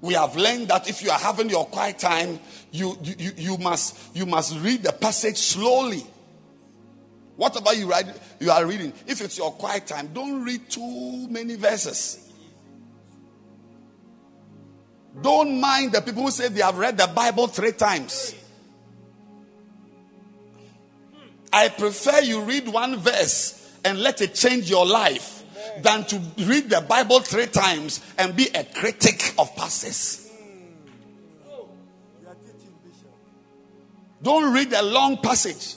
We 0.00 0.14
have 0.14 0.36
learned 0.36 0.68
that 0.68 0.88
if 0.88 1.02
you 1.02 1.10
are 1.10 1.18
having 1.18 1.48
your 1.48 1.64
quiet 1.64 1.98
time, 1.98 2.38
you, 2.70 2.98
you, 3.02 3.32
you, 3.36 3.56
must, 3.56 4.14
you 4.14 4.26
must 4.26 4.58
read 4.58 4.82
the 4.82 4.92
passage 4.92 5.38
slowly. 5.38 6.04
Whatever 7.36 7.74
you, 7.74 7.88
write, 7.90 8.06
you 8.38 8.50
are 8.50 8.64
reading, 8.64 8.92
if 9.06 9.20
it's 9.20 9.38
your 9.38 9.52
quiet 9.52 9.86
time, 9.86 10.10
don't 10.12 10.44
read 10.44 10.70
too 10.70 11.28
many 11.28 11.56
verses. 11.56 12.20
Don't 15.20 15.60
mind 15.60 15.92
the 15.92 16.00
people 16.00 16.24
who 16.24 16.30
say 16.30 16.48
they 16.48 16.62
have 16.62 16.76
read 16.76 16.96
the 16.98 17.06
Bible 17.06 17.46
three 17.46 17.72
times. 17.72 18.34
I 21.52 21.68
prefer 21.68 22.20
you 22.20 22.42
read 22.42 22.68
one 22.68 22.96
verse 22.96 23.72
and 23.84 24.00
let 24.00 24.20
it 24.20 24.34
change 24.34 24.68
your 24.68 24.86
life 24.86 25.44
than 25.82 26.04
to 26.04 26.20
read 26.38 26.68
the 26.68 26.80
Bible 26.80 27.20
three 27.20 27.46
times 27.46 28.00
and 28.18 28.34
be 28.34 28.48
a 28.54 28.64
critic 28.64 29.34
of 29.38 29.54
pastors. 29.54 30.20
Don't 34.22 34.52
read 34.52 34.72
a 34.72 34.82
long 34.82 35.18
passage. 35.18 35.76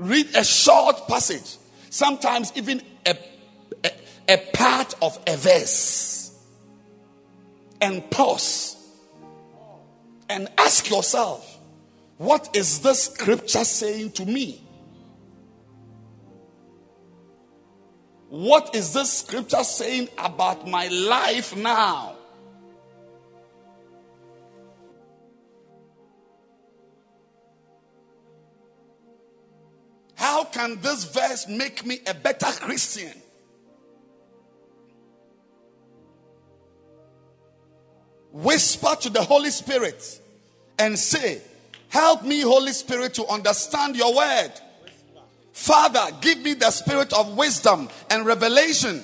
Read 0.00 0.34
a 0.34 0.42
short 0.42 1.06
passage. 1.08 1.58
Sometimes 1.90 2.52
even 2.56 2.80
a, 3.04 3.18
a, 3.84 3.90
a 4.30 4.36
part 4.54 4.94
of 5.02 5.18
a 5.26 5.36
verse. 5.36 6.34
And 7.82 8.10
pause. 8.10 8.76
And 10.30 10.48
ask 10.56 10.88
yourself, 10.88 11.58
what 12.16 12.56
is 12.56 12.80
this 12.80 13.04
scripture 13.04 13.64
saying 13.64 14.12
to 14.12 14.24
me? 14.24 14.62
What 18.30 18.74
is 18.74 18.94
this 18.94 19.12
scripture 19.12 19.64
saying 19.64 20.08
about 20.16 20.66
my 20.66 20.88
life 20.88 21.54
now? 21.54 22.16
How 30.20 30.44
can 30.44 30.78
this 30.82 31.04
verse 31.04 31.48
make 31.48 31.86
me 31.86 31.98
a 32.06 32.12
better 32.12 32.52
Christian? 32.60 33.14
Whisper 38.30 38.96
to 39.00 39.08
the 39.08 39.22
Holy 39.22 39.48
Spirit 39.48 40.20
and 40.78 40.98
say, 40.98 41.40
Help 41.88 42.22
me, 42.22 42.42
Holy 42.42 42.72
Spirit, 42.72 43.14
to 43.14 43.26
understand 43.28 43.96
your 43.96 44.14
word. 44.14 44.52
Father, 45.54 46.14
give 46.20 46.40
me 46.40 46.52
the 46.52 46.70
spirit 46.70 47.14
of 47.14 47.38
wisdom 47.38 47.88
and 48.10 48.26
revelation. 48.26 49.02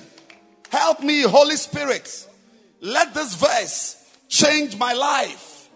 Help 0.69 1.01
me, 1.01 1.23
Holy 1.23 1.55
Spirit. 1.55 2.27
Let 2.79 3.15
this 3.15 3.33
verse 3.33 4.05
change 4.29 4.77
my 4.77 4.93
life. 4.93 5.67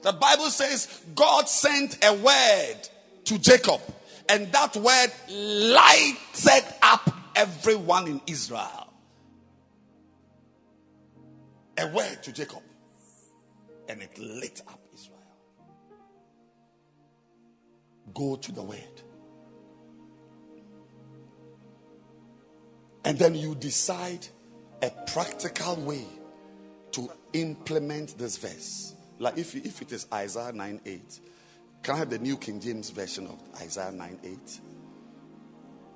The 0.00 0.12
Bible 0.12 0.48
says 0.48 1.02
God 1.14 1.50
sent 1.50 2.02
a 2.02 2.14
word 2.14 2.88
to 3.26 3.38
Jacob, 3.38 3.82
and 4.28 4.50
that 4.52 4.76
word 4.76 5.10
lighted 5.28 6.64
up 6.82 7.10
everyone 7.34 8.08
in 8.08 8.20
Israel. 8.26 8.92
A 11.78 11.86
word 11.88 12.22
to 12.22 12.32
Jacob, 12.32 12.62
and 13.88 14.02
it 14.02 14.18
lit 14.18 14.62
up 14.66 14.80
Israel. 14.94 15.18
Go 18.14 18.36
to 18.36 18.52
the 18.52 18.62
word. 18.62 19.02
And 23.04 23.18
then 23.18 23.34
you 23.34 23.54
decide 23.54 24.26
a 24.82 24.90
practical 25.06 25.76
way 25.76 26.04
to 26.92 27.10
implement 27.34 28.18
this 28.18 28.36
verse. 28.36 28.94
Like 29.18 29.38
if, 29.38 29.54
if 29.54 29.80
it 29.82 29.92
is 29.92 30.06
Isaiah 30.12 30.52
9 30.52 30.80
8, 30.84 31.20
can 31.86 31.94
I 31.94 31.98
have 31.98 32.10
the 32.10 32.18
New 32.18 32.36
King 32.36 32.60
James 32.60 32.90
Version 32.90 33.26
of 33.28 33.40
Isaiah 33.62 33.92
9 33.92 34.18
8? 34.24 34.60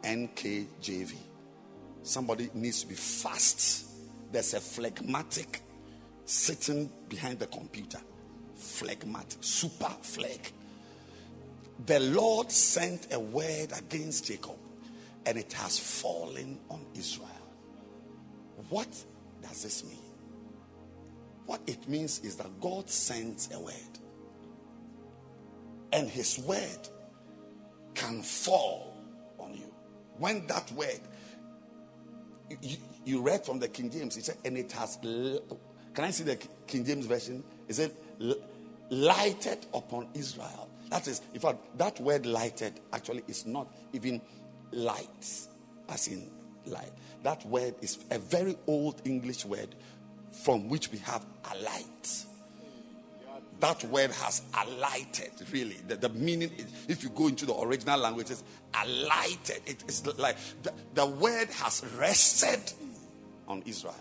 NKJV. 0.02 1.14
Somebody 2.02 2.48
needs 2.54 2.82
to 2.82 2.86
be 2.86 2.94
fast. 2.94 3.86
There's 4.32 4.54
a 4.54 4.60
phlegmatic 4.60 5.60
sitting 6.24 6.90
behind 7.08 7.40
the 7.40 7.46
computer. 7.48 7.98
Phlegmatic, 8.54 9.38
super 9.42 9.90
phleg 10.00 10.52
the 11.86 12.00
Lord 12.00 12.50
sent 12.50 13.12
a 13.12 13.18
word 13.18 13.72
against 13.76 14.26
Jacob 14.26 14.56
and 15.24 15.38
it 15.38 15.52
has 15.54 15.78
fallen 15.78 16.58
on 16.68 16.84
Israel. 16.94 17.28
What 18.68 18.88
does 19.42 19.62
this 19.62 19.84
mean? 19.84 19.98
What 21.46 21.60
it 21.66 21.88
means 21.88 22.20
is 22.20 22.36
that 22.36 22.60
God 22.60 22.88
sends 22.90 23.48
a 23.52 23.58
word 23.58 23.74
and 25.92 26.08
his 26.08 26.38
word 26.38 26.88
can 27.94 28.22
fall 28.22 28.96
on 29.38 29.54
you. 29.54 29.72
When 30.18 30.46
that 30.46 30.70
word, 30.72 31.00
you, 32.62 32.76
you 33.04 33.22
read 33.22 33.44
from 33.44 33.58
the 33.58 33.68
King 33.68 33.90
James, 33.90 34.14
he 34.16 34.22
said, 34.22 34.36
and 34.44 34.56
it 34.56 34.72
has, 34.72 34.98
can 35.00 36.04
I 36.04 36.10
see 36.10 36.24
the 36.24 36.36
King 36.66 36.84
James 36.84 37.06
version? 37.06 37.42
Is 37.68 37.78
it 37.78 37.96
lighted 38.90 39.66
upon 39.72 40.08
Israel? 40.14 40.68
That 40.90 41.06
is, 41.06 41.22
in 41.34 41.40
fact, 41.40 41.58
that 41.78 42.00
word 42.00 42.26
lighted 42.26 42.80
actually 42.92 43.22
is 43.28 43.46
not 43.46 43.68
even 43.92 44.20
light, 44.72 45.46
as 45.88 46.08
in 46.08 46.30
light. 46.66 46.90
That 47.22 47.44
word 47.46 47.74
is 47.80 47.98
a 48.10 48.18
very 48.18 48.56
old 48.66 49.00
English 49.04 49.44
word 49.44 49.74
from 50.44 50.68
which 50.68 50.90
we 50.90 50.98
have 50.98 51.24
a 51.52 51.58
light. 51.62 52.24
That 53.60 53.84
word 53.84 54.10
has 54.10 54.42
alighted, 54.58 55.32
really. 55.52 55.76
The, 55.86 55.96
the 55.96 56.08
meaning, 56.08 56.50
if 56.88 57.02
you 57.02 57.10
go 57.10 57.28
into 57.28 57.44
the 57.44 57.54
original 57.58 58.00
language, 58.00 58.30
is 58.30 58.42
alighted. 58.82 59.60
It 59.66 59.84
is 59.86 60.06
like 60.18 60.36
the, 60.62 60.72
the 60.94 61.06
word 61.06 61.48
has 61.50 61.84
rested 61.98 62.72
on 63.46 63.62
Israel. 63.66 63.94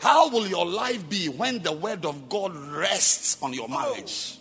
How 0.00 0.28
will 0.28 0.46
your 0.46 0.66
life 0.66 1.08
be 1.08 1.28
when 1.28 1.62
the 1.62 1.72
word 1.72 2.04
of 2.04 2.28
God 2.28 2.54
rests 2.54 3.42
on 3.42 3.52
your 3.54 3.68
marriage? 3.68 4.38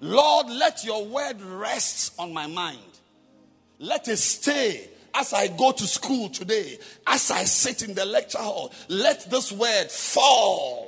Lord, 0.00 0.46
let 0.48 0.84
your 0.84 1.04
word 1.04 1.40
rest 1.42 2.14
on 2.18 2.32
my 2.32 2.46
mind. 2.46 2.78
Let 3.80 4.06
it 4.06 4.18
stay 4.18 4.88
as 5.14 5.32
I 5.32 5.48
go 5.48 5.72
to 5.72 5.86
school 5.86 6.28
today, 6.28 6.78
as 7.06 7.30
I 7.32 7.44
sit 7.44 7.82
in 7.82 7.94
the 7.94 8.04
lecture 8.04 8.38
hall. 8.38 8.72
Let 8.88 9.28
this 9.30 9.50
word 9.50 9.90
fall 9.90 10.87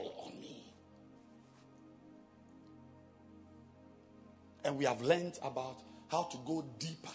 And 4.71 4.79
we 4.79 4.85
have 4.85 5.03
learned 5.03 5.37
about 5.43 5.83
how 6.13 6.23
to 6.31 6.37
go 6.47 6.65
deeper 6.79 7.11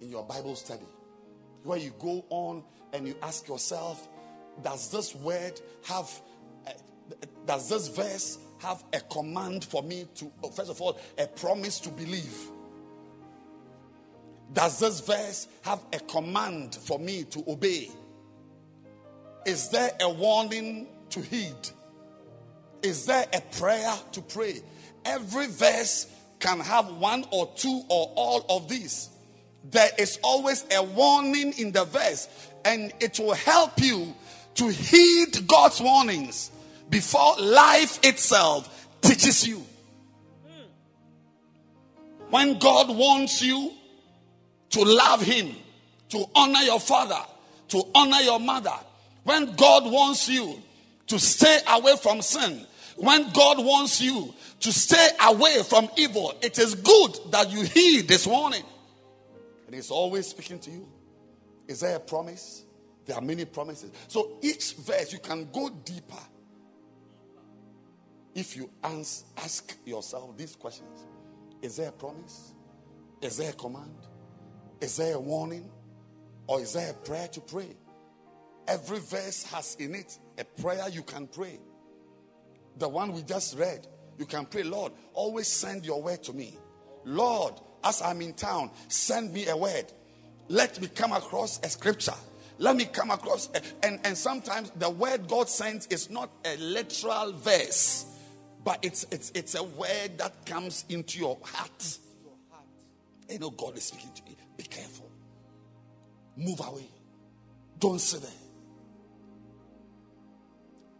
in 0.00 0.10
your 0.10 0.24
Bible 0.24 0.56
study, 0.56 0.86
where 1.62 1.76
you 1.76 1.92
go 1.98 2.24
on 2.30 2.64
and 2.94 3.06
you 3.06 3.14
ask 3.22 3.46
yourself, 3.46 4.08
does 4.64 4.90
this 4.90 5.14
word 5.14 5.60
have, 5.84 6.10
uh, 6.66 6.70
does 7.44 7.68
this 7.68 7.88
verse 7.88 8.38
have 8.62 8.82
a 8.94 9.00
command 9.00 9.62
for 9.62 9.82
me 9.82 10.06
to, 10.14 10.32
oh, 10.42 10.48
first 10.48 10.70
of 10.70 10.80
all, 10.80 10.98
a 11.18 11.26
promise 11.26 11.80
to 11.80 11.90
believe? 11.90 12.34
Does 14.50 14.78
this 14.78 15.00
verse 15.00 15.48
have 15.64 15.84
a 15.92 15.98
command 15.98 16.76
for 16.76 16.98
me 16.98 17.24
to 17.24 17.44
obey? 17.46 17.90
Is 19.44 19.68
there 19.68 19.90
a 20.00 20.08
warning 20.08 20.86
to 21.10 21.20
heed? 21.20 21.68
Is 22.82 23.04
there 23.04 23.26
a 23.34 23.42
prayer 23.58 23.94
to 24.12 24.22
pray? 24.22 24.62
Every 25.04 25.46
verse 25.46 26.06
can 26.40 26.60
have 26.60 26.92
one 26.96 27.24
or 27.30 27.50
two 27.56 27.82
or 27.88 28.12
all 28.16 28.44
of 28.48 28.68
these. 28.68 29.10
There 29.70 29.90
is 29.98 30.18
always 30.22 30.64
a 30.74 30.82
warning 30.82 31.52
in 31.58 31.72
the 31.72 31.84
verse, 31.84 32.28
and 32.64 32.92
it 33.00 33.18
will 33.18 33.34
help 33.34 33.80
you 33.80 34.14
to 34.54 34.68
heed 34.68 35.46
God's 35.46 35.80
warnings 35.80 36.50
before 36.90 37.36
life 37.38 37.98
itself 38.02 38.88
teaches 39.00 39.46
you. 39.46 39.64
When 42.30 42.58
God 42.58 42.94
wants 42.94 43.42
you 43.42 43.72
to 44.70 44.82
love 44.82 45.22
Him, 45.22 45.54
to 46.10 46.24
honor 46.34 46.60
your 46.60 46.80
father, 46.80 47.20
to 47.68 47.82
honor 47.94 48.20
your 48.20 48.40
mother, 48.40 48.74
when 49.24 49.54
God 49.56 49.90
wants 49.90 50.28
you 50.28 50.62
to 51.06 51.18
stay 51.18 51.58
away 51.68 51.96
from 51.96 52.22
sin, 52.22 52.66
when 52.98 53.30
God 53.32 53.64
wants 53.64 54.00
you 54.00 54.34
to 54.60 54.72
stay 54.72 55.08
away 55.26 55.62
from 55.62 55.88
evil, 55.96 56.34
it 56.42 56.58
is 56.58 56.74
good 56.74 57.18
that 57.30 57.50
you 57.50 57.62
heed 57.62 58.08
this 58.08 58.26
warning. 58.26 58.64
And 59.66 59.74
He's 59.74 59.90
always 59.90 60.26
speaking 60.26 60.58
to 60.60 60.70
you. 60.70 60.88
Is 61.66 61.80
there 61.80 61.96
a 61.96 62.00
promise? 62.00 62.64
There 63.06 63.16
are 63.16 63.22
many 63.22 63.44
promises. 63.44 63.90
So 64.08 64.38
each 64.42 64.74
verse, 64.74 65.12
you 65.12 65.18
can 65.18 65.48
go 65.52 65.70
deeper 65.70 66.18
if 68.38 68.56
you 68.56 68.70
ask, 68.84 69.26
ask 69.36 69.76
yourself 69.84 70.36
these 70.36 70.54
questions 70.54 71.06
Is 71.60 71.76
there 71.76 71.88
a 71.88 71.92
promise? 71.92 72.54
Is 73.20 73.36
there 73.36 73.50
a 73.50 73.54
command? 73.54 73.96
Is 74.80 74.96
there 74.96 75.16
a 75.16 75.20
warning? 75.20 75.68
Or 76.46 76.60
is 76.60 76.72
there 76.72 76.90
a 76.90 76.94
prayer 76.94 77.26
to 77.28 77.40
pray? 77.40 77.76
Every 78.68 79.00
verse 79.00 79.42
has 79.44 79.76
in 79.80 79.94
it 79.94 80.18
a 80.38 80.44
prayer 80.44 80.88
you 80.88 81.02
can 81.02 81.26
pray. 81.26 81.58
The 82.78 82.88
one 82.88 83.12
we 83.12 83.22
just 83.22 83.58
read, 83.58 83.86
you 84.18 84.26
can 84.26 84.46
pray, 84.46 84.62
Lord, 84.62 84.92
always 85.12 85.48
send 85.48 85.84
your 85.84 86.02
word 86.02 86.22
to 86.24 86.32
me. 86.32 86.56
Lord, 87.04 87.54
as 87.84 88.02
I'm 88.02 88.20
in 88.20 88.34
town, 88.34 88.70
send 88.88 89.32
me 89.32 89.48
a 89.48 89.56
word. 89.56 89.92
Let 90.48 90.80
me 90.80 90.88
come 90.88 91.12
across 91.12 91.60
a 91.62 91.68
scripture. 91.68 92.14
Let 92.58 92.74
me 92.76 92.86
come 92.86 93.10
across, 93.10 93.50
a, 93.54 93.60
and, 93.86 94.00
and 94.04 94.16
sometimes 94.16 94.70
the 94.76 94.90
word 94.90 95.28
God 95.28 95.48
sends 95.48 95.86
is 95.86 96.10
not 96.10 96.30
a 96.44 96.56
literal 96.56 97.32
verse, 97.32 98.04
but 98.64 98.80
it's, 98.82 99.06
it's, 99.12 99.30
it's 99.34 99.54
a 99.54 99.62
word 99.62 100.18
that 100.18 100.44
comes 100.44 100.84
into 100.88 101.20
your 101.20 101.38
heart. 101.42 101.98
You 103.30 103.38
know, 103.38 103.50
God 103.50 103.76
is 103.76 103.84
speaking 103.84 104.10
to 104.14 104.22
you. 104.28 104.36
Be 104.56 104.64
careful. 104.64 105.10
Move 106.36 106.60
away. 106.60 106.88
Don't 107.78 108.00
sit 108.00 108.22
there. 108.22 108.30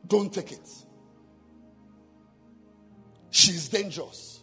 Don't 0.06 0.32
take 0.32 0.52
it. 0.52 0.68
She's 3.39 3.69
dangerous. 3.69 4.40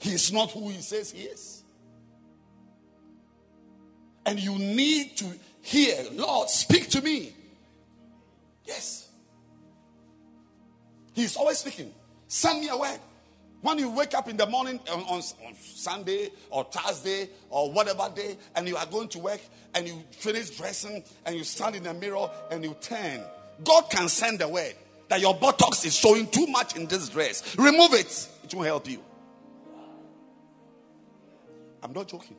He 0.00 0.10
is 0.10 0.32
not 0.32 0.50
who 0.50 0.70
he 0.70 0.80
says 0.80 1.12
he 1.12 1.22
is. 1.22 1.62
And 4.26 4.40
you 4.40 4.58
need 4.58 5.16
to 5.18 5.26
hear, 5.62 6.02
Lord, 6.14 6.50
speak 6.50 6.90
to 6.90 7.00
me. 7.00 7.32
Yes. 8.64 9.08
He's 11.12 11.36
always 11.36 11.58
speaking. 11.58 11.94
Send 12.26 12.58
me 12.58 12.70
a 12.70 12.76
word. 12.76 12.98
When 13.60 13.78
you 13.78 13.88
wake 13.90 14.14
up 14.14 14.28
in 14.28 14.36
the 14.36 14.46
morning 14.46 14.80
on, 14.92 15.02
on, 15.02 15.22
on, 15.46 15.54
Sunday 15.60 16.30
or 16.50 16.64
Thursday 16.64 17.28
or 17.50 17.70
whatever 17.70 18.10
day, 18.16 18.36
and 18.56 18.66
you 18.66 18.76
are 18.76 18.86
going 18.86 19.06
to 19.10 19.20
work 19.20 19.40
and 19.76 19.86
you 19.86 20.02
finish 20.10 20.50
dressing 20.50 21.04
and 21.24 21.36
you 21.36 21.44
stand 21.44 21.76
in 21.76 21.84
the 21.84 21.94
mirror 21.94 22.28
and 22.50 22.64
you 22.64 22.74
turn, 22.80 23.20
God 23.62 23.82
can 23.90 24.08
send 24.08 24.42
a 24.42 24.48
word 24.48 24.74
that 25.08 25.20
your 25.20 25.34
buttocks 25.34 25.84
is 25.84 25.96
showing 25.96 26.26
too 26.28 26.46
much 26.46 26.76
in 26.76 26.86
this 26.86 27.08
dress. 27.08 27.56
Remove 27.56 27.94
it, 27.94 28.28
it 28.44 28.54
will 28.54 28.62
help 28.62 28.88
you. 28.88 29.02
I'm 31.82 31.92
not 31.92 32.08
joking. 32.08 32.36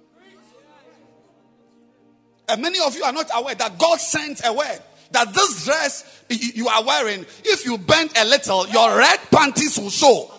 And 2.49 2.61
many 2.61 2.79
of 2.79 2.95
you 2.95 3.03
are 3.03 3.11
not 3.11 3.29
aware 3.33 3.55
that 3.55 3.77
God 3.77 3.99
sent 3.99 4.41
a 4.45 4.53
word 4.53 4.79
that 5.11 5.33
this 5.33 5.65
dress 5.65 6.23
you 6.29 6.67
are 6.67 6.83
wearing, 6.83 7.25
if 7.43 7.65
you 7.65 7.77
bend 7.77 8.11
a 8.17 8.25
little, 8.25 8.67
your 8.67 8.97
red 8.97 9.19
panties 9.31 9.77
will 9.77 9.89
show. 9.89 10.31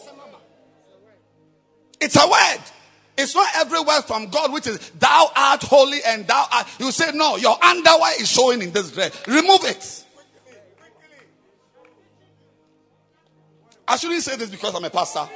It's 2.00 2.16
a 2.16 2.28
word. 2.28 2.62
It's 3.16 3.34
not 3.34 3.48
every 3.56 3.80
word 3.80 4.02
from 4.02 4.28
God 4.28 4.52
which 4.52 4.66
is 4.66 4.78
thou 4.90 5.30
art 5.34 5.62
holy 5.62 5.98
and 6.06 6.26
thou 6.26 6.46
art. 6.52 6.68
You 6.78 6.92
say, 6.92 7.10
no, 7.14 7.36
your 7.36 7.62
underwear 7.62 8.20
is 8.20 8.30
showing 8.30 8.62
in 8.62 8.72
this 8.72 8.92
dress. 8.92 9.26
Remove 9.26 9.64
it. 9.64 10.04
I 13.88 13.96
shouldn't 13.96 14.22
say 14.22 14.36
this 14.36 14.50
because 14.50 14.74
I'm 14.74 14.84
a 14.84 14.90
pastor. 14.90 15.28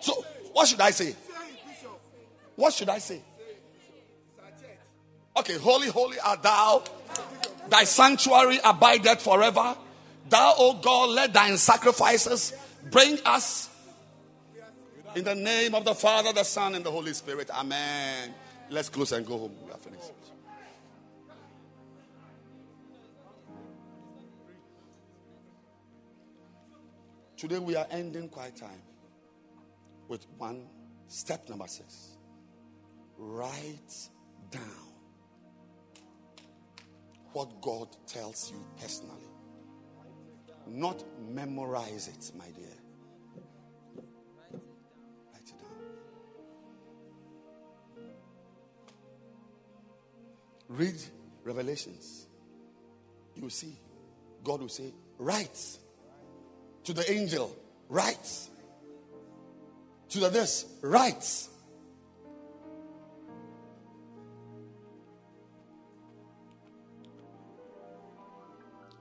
So, 0.00 0.24
what 0.52 0.68
should 0.68 0.80
I 0.80 0.90
say? 0.92 1.16
What 2.54 2.72
should 2.72 2.88
I 2.88 2.98
say? 2.98 3.20
Okay, 5.36 5.58
holy, 5.58 5.88
holy 5.88 6.18
art 6.20 6.42
thou. 6.42 6.84
Thy 7.68 7.84
sanctuary 7.84 8.58
abideth 8.62 9.22
forever. 9.22 9.76
Thou, 10.28 10.54
O 10.58 10.74
God, 10.74 11.10
let 11.10 11.32
thine 11.32 11.58
sacrifices 11.58 12.52
bring 12.90 13.18
us 13.24 13.68
in 15.14 15.24
the 15.24 15.34
name 15.34 15.74
of 15.74 15.84
the 15.84 15.94
Father, 15.94 16.32
the 16.32 16.44
Son, 16.44 16.74
and 16.74 16.84
the 16.84 16.90
Holy 16.90 17.12
Spirit. 17.12 17.50
Amen. 17.50 18.34
Let's 18.70 18.88
close 18.88 19.12
and 19.12 19.26
go 19.26 19.38
home. 19.38 19.52
We 19.66 19.72
are 19.72 19.78
finished. 19.78 20.12
Today 27.42 27.58
we 27.58 27.74
are 27.74 27.88
ending 27.90 28.28
quiet 28.28 28.54
time 28.54 28.80
with 30.06 30.24
one 30.38 30.64
step 31.08 31.48
number 31.48 31.66
six. 31.66 32.16
Write 33.18 34.08
down 34.52 34.92
what 37.32 37.60
God 37.60 37.88
tells 38.06 38.52
you 38.52 38.64
personally. 38.80 39.26
Not 40.68 41.02
memorize 41.32 42.06
it, 42.06 42.30
my 42.38 42.46
dear. 42.52 42.76
Write 45.32 45.42
it 45.42 45.58
down. 45.58 45.68
Read 50.68 51.02
Revelations. 51.42 52.28
You 53.34 53.50
see, 53.50 53.76
God 54.44 54.60
will 54.60 54.68
say, 54.68 54.94
Write 55.18 55.58
to 56.84 56.92
the 56.92 57.10
angel, 57.10 57.56
Write 57.88 58.48
to 60.12 60.20
the 60.20 60.28
this, 60.28 60.66
Write. 60.82 61.48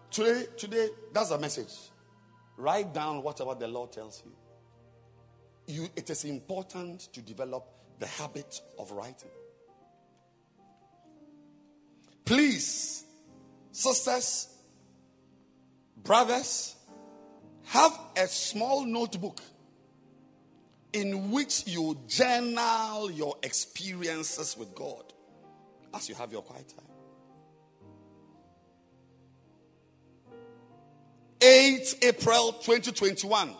Today, 0.09 0.45
today, 0.57 0.87
that's 1.13 1.29
the 1.29 1.37
message. 1.37 1.73
Write 2.55 2.93
down 2.93 3.23
whatever 3.23 3.55
the 3.55 3.67
Lord 3.67 3.91
tells 3.91 4.23
you. 4.25 4.31
You, 5.73 5.89
it 5.95 6.09
is 6.09 6.23
important 6.23 7.01
to 7.13 7.21
develop 7.21 7.65
the 7.99 8.07
habit 8.07 8.61
of 8.79 8.91
writing. 8.91 9.29
Please, 12.23 13.03
sisters, 13.73 14.47
brothers, 15.97 16.75
have 17.72 17.98
a 18.18 18.27
small 18.27 18.85
notebook 18.85 19.39
in 20.91 21.31
which 21.31 21.65
you 21.68 21.98
journal 22.06 23.10
your 23.10 23.38
experiences 23.43 24.57
with 24.57 24.76
God 24.76 25.14
as 25.93 26.10
you 26.10 26.15
have 26.15 26.34
your 26.34 26.41
quiet 26.41 26.68
time. 26.68 26.85
8 31.41 31.95
April 32.02 32.52
2021. 32.61 33.56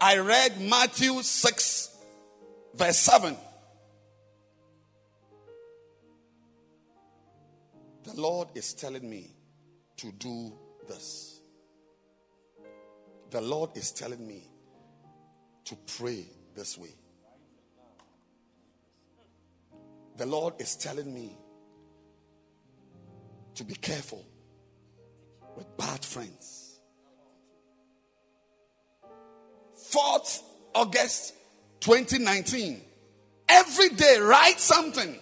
I 0.00 0.18
read 0.18 0.60
Matthew 0.60 1.20
6, 1.20 1.96
verse 2.74 2.98
7. 2.98 3.36
The 8.04 8.20
Lord 8.20 8.50
is 8.54 8.72
telling 8.72 9.10
me 9.10 9.32
to 9.96 10.12
do 10.12 10.52
this. 10.86 11.40
The 13.30 13.40
Lord 13.40 13.76
is 13.76 13.90
telling 13.92 14.26
me 14.26 14.42
to 15.64 15.76
pray 15.98 16.26
this 16.54 16.78
way. 16.78 16.94
the 20.16 20.26
Lord 20.26 20.54
is 20.58 20.76
telling 20.76 21.12
me 21.12 21.36
to 23.54 23.64
be 23.64 23.74
careful 23.74 24.24
with 25.56 25.76
bad 25.76 26.04
friends. 26.04 26.78
4th 29.90 30.42
August 30.74 31.34
2019. 31.80 32.80
Every 33.48 33.90
day, 33.90 34.18
write 34.20 34.58
something. 34.58 35.18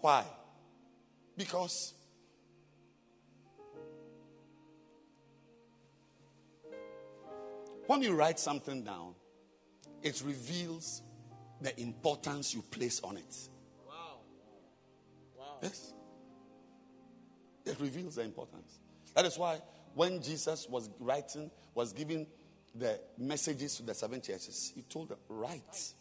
Why? 0.00 0.24
Because 1.36 1.94
when 7.86 8.02
you 8.02 8.14
write 8.14 8.38
something 8.38 8.82
down, 8.82 9.14
it 10.02 10.22
reveals 10.24 11.02
the 11.60 11.78
importance 11.80 12.54
you 12.54 12.62
place 12.62 13.00
on 13.02 13.16
it. 13.16 13.36
Wow. 13.86 14.18
Wow. 15.36 15.44
Yes. 15.62 15.92
It 17.64 17.78
reveals 17.80 18.14
the 18.16 18.22
importance. 18.22 18.78
That 19.14 19.24
is 19.24 19.36
why 19.36 19.60
when 19.94 20.22
Jesus 20.22 20.68
was 20.68 20.88
writing, 21.00 21.50
was 21.74 21.92
giving 21.92 22.26
the 22.74 23.00
messages 23.16 23.76
to 23.76 23.82
the 23.82 23.94
seven 23.94 24.20
churches, 24.20 24.72
he 24.74 24.82
told 24.82 25.08
them, 25.08 25.18
write. 25.28 25.92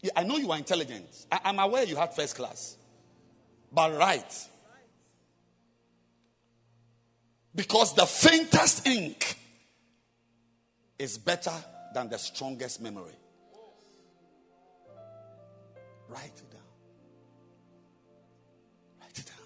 Yeah, 0.00 0.10
I 0.14 0.22
know 0.22 0.36
you 0.36 0.50
are 0.52 0.58
intelligent. 0.58 1.26
I, 1.32 1.40
I'm 1.44 1.58
aware 1.58 1.84
you 1.84 1.96
had 1.96 2.14
first 2.14 2.36
class. 2.36 2.76
But 3.76 3.96
write. 3.98 4.48
Because 7.54 7.94
the 7.94 8.06
faintest 8.06 8.86
ink 8.86 9.36
is 10.98 11.18
better 11.18 11.52
than 11.92 12.08
the 12.08 12.16
strongest 12.16 12.80
memory. 12.80 13.12
Write 16.08 16.24
it 16.24 16.50
down. 16.50 16.62
Write 18.98 19.18
it 19.18 19.26
down. 19.26 19.36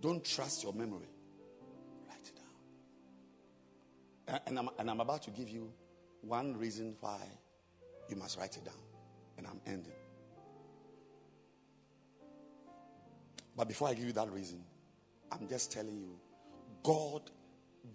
Don't 0.00 0.24
trust 0.24 0.64
your 0.64 0.72
memory. 0.72 1.06
Write 2.08 2.26
it 2.26 2.40
down. 4.26 4.40
And 4.48 4.58
I'm, 4.58 4.68
and 4.80 4.90
I'm 4.90 4.98
about 4.98 5.22
to 5.22 5.30
give 5.30 5.48
you 5.48 5.72
one 6.22 6.56
reason 6.56 6.96
why 6.98 7.20
you 8.08 8.16
must 8.16 8.36
write 8.36 8.56
it 8.56 8.64
down. 8.64 8.74
And 9.38 9.46
I'm 9.46 9.60
ending. 9.64 9.92
But 13.56 13.68
before 13.68 13.88
I 13.88 13.94
give 13.94 14.04
you 14.04 14.12
that 14.12 14.30
reason, 14.30 14.60
I'm 15.32 15.48
just 15.48 15.72
telling 15.72 15.98
you 15.98 16.18
God 16.82 17.22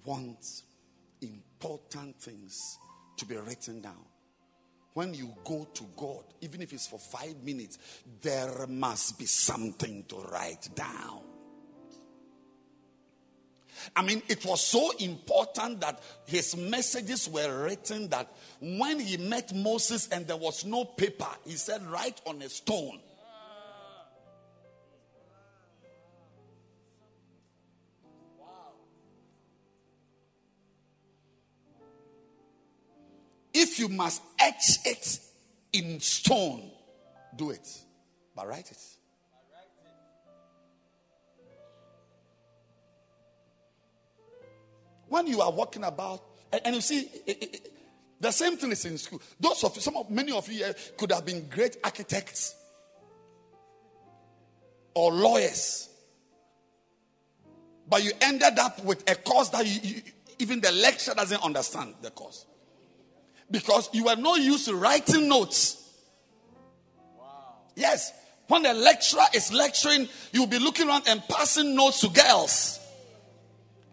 wants 0.04 0.64
important 1.22 2.20
things 2.20 2.80
to 3.18 3.26
be 3.26 3.36
written 3.36 3.82
down. 3.82 4.06
When 4.94 5.14
you 5.14 5.34
go 5.46 5.68
to 5.74 5.84
God, 5.96 6.24
even 6.42 6.62
if 6.62 6.74
it's 6.74 6.88
for 6.88 7.00
five 7.00 7.44
minutes, 7.44 7.78
there 8.22 8.66
must 8.68 9.18
be 9.18 9.26
something 9.26 10.04
to 10.10 10.18
write 10.18 10.68
down. 10.76 11.22
I 13.96 14.04
mean, 14.04 14.22
it 14.28 14.46
was 14.46 14.62
so 14.62 14.92
important 15.00 15.80
that 15.82 16.02
his 16.26 16.58
messages 16.58 17.30
were 17.30 17.64
written 17.64 18.10
that 18.10 18.32
when 18.60 19.00
he 19.00 19.18
met 19.18 19.56
Moses 19.56 20.10
and 20.10 20.28
there 20.28 20.38
was 20.38 20.66
no 20.66 20.86
paper, 20.86 21.30
he 21.46 21.54
said, 21.54 21.82
Write 21.88 22.22
on 22.26 22.42
a 22.42 22.50
stone. 22.50 23.00
If 33.72 33.80
you 33.80 33.88
must 33.88 34.22
etch 34.38 34.80
it 34.84 35.20
in 35.72 36.02
stone, 36.02 36.72
do 37.34 37.52
it. 37.52 37.66
But 38.36 38.50
write 38.50 38.70
it. 38.70 38.78
When 45.08 45.26
you 45.26 45.40
are 45.40 45.54
walking 45.54 45.86
about, 45.86 46.22
and, 46.52 46.62
and 46.66 46.76
you 46.76 46.82
see, 46.82 47.00
it, 47.26 47.44
it, 47.44 47.74
the 48.20 48.32
same 48.32 48.58
thing 48.58 48.72
is 48.72 48.84
in 48.84 48.98
school. 48.98 49.22
Those 49.40 49.64
of 49.64 49.74
you, 49.74 49.82
some 49.82 49.96
of 49.96 50.10
many 50.10 50.34
of 50.34 50.52
you 50.52 50.66
could 50.98 51.14
have 51.14 51.26
been 51.26 51.48
great 51.48 51.78
architects 51.82 52.54
or 54.94 55.14
lawyers, 55.14 55.88
but 57.88 58.04
you 58.04 58.12
ended 58.20 58.60
up 58.60 58.84
with 58.84 59.10
a 59.10 59.16
course 59.16 59.48
that 59.48 59.66
you, 59.66 59.80
you, 59.82 60.02
even 60.40 60.60
the 60.60 60.74
lecturer 60.74 61.14
doesn't 61.14 61.42
understand 61.42 61.96
the 62.02 62.10
course 62.12 62.48
because 63.52 63.90
you 63.94 64.08
are 64.08 64.16
not 64.16 64.40
used 64.40 64.66
to 64.66 64.76
writing 64.76 65.28
notes. 65.28 65.78
Wow. 67.18 67.56
Yes, 67.76 68.12
when 68.48 68.64
the 68.64 68.74
lecturer 68.74 69.26
is 69.34 69.54
lecturing, 69.54 70.08
you'll 70.32 70.48
be 70.48 70.60
looking 70.60 70.88
around 70.88 71.04
and 71.08 71.22
passing 71.28 71.76
notes 71.76 72.02
to 72.02 72.10
girls 72.10 72.80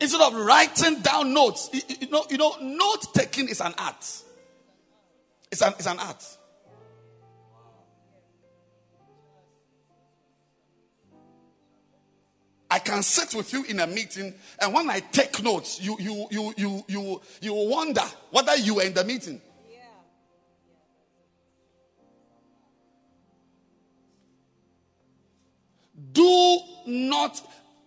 instead 0.00 0.20
of 0.20 0.34
writing 0.34 1.00
down 1.00 1.32
notes. 1.32 1.70
You 1.72 2.08
know, 2.08 2.24
you 2.30 2.38
know, 2.38 2.56
note 2.60 3.14
taking 3.14 3.48
is 3.48 3.60
an 3.60 3.74
art. 3.78 4.04
It's 5.50 5.62
an, 5.62 5.74
it's 5.78 5.86
an 5.86 5.98
art. 5.98 6.24
I 12.70 12.78
can 12.80 13.02
sit 13.02 13.34
with 13.34 13.52
you 13.52 13.64
in 13.64 13.80
a 13.80 13.86
meeting, 13.86 14.34
and 14.60 14.74
when 14.74 14.90
I 14.90 15.00
take 15.00 15.42
notes, 15.42 15.80
you 15.80 15.96
you 15.98 16.26
you 16.30 16.54
you 16.56 16.84
you 16.86 17.22
you 17.40 17.54
wonder 17.54 18.02
whether 18.30 18.56
you 18.56 18.74
were 18.74 18.82
in 18.82 18.92
the 18.92 19.04
meeting. 19.04 19.40
Do 26.18 26.58
not 26.86 27.40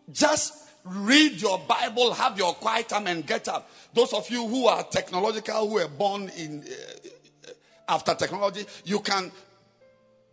just 0.10 0.54
read 0.86 1.42
your 1.42 1.60
Bible, 1.68 2.14
have 2.14 2.38
your 2.38 2.54
quiet 2.54 2.88
time, 2.88 3.08
and 3.08 3.28
get 3.28 3.50
up. 3.50 3.70
Those 3.94 4.14
of 4.14 4.30
you 4.30 4.48
who 4.48 4.68
are 4.68 4.84
technological, 4.84 5.68
who 5.68 5.74
were 5.74 5.90
born 5.90 6.32
in 6.38 6.64
uh, 6.64 7.52
after 7.90 8.16
technology, 8.16 8.66
you 8.86 9.02
can 9.02 9.34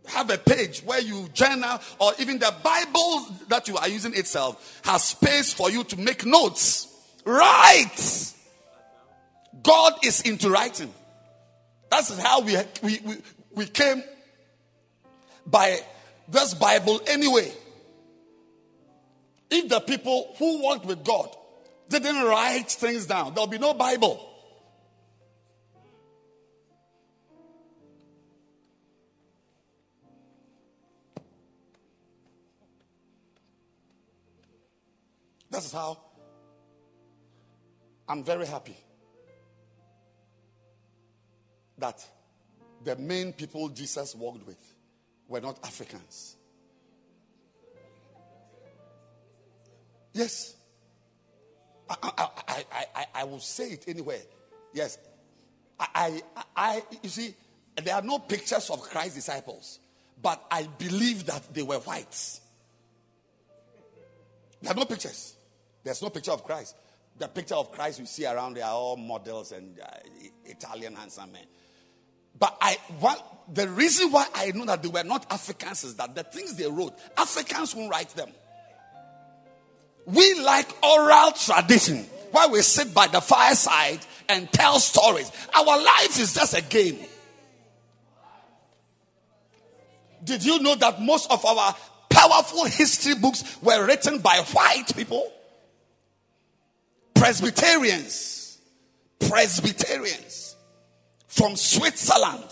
have 0.07 0.31
a 0.31 0.39
page 0.39 0.79
where 0.85 1.01
you 1.01 1.29
journal, 1.35 1.81
or 1.99 2.13
even 2.21 2.39
the 2.39 2.55
Bible 2.63 3.27
that 3.49 3.67
you 3.67 3.77
are 3.77 3.89
using 3.89 4.15
itself 4.15 4.81
has 4.85 5.03
space 5.03 5.53
for 5.53 5.69
you 5.69 5.83
to 5.83 5.97
make 5.97 6.25
notes. 6.25 6.87
Write. 7.25 8.33
God 9.61 9.95
is 10.05 10.21
into 10.21 10.51
writing. 10.51 10.95
That's 11.91 12.17
how 12.17 12.43
we, 12.43 12.57
we, 12.81 13.01
we, 13.05 13.17
we 13.57 13.67
came 13.67 14.05
by 15.45 15.81
this 16.29 16.55
Bible 16.55 17.01
anyway. 17.09 17.53
If 19.51 19.69
the 19.69 19.81
people 19.81 20.35
who 20.39 20.63
walked 20.63 20.85
with 20.85 21.05
God 21.05 21.35
didn't 21.89 22.23
write 22.23 22.71
things 22.71 23.07
down, 23.07 23.35
there'll 23.35 23.47
be 23.47 23.59
no 23.59 23.75
Bible. 23.75 24.25
That 35.51 35.65
is 35.65 35.73
how 35.73 35.99
I'm 38.07 38.23
very 38.23 38.47
happy 38.47 38.77
that 41.79 42.05
the 42.85 42.97
main 42.97 43.33
people 43.33 43.69
Jesus 43.69 44.15
walked 44.15 44.47
with 44.47 44.75
were 45.27 45.41
not 45.41 45.59
Africans. 45.65 46.38
Yes. 50.13 50.55
I, 51.89 51.97
I, 52.03 52.29
I, 52.49 52.87
I, 52.95 53.07
I 53.15 53.25
will 53.25 53.41
say 53.41 53.71
it 53.71 53.85
anywhere. 53.89 54.21
Yes. 54.73 54.99
I, 55.79 56.23
I, 56.37 56.43
I, 56.57 56.83
you 57.03 57.09
see, 57.09 57.35
there 57.83 57.95
are 57.95 58.03
no 58.03 58.19
pictures 58.19 58.71
of 58.71 58.81
Christ's 58.83 59.17
disciples, 59.17 59.79
but 60.21 60.45
I 60.51 60.65
believe 60.65 61.27
that 61.27 61.55
they 61.55 61.63
were 61.63 61.79
whites. 61.79 62.41
There 64.61 64.73
are 64.73 64.75
no 64.75 64.85
pictures. 64.85 65.35
There's 65.85 66.03
no 66.03 66.11
picture 66.11 66.33
of 66.33 66.45
Christ. 66.45 66.77
The 67.17 67.29
picture 67.29 67.55
of 67.55 67.73
Christ 67.73 68.01
we 68.01 68.07
see 68.07 68.27
around 68.27 68.55
there 68.55 68.65
are 68.65 68.75
all 68.75 68.97
models 68.97 69.53
and 69.53 69.79
uh, 69.81 69.87
Italian 70.45 70.95
handsome 70.95 71.33
men. 71.33 71.45
But 72.39 72.57
I 72.61 72.77
the 73.53 73.69
reason 73.69 74.13
why 74.13 74.27
I 74.35 74.53
know 74.53 74.65
that 74.67 74.83
they 74.83 74.89
were 74.89 75.03
not 75.03 75.27
Africans 75.33 75.85
is 75.85 75.97
that 75.97 76.15
the 76.15 76.23
things 76.23 76.55
they 76.55 76.67
wrote, 76.67 76.95
Africans 77.17 77.75
won't 77.75 77.91
write 77.91 78.11
them. 78.11 78.31
We 80.09 80.41
like 80.41 80.67
oral 80.83 81.33
tradition 81.33 81.99
where 82.33 82.49
we 82.49 82.63
sit 82.63 82.95
by 82.95 83.09
the 83.09 83.21
fireside 83.21 83.99
and 84.31 84.51
tell 84.51 84.81
stories. 84.81 85.31
Our 85.55 85.83
life 85.85 86.19
is 86.19 86.33
just 86.33 86.57
a 86.57 86.63
game. 86.63 86.99
Did 90.25 90.45
you 90.47 90.61
know 90.61 90.77
that 90.77 91.03
most 91.03 91.31
of 91.31 91.45
our 91.45 91.77
powerful 92.09 92.65
history 92.65 93.17
books 93.17 93.59
were 93.61 93.87
written 93.87 94.21
by 94.21 94.39
white 94.53 94.97
people? 94.97 95.31
Presbyterians, 97.15 98.59
Presbyterians 99.29 100.57
from 101.27 101.55
Switzerland 101.55 102.49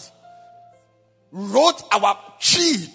wrote 1.33 1.83
our 1.91 2.19
Twi. 2.39 2.87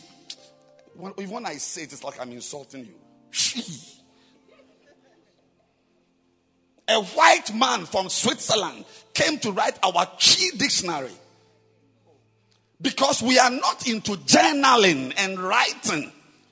When, 0.95 1.13
when 1.29 1.45
I 1.47 1.55
say 1.55 1.83
it, 1.83 1.93
it's 1.93 2.03
like 2.03 2.19
I'm 2.21 2.31
insulting 2.31 2.85
you. 2.85 2.95
Twi. 3.31 4.00
A 6.91 7.01
white 7.01 7.53
man 7.53 7.85
from 7.85 8.09
Switzerland 8.09 8.83
came 9.13 9.39
to 9.39 9.51
write 9.51 9.79
our 9.81 10.05
Twi 10.19 10.57
dictionary. 10.57 11.11
Because 12.81 13.21
we 13.21 13.39
are 13.39 13.49
not 13.49 13.87
into 13.87 14.13
journaling 14.13 15.13
and 15.15 15.39
writing. 15.39 16.11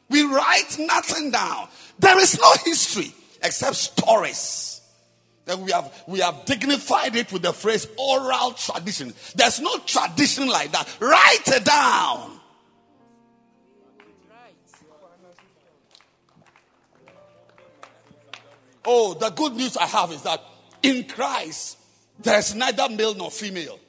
We 0.10 0.24
write 0.24 0.78
nothing 0.80 1.32
down. 1.32 1.68
There 1.98 2.18
is 2.20 2.40
no 2.40 2.54
history 2.64 3.14
except 3.44 3.76
stories. 3.76 4.82
Then 5.46 5.62
we 5.62 5.72
have 5.72 6.04
we 6.08 6.20
have 6.20 6.46
dignified 6.46 7.16
it 7.16 7.34
with 7.34 7.42
the 7.42 7.52
phrase 7.52 7.88
oral 7.98 8.52
tradition. 8.52 9.14
There's 9.36 9.60
no 9.60 9.78
tradition 9.80 10.48
like 10.48 10.72
that. 10.72 10.88
Write 11.02 11.48
it 11.48 11.66
down. 11.66 12.39
Oh, 18.92 19.14
the 19.14 19.30
good 19.30 19.54
news 19.54 19.78
I 19.78 19.86
have 19.86 20.12
is 20.12 20.24
that 20.24 20.42
in 20.82 21.04
Christ, 21.04 21.78
there's 22.18 22.56
neither 22.56 22.90
male 22.90 23.14
nor 23.14 23.30
female. 23.30 23.80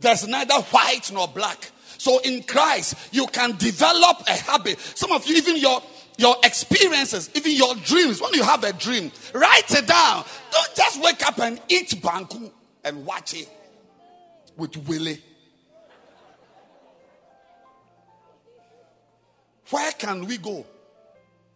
There's 0.00 0.28
neither 0.28 0.52
white 0.52 1.10
nor 1.10 1.28
black. 1.28 1.70
So 1.96 2.18
in 2.18 2.42
Christ, 2.42 2.94
you 3.10 3.26
can 3.28 3.56
develop 3.56 4.20
a 4.28 4.32
habit. 4.32 4.78
Some 4.78 5.12
of 5.12 5.26
you, 5.26 5.36
even 5.36 5.56
your 5.56 5.82
your 6.18 6.36
experiences, 6.44 7.30
even 7.34 7.52
your 7.52 7.74
dreams. 7.76 8.20
When 8.20 8.34
you 8.34 8.42
have 8.42 8.62
a 8.62 8.74
dream, 8.74 9.10
write 9.32 9.70
it 9.70 9.86
down. 9.86 10.26
Don't 10.52 10.76
just 10.76 11.02
wake 11.02 11.26
up 11.26 11.38
and 11.38 11.58
eat 11.70 11.88
banku 12.02 12.50
and 12.84 13.06
watch 13.06 13.32
it 13.32 13.48
with 14.58 14.76
Willie. 14.86 15.22
Where 19.70 19.92
can 19.92 20.26
we 20.26 20.36
go 20.36 20.66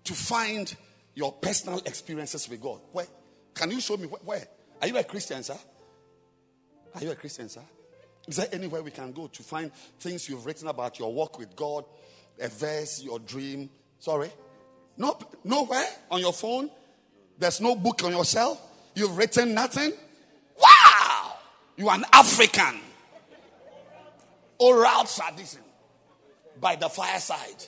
to 0.05 0.14
find 0.14 0.74
your 1.15 1.32
personal 1.32 1.78
experiences 1.85 2.49
with 2.49 2.61
God? 2.61 2.81
Where? 2.93 3.07
Can 3.55 3.70
you 3.70 3.81
show 3.81 3.97
me 3.97 4.07
where? 4.07 4.20
where? 4.24 4.47
Are 4.82 4.89
you 4.89 4.97
a 4.99 5.05
Christian, 5.05 5.43
sir? 5.43 5.57
Are 6.95 7.01
you 7.03 7.11
a 7.11 7.15
Christian, 7.15 7.49
sir? 7.49 7.62
Is 8.27 8.36
there 8.36 8.49
anywhere 8.53 8.82
we 8.82 8.91
can 8.91 9.12
go 9.12 9.27
to 9.27 9.43
find 9.43 9.73
things 10.01 10.28
you've 10.28 10.47
written 10.47 10.69
about 10.69 10.99
your 10.99 11.12
walk 11.12 11.39
with 11.39 11.55
God, 11.55 11.85
a 12.41 12.49
verse, 12.49 13.03
your 13.03 13.19
dream? 13.19 13.69
Sorry? 13.99 14.31
No, 14.97 15.19
nowhere 15.43 15.86
on 16.11 16.20
your 16.20 16.32
phone. 16.32 16.70
There's 17.39 17.61
no 17.61 17.74
book 17.74 18.03
on 18.05 18.12
your 18.12 18.24
shelf. 18.24 18.61
You've 18.95 19.16
written 19.16 19.55
nothing. 19.55 19.93
Wow! 20.59 21.32
You 21.77 21.89
are 21.89 21.97
an 21.97 22.05
African. 22.12 22.81
Oral 24.59 25.05
tradition 25.05 25.61
by 26.61 26.77
the 26.77 26.89
fireside. 26.89 27.65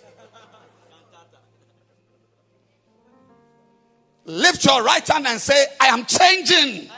Lift 4.26 4.64
your 4.64 4.82
right 4.82 5.06
hand 5.06 5.26
and 5.26 5.40
say, 5.40 5.66
I 5.80 5.86
am 5.86 6.04
changing. 6.04 6.90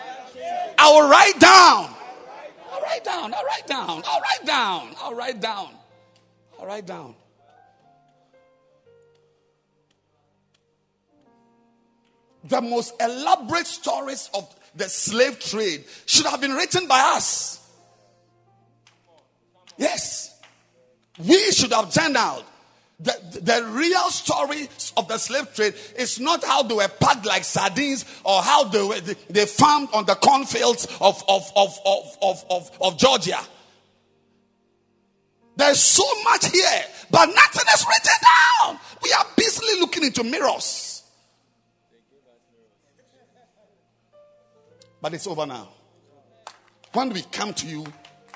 I 0.79 0.91
will 0.91 1.09
write 1.09 1.39
down. 1.39 1.95
I'll 2.73 2.83
write 2.83 3.05
down. 3.05 3.35
I'll 3.35 3.45
write 3.45 3.67
down. 3.67 4.03
I'll 4.07 4.21
write 4.21 4.47
down. 4.47 4.95
I'll 4.99 5.15
write 5.15 5.41
down. 5.41 5.69
I'll 6.59 6.67
write 6.67 6.87
down. 6.87 7.15
The 12.45 12.63
most 12.63 12.95
elaborate 13.01 13.67
stories 13.67 14.31
of 14.33 14.55
the 14.75 14.89
slave 14.89 15.39
trade 15.39 15.85
should 16.07 16.25
have 16.27 16.41
been 16.41 16.55
written 16.55 16.87
by 16.87 17.13
us. 17.15 17.61
Yes. 19.77 20.41
We 21.19 21.51
should 21.51 21.73
have 21.73 21.93
journaled. 21.93 22.45
The, 23.01 23.13
the 23.41 23.65
real 23.71 24.11
story 24.11 24.69
of 24.97 25.07
the 25.07 25.19
slave 25.19 25.55
trade 25.55 25.75
is 25.97 26.19
not 26.19 26.43
how 26.43 26.65
they 26.65 26.75
were 26.75 26.89
packed 26.89 27.25
like 27.25 27.45
sardines 27.45 28.05
or 28.25 28.43
how 28.43 28.65
they, 28.65 28.83
were, 28.83 28.99
they, 29.01 29.15
they 29.31 29.47
farmed 29.47 29.89
on 29.93 30.05
the 30.05 30.17
cornfields 30.17 30.87
of, 31.01 31.23
of, 31.29 31.53
of, 31.55 31.79
of, 31.87 32.19
of, 32.21 32.45
of, 32.51 32.71
of 32.81 32.99
Georgia. 32.99 33.39
There's 35.55 35.81
so 35.81 36.05
much 36.25 36.47
here, 36.47 36.85
but 37.11 37.27
nothing 37.27 37.65
is 37.73 37.87
written 37.87 38.15
down. 38.63 38.79
We 39.03 39.13
are 39.13 39.27
busily 39.37 39.81
looking 39.81 40.05
into 40.05 40.25
mirrors. 40.25 41.03
But 45.01 45.15
it's 45.15 45.27
over 45.27 45.47
now. 45.47 45.69
When 46.93 47.11
we 47.11 47.23
come 47.23 47.55
to 47.55 47.67
you 47.67 47.87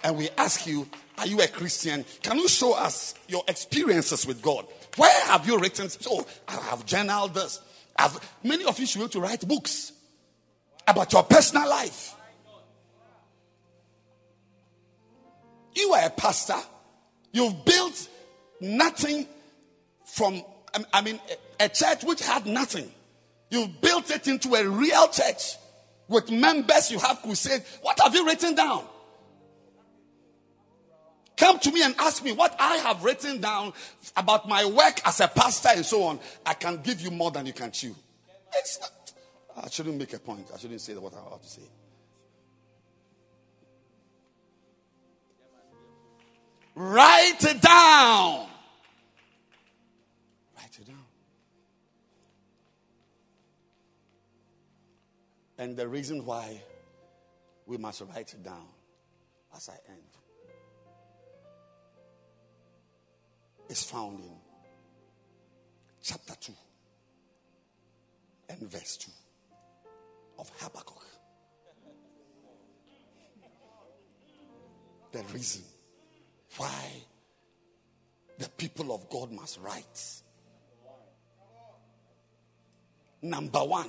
and 0.05 0.17
we 0.17 0.31
ask 0.37 0.67
you, 0.67 0.87
Are 1.19 1.27
you 1.27 1.41
a 1.41 1.49
Christian? 1.49 2.05
Can 2.23 2.39
you 2.39 2.49
show 2.49 2.75
us 2.75 3.15
your 3.29 3.45
experiences 3.47 4.27
with 4.27 4.43
God? 4.43 4.67
Where 4.97 5.27
have 5.27 5.47
you 5.47 5.59
written? 5.59 5.89
So 5.89 6.27
I 6.49 6.53
have 6.53 6.85
journaled 6.87 7.35
this. 7.35 7.61
I've, 7.97 8.19
many 8.43 8.65
of 8.65 8.79
you 8.79 8.87
should 8.87 8.99
be 8.99 9.05
able 9.05 9.13
to 9.13 9.21
write 9.21 9.47
books 9.47 9.93
about 10.87 11.13
your 11.13 11.23
personal 11.23 11.69
life. 11.69 12.15
You 15.75 15.93
are 15.93 16.07
a 16.07 16.11
pastor. 16.11 16.59
You've 17.33 17.65
built 17.65 18.09
nothing 18.61 19.27
from, 20.05 20.43
um, 20.75 20.87
I 20.93 21.01
mean, 21.01 21.19
a 21.59 21.69
church 21.69 22.05
which 22.05 22.21
had 22.21 22.47
nothing. 22.47 22.91
You've 23.51 23.81
built 23.81 24.11
it 24.11 24.29
into 24.29 24.55
a 24.55 24.67
real 24.67 25.09
church 25.09 25.57
with 26.09 26.31
members. 26.31 26.91
You 26.91 26.99
have 26.99 27.23
crusade. 27.23 27.63
What 27.81 27.99
have 28.01 28.15
you 28.15 28.27
written 28.27 28.55
down? 28.55 28.85
Come 31.43 31.59
to 31.59 31.73
me 31.73 31.83
and 31.83 31.97
ask 31.99 32.23
me 32.23 32.31
what 32.31 32.55
I 32.61 32.77
have 32.77 33.03
written 33.03 33.41
down 33.41 33.73
about 34.17 34.49
my 34.49 34.65
work 34.65 35.05
as 35.05 35.19
a 35.19 35.27
pastor 35.27 35.71
and 35.75 35.85
so 35.85 36.05
on. 36.05 36.21
I 36.47 36.55
can 36.55 36.81
give 36.83 37.01
you 37.01 37.11
more 37.11 37.33
than 37.33 37.47
you 37.47 37.53
can 37.53 37.73
chew. 37.73 37.97
Not, 38.81 39.13
I 39.57 39.69
shouldn't 39.69 39.99
make 39.99 40.13
a 40.13 40.21
point. 40.21 40.47
I 40.55 40.59
shouldn't 40.59 40.81
say 40.81 40.95
what 40.95 41.13
I 41.15 41.31
have 41.31 41.43
to 41.43 41.49
say. 41.49 41.63
Write 46.77 47.43
it 47.43 47.61
down. 47.61 48.47
Write 50.57 50.79
it 50.79 50.87
down. 50.87 50.97
And 55.59 55.77
the 55.77 55.89
reason 55.89 56.25
why 56.25 56.63
we 57.67 57.79
must 57.79 58.01
write 58.03 58.33
it 58.33 58.45
down 58.45 58.69
as 59.57 59.69
I 59.69 59.91
end 59.91 60.12
is 63.73 63.85
found 63.85 64.21
in 64.21 64.37
chapter 66.03 66.35
2 66.39 66.53
and 68.51 68.71
verse 68.71 68.99
2 68.99 69.11
of 70.39 70.51
Habakkuk. 70.59 71.03
The 75.13 75.23
reason 75.33 75.63
why 76.59 76.85
the 78.39 78.49
people 78.51 78.95
of 78.95 79.09
God 79.09 79.33
must 79.33 79.59
write. 79.61 80.23
Number 83.23 83.61
one, 83.61 83.89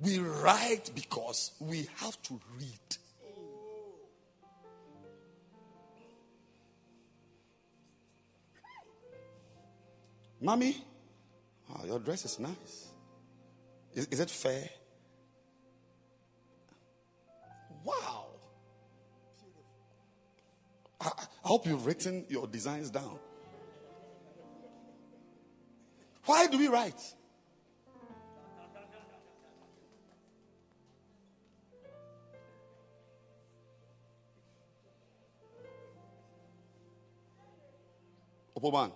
we 0.00 0.18
write 0.18 0.90
because 0.96 1.52
we 1.60 1.86
have 1.98 2.20
to 2.22 2.40
read. 2.58 2.96
Mommy, 10.40 10.74
oh, 11.70 11.84
your 11.84 11.98
dress 11.98 12.24
is 12.24 12.38
nice. 12.38 12.88
Is, 13.94 14.06
is 14.06 14.20
it 14.20 14.30
fair? 14.30 14.70
Wow. 17.84 18.26
I, 21.00 21.08
I 21.08 21.26
hope 21.42 21.66
you've 21.66 21.84
written 21.84 22.24
your 22.28 22.46
designs 22.46 22.88
down. 22.90 23.18
Why 26.24 26.46
do 26.46 26.58
we 26.58 26.68
write? 26.68 27.00
Opoban. 38.56 38.92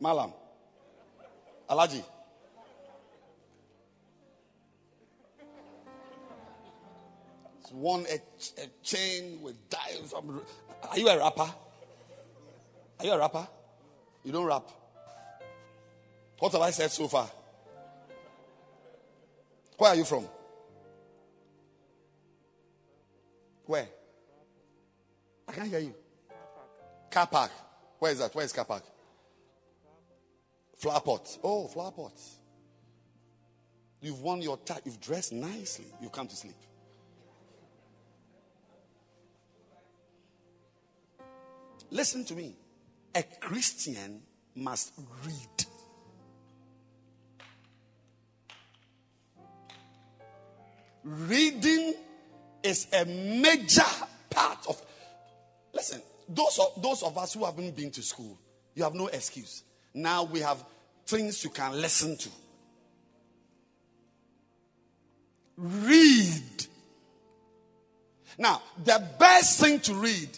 Malam. 0.00 0.32
Alaji. 1.68 2.02
It's 7.60 7.72
one 7.72 8.06
a, 8.08 8.14
a 8.62 8.66
chain 8.82 9.40
with 9.42 9.56
diamonds. 9.68 10.14
Are 10.14 10.98
you 10.98 11.08
a 11.08 11.18
rapper? 11.18 11.50
Are 13.00 13.06
you 13.06 13.12
a 13.12 13.18
rapper? 13.18 13.48
You 14.24 14.32
don't 14.32 14.44
rap. 14.44 14.68
What 16.38 16.52
have 16.52 16.60
I 16.60 16.70
said 16.70 16.90
so 16.90 17.08
far? 17.08 17.28
Where 19.78 19.90
are 19.90 19.96
you 19.96 20.04
from? 20.04 20.26
Where? 23.66 23.88
I 25.48 25.52
can't 25.52 25.68
hear 25.68 25.80
you. 25.80 25.94
Car 27.10 27.26
park. 27.26 27.50
Where 27.98 28.12
is 28.12 28.18
that? 28.18 28.34
Where 28.34 28.44
is 28.44 28.52
car 28.52 28.64
park? 28.64 28.82
Flower 30.76 31.00
pot. 31.00 31.38
Oh, 31.42 31.66
flower 31.68 31.90
pot. 31.90 32.20
You've 34.00 34.20
worn 34.20 34.42
your 34.42 34.58
tie. 34.58 34.80
You've 34.84 35.00
dressed 35.00 35.32
nicely. 35.32 35.86
You've 36.00 36.12
come 36.12 36.28
to 36.28 36.36
sleep. 36.36 36.54
Listen 41.90 42.24
to 42.26 42.34
me. 42.34 42.54
A 43.14 43.22
Christian 43.40 44.20
must 44.54 44.92
read. 45.24 45.66
Reading 51.02 51.94
is 52.62 52.88
a 52.92 53.04
major 53.06 53.82
part 54.28 54.66
of. 54.68 54.82
Listen, 55.72 56.02
those 56.28 56.58
of, 56.58 56.82
those 56.82 57.02
of 57.02 57.16
us 57.16 57.32
who 57.32 57.44
haven't 57.44 57.74
been 57.74 57.90
to 57.92 58.02
school, 58.02 58.36
you 58.74 58.82
have 58.82 58.94
no 58.94 59.06
excuse. 59.06 59.62
Now 59.96 60.24
we 60.24 60.40
have 60.40 60.62
things 61.06 61.42
you 61.42 61.48
can 61.48 61.80
listen 61.80 62.18
to. 62.18 62.28
Read. 65.56 66.66
Now, 68.36 68.60
the 68.84 69.02
best 69.18 69.58
thing 69.58 69.80
to 69.80 69.94
read 69.94 70.28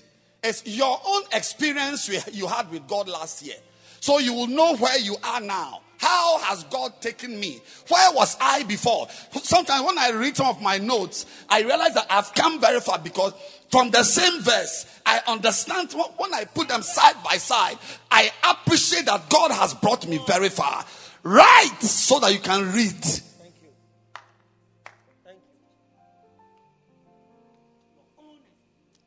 is 0.44 0.62
your 0.64 1.00
own 1.04 1.24
experience 1.32 2.08
you- 2.08 2.46
had 2.46 2.70
with 2.70 2.86
God 2.86 3.08
last 3.08 3.42
year. 3.42 3.56
So 3.98 4.18
you 4.18 4.32
will 4.32 4.46
know 4.46 4.76
where 4.76 4.96
you 4.96 5.16
are 5.24 5.40
now. 5.40 5.80
How 5.98 6.38
has 6.38 6.64
God 6.64 7.00
taken 7.00 7.38
me? 7.38 7.60
Where 7.88 8.12
was 8.12 8.36
I 8.40 8.62
before? 8.62 9.08
Sometimes 9.42 9.84
when 9.84 9.98
I 9.98 10.10
read 10.10 10.36
some 10.36 10.46
of 10.46 10.62
my 10.62 10.78
notes, 10.78 11.26
I 11.48 11.62
realize 11.62 11.94
that 11.94 12.06
I've 12.08 12.32
come 12.34 12.60
very 12.60 12.80
far 12.80 12.98
because 13.00 13.34
from 13.70 13.90
the 13.90 14.04
same 14.04 14.40
verse, 14.40 14.86
I 15.04 15.20
understand 15.26 15.92
when 16.16 16.32
I 16.32 16.44
put 16.44 16.68
them 16.68 16.82
side 16.82 17.16
by 17.24 17.36
side, 17.36 17.78
I 18.10 18.30
appreciate 18.48 19.06
that 19.06 19.28
God 19.28 19.50
has 19.50 19.74
brought 19.74 20.06
me 20.06 20.20
very 20.26 20.48
far. 20.48 20.84
Right, 21.24 21.76
so 21.80 22.20
that 22.20 22.32
you 22.32 22.38
can 22.38 22.72
read. 22.72 22.92
Thank 22.92 23.54
you. 23.60 23.68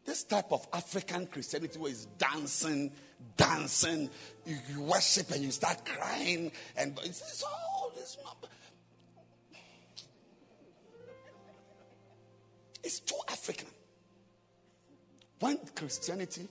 This 0.05 0.23
type 0.23 0.51
of 0.51 0.67
African 0.73 1.25
Christianity 1.27 1.79
where 1.79 1.89
it's 1.89 2.05
dancing, 2.17 2.91
dancing, 3.37 4.09
you, 4.45 4.57
you 4.69 4.81
worship 4.81 5.31
and 5.31 5.43
you 5.43 5.51
start 5.51 5.85
crying, 5.85 6.51
and 6.77 6.97
it's, 7.03 7.21
it's 7.21 7.43
all 7.43 7.91
this. 7.95 8.17
It's 12.83 12.99
too 12.99 13.15
African. 13.29 13.67
When 15.39 15.59
Christianity 15.75 16.47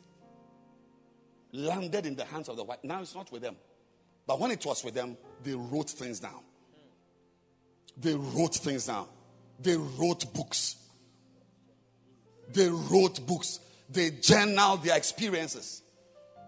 landed 1.53 2.07
in 2.07 2.17
the 2.17 2.25
hands 2.25 2.49
of 2.49 2.57
the 2.57 2.65
white, 2.65 2.85
now 2.85 3.01
it's 3.01 3.15
not 3.15 3.31
with 3.33 3.43
them. 3.43 3.57
But 4.27 4.39
when 4.39 4.51
it 4.51 4.65
was 4.65 4.85
with 4.85 4.95
them, 4.95 5.17
they 5.43 5.55
wrote 5.55 5.91
things 5.91 6.21
down. 6.21 6.41
They 7.97 8.15
wrote 8.15 8.55
things 8.55 8.87
down. 8.87 9.07
They 9.59 9.77
wrote 9.77 10.33
books. 10.33 10.77
They 12.53 12.69
wrote 12.69 13.27
books. 13.27 13.61
They 13.89 14.11
journaled 14.11 14.85
their 14.85 14.97
experiences. 14.97 15.83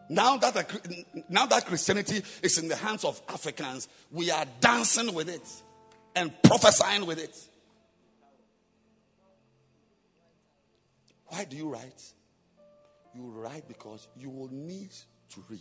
Now 0.08 0.36
that, 0.36 0.54
the- 0.54 1.04
now 1.28 1.46
that 1.46 1.66
Christianity 1.66 2.22
is 2.42 2.58
in 2.58 2.68
the 2.68 2.76
hands 2.76 3.04
of 3.04 3.20
Africans, 3.28 3.88
we 4.10 4.30
are 4.30 4.44
dancing 4.60 5.14
with 5.14 5.28
it 5.28 5.46
and 6.14 6.32
prophesying 6.42 7.06
with 7.06 7.18
it. 7.18 7.36
Why 11.26 11.44
do 11.44 11.56
you 11.56 11.68
write? 11.68 12.02
You 13.14 13.22
write 13.22 13.66
because 13.68 14.08
you 14.16 14.28
will 14.28 14.52
need 14.52 14.90
to 15.30 15.44
read. 15.48 15.60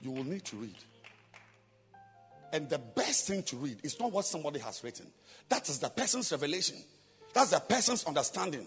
You 0.00 0.10
will 0.10 0.24
need 0.24 0.44
to 0.46 0.56
read. 0.56 0.76
And 2.52 2.68
the 2.68 2.78
best 2.78 3.26
thing 3.26 3.42
to 3.44 3.56
read 3.56 3.78
is 3.82 3.98
not 4.00 4.12
what 4.12 4.24
somebody 4.24 4.60
has 4.60 4.82
written. 4.82 5.06
That 5.48 5.68
is 5.68 5.78
the 5.78 5.88
person's 5.88 6.32
revelation. 6.32 6.76
That's 7.32 7.50
the 7.50 7.60
person's 7.60 8.04
understanding. 8.04 8.66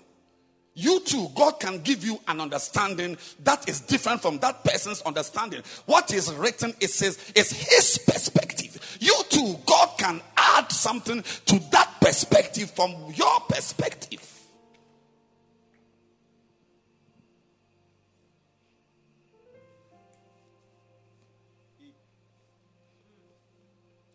You 0.80 1.02
too, 1.02 1.28
God 1.36 1.60
can 1.60 1.80
give 1.80 2.06
you 2.06 2.22
an 2.26 2.40
understanding 2.40 3.18
that 3.44 3.68
is 3.68 3.82
different 3.82 4.22
from 4.22 4.40
that 4.40 4.64
person's 4.64 5.02
understanding. 5.02 5.62
What 5.86 6.14
is 6.14 6.34
written 6.34 6.74
it 6.80 6.90
says, 6.90 7.18
is 7.36 7.52
his 7.52 7.98
perspective. 7.98 8.98
You 9.02 9.14
too, 9.28 9.58
God 9.66 9.90
can 9.98 10.22
add 10.38 10.72
something 10.72 11.22
to 11.48 11.60
that 11.72 11.96
perspective 12.00 12.72
from 12.72 12.96
your 13.14 13.42
perspective. 13.50 14.26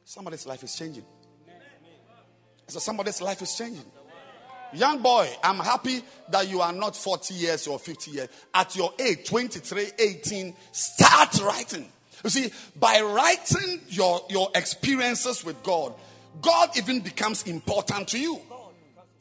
Somebody's 0.07 0.47
life 0.47 0.63
is 0.63 0.75
changing. 0.75 1.05
So 2.69 2.79
somebody's 2.79 3.21
life 3.21 3.43
is 3.43 3.55
changing. 3.55 3.85
Young 4.75 5.03
boy, 5.03 5.29
I'm 5.43 5.59
happy 5.59 6.03
that 6.31 6.49
you 6.49 6.61
are 6.61 6.73
not 6.73 6.97
40 6.97 7.35
years 7.35 7.67
or 7.67 7.79
50 7.79 8.11
years. 8.11 8.29
At 8.53 8.75
your 8.75 8.93
age, 8.99 9.25
23, 9.29 9.87
18, 9.99 10.55
start 10.73 11.41
writing. 11.43 11.89
You 12.25 12.31
see, 12.31 12.51
by 12.77 13.01
writing 13.01 13.81
your, 13.89 14.23
your 14.31 14.49
experiences 14.55 15.45
with 15.45 15.63
God, 15.63 15.95
God 16.41 16.71
even 16.77 17.01
becomes 17.01 17.45
important 17.45 18.09
to 18.09 18.19
you. 18.19 18.41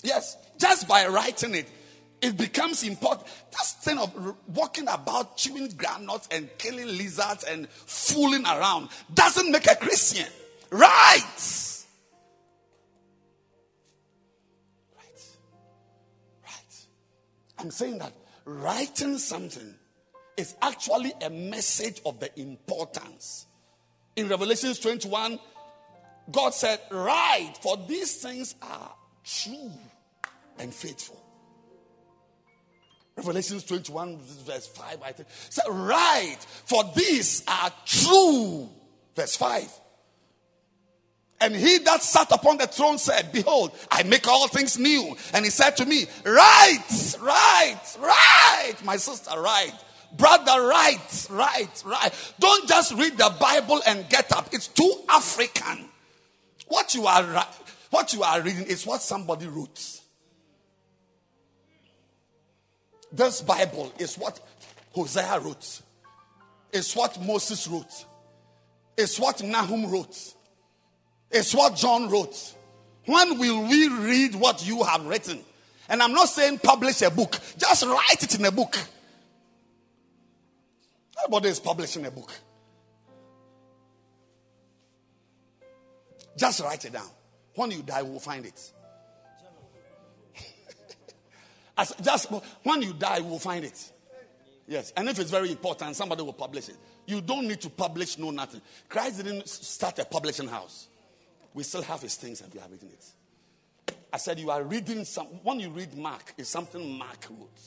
Yes, 0.01 0.37
just 0.57 0.87
by 0.87 1.07
writing 1.07 1.55
it, 1.55 1.67
it 2.21 2.37
becomes 2.37 2.83
important. 2.83 3.27
This 3.51 3.73
thing 3.73 3.97
of 3.97 4.35
walking 4.47 4.87
about, 4.87 5.35
chewing 5.37 5.69
granules 5.75 6.27
and 6.31 6.49
killing 6.57 6.87
lizards 6.87 7.43
and 7.43 7.69
fooling 7.69 8.45
around 8.45 8.89
doesn't 9.13 9.51
make 9.51 9.69
a 9.69 9.75
Christian. 9.75 10.27
Right. 10.71 11.72
I'm 17.63 17.71
saying 17.71 17.99
that 17.99 18.11
writing 18.43 19.17
something 19.17 19.73
is 20.35 20.55
actually 20.61 21.13
a 21.21 21.29
message 21.29 22.01
of 22.05 22.19
the 22.19 22.37
importance. 22.39 23.45
In 24.17 24.27
Revelations 24.27 24.79
21, 24.79 25.39
God 26.29 26.53
said, 26.53 26.79
Write, 26.91 27.53
for 27.61 27.77
these 27.87 28.17
things 28.17 28.55
are 28.61 28.91
true 29.23 29.71
and 30.59 30.73
faithful. 30.73 31.19
Revelations 33.15 33.63
21, 33.63 34.19
verse 34.45 34.67
5, 34.67 34.97
I 35.03 35.11
think. 35.13 35.29
Said, 35.49 35.65
Write, 35.69 36.39
for 36.65 36.83
these 36.95 37.43
are 37.47 37.71
true. 37.85 38.69
Verse 39.15 39.37
5. 39.37 39.69
And 41.43 41.53
he 41.53 41.77
that 41.79 42.01
sat 42.01 42.31
upon 42.31 42.57
the 42.57 42.67
throne 42.67 42.97
said, 42.97 43.33
Behold, 43.33 43.77
I 43.91 44.03
make 44.03 44.25
all 44.29 44.47
things 44.47 44.79
new. 44.79 45.13
And 45.33 45.43
he 45.43 45.51
said 45.51 45.71
to 45.71 45.85
me, 45.85 46.05
Write, 46.23 47.15
write, 47.19 47.97
write, 47.99 48.75
my 48.85 48.95
sister, 48.95 49.37
write. 49.37 49.73
Brother, 50.15 50.65
write, 50.65 51.27
write, 51.29 51.83
write. 51.85 52.33
Don't 52.39 52.65
just 52.69 52.93
read 52.93 53.17
the 53.17 53.35
Bible 53.41 53.81
and 53.85 54.07
get 54.07 54.31
up. 54.31 54.47
It's 54.53 54.69
too 54.69 54.89
African. 55.09 55.89
What 56.67 56.95
you 56.95 57.07
are 57.07 57.45
what 57.89 58.13
you 58.13 58.23
are 58.23 58.41
reading 58.41 58.63
is 58.67 58.85
what 58.85 59.01
somebody 59.01 59.47
wrote. 59.47 59.99
This 63.11 63.41
Bible 63.41 63.91
is 63.99 64.15
what 64.15 64.39
Hosea 64.93 65.41
wrote. 65.41 65.81
It's 66.71 66.95
what 66.95 67.21
Moses 67.21 67.67
wrote. 67.67 68.05
It's 68.97 69.19
what 69.19 69.43
Nahum 69.43 69.91
wrote. 69.91 70.35
It's 71.33 71.53
what 71.53 71.75
John 71.75 72.09
wrote. 72.09 72.53
When 73.05 73.39
will 73.39 73.67
we 73.67 73.87
read 73.89 74.35
what 74.35 74.65
you 74.65 74.83
have 74.83 75.05
written? 75.05 75.39
And 75.89 76.01
I'm 76.01 76.13
not 76.13 76.29
saying 76.29 76.59
publish 76.59 77.01
a 77.01 77.09
book, 77.09 77.37
just 77.57 77.85
write 77.85 78.23
it 78.23 78.35
in 78.35 78.45
a 78.45 78.51
book. 78.51 78.77
Everybody 81.19 81.49
is 81.49 81.59
publishing 81.59 82.05
a 82.05 82.11
book. 82.11 82.31
Just 86.37 86.61
write 86.61 86.85
it 86.85 86.93
down. 86.93 87.09
When 87.55 87.71
you 87.71 87.81
die, 87.81 88.01
we'll 88.01 88.19
find 88.19 88.45
it. 88.45 88.71
As, 91.77 91.93
just 92.01 92.31
when 92.63 92.81
you 92.81 92.93
die, 92.93 93.19
we'll 93.21 93.39
find 93.39 93.65
it. 93.65 93.91
Yes, 94.67 94.93
and 94.95 95.09
if 95.09 95.19
it's 95.19 95.29
very 95.29 95.51
important, 95.51 95.95
somebody 95.95 96.23
will 96.23 96.33
publish 96.33 96.69
it. 96.69 96.77
You 97.05 97.21
don't 97.21 97.47
need 97.47 97.59
to 97.61 97.69
publish 97.69 98.17
no 98.17 98.31
nothing. 98.31 98.61
Christ 98.87 99.17
didn't 99.17 99.47
start 99.47 99.99
a 99.99 100.05
publishing 100.05 100.47
house. 100.47 100.87
We 101.53 101.63
still 101.63 101.83
have 101.83 102.01
his 102.01 102.15
things 102.15 102.41
and 102.41 102.53
we 102.53 102.59
are 102.59 102.67
reading 102.69 102.89
it. 102.89 103.95
I 104.11 104.17
said 104.17 104.39
you 104.39 104.51
are 104.51 104.63
reading 104.63 105.05
some. 105.05 105.27
When 105.43 105.59
you 105.59 105.69
read 105.69 105.95
Mark, 105.97 106.33
it's 106.37 106.49
something 106.49 106.97
Mark 106.97 107.25
wrote. 107.29 107.59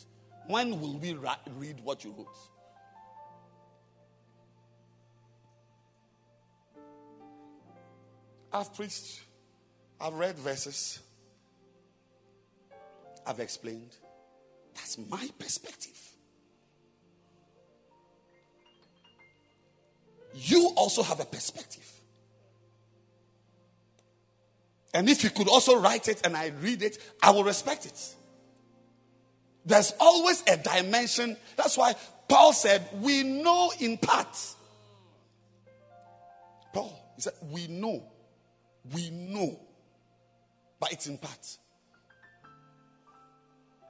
When 0.46 0.80
will 0.80 0.96
we 0.98 1.14
ri- 1.14 1.28
read 1.56 1.80
what 1.82 2.04
you 2.04 2.14
wrote? 2.16 2.36
I've 8.52 8.72
preached. 8.74 9.20
I've 10.00 10.14
read 10.14 10.38
verses. 10.38 11.00
I've 13.26 13.40
explained? 13.40 13.96
That's 14.74 14.98
my 14.98 15.28
perspective. 15.38 15.98
You 20.34 20.72
also 20.76 21.02
have 21.02 21.18
a 21.20 21.24
perspective. 21.24 21.90
And 24.96 25.10
if 25.10 25.22
you 25.22 25.28
could 25.28 25.46
also 25.46 25.78
write 25.78 26.08
it 26.08 26.22
and 26.24 26.34
I 26.34 26.52
read 26.62 26.82
it, 26.82 26.96
I 27.22 27.30
will 27.30 27.44
respect 27.44 27.84
it. 27.84 28.14
There's 29.66 29.92
always 30.00 30.42
a 30.48 30.56
dimension. 30.56 31.36
That's 31.54 31.76
why 31.76 31.94
Paul 32.26 32.54
said, 32.54 32.82
We 33.02 33.22
know 33.22 33.70
in 33.78 33.98
part. 33.98 34.38
Paul, 36.72 36.98
he 37.14 37.20
said, 37.20 37.34
We 37.42 37.66
know. 37.66 38.04
We 38.94 39.10
know. 39.10 39.60
But 40.80 40.92
it's 40.92 41.06
in 41.08 41.18
part. 41.18 41.58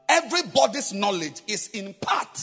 Everybody's 0.08 0.92
knowledge 0.92 1.40
is 1.46 1.68
in 1.68 1.94
part. 2.00 2.36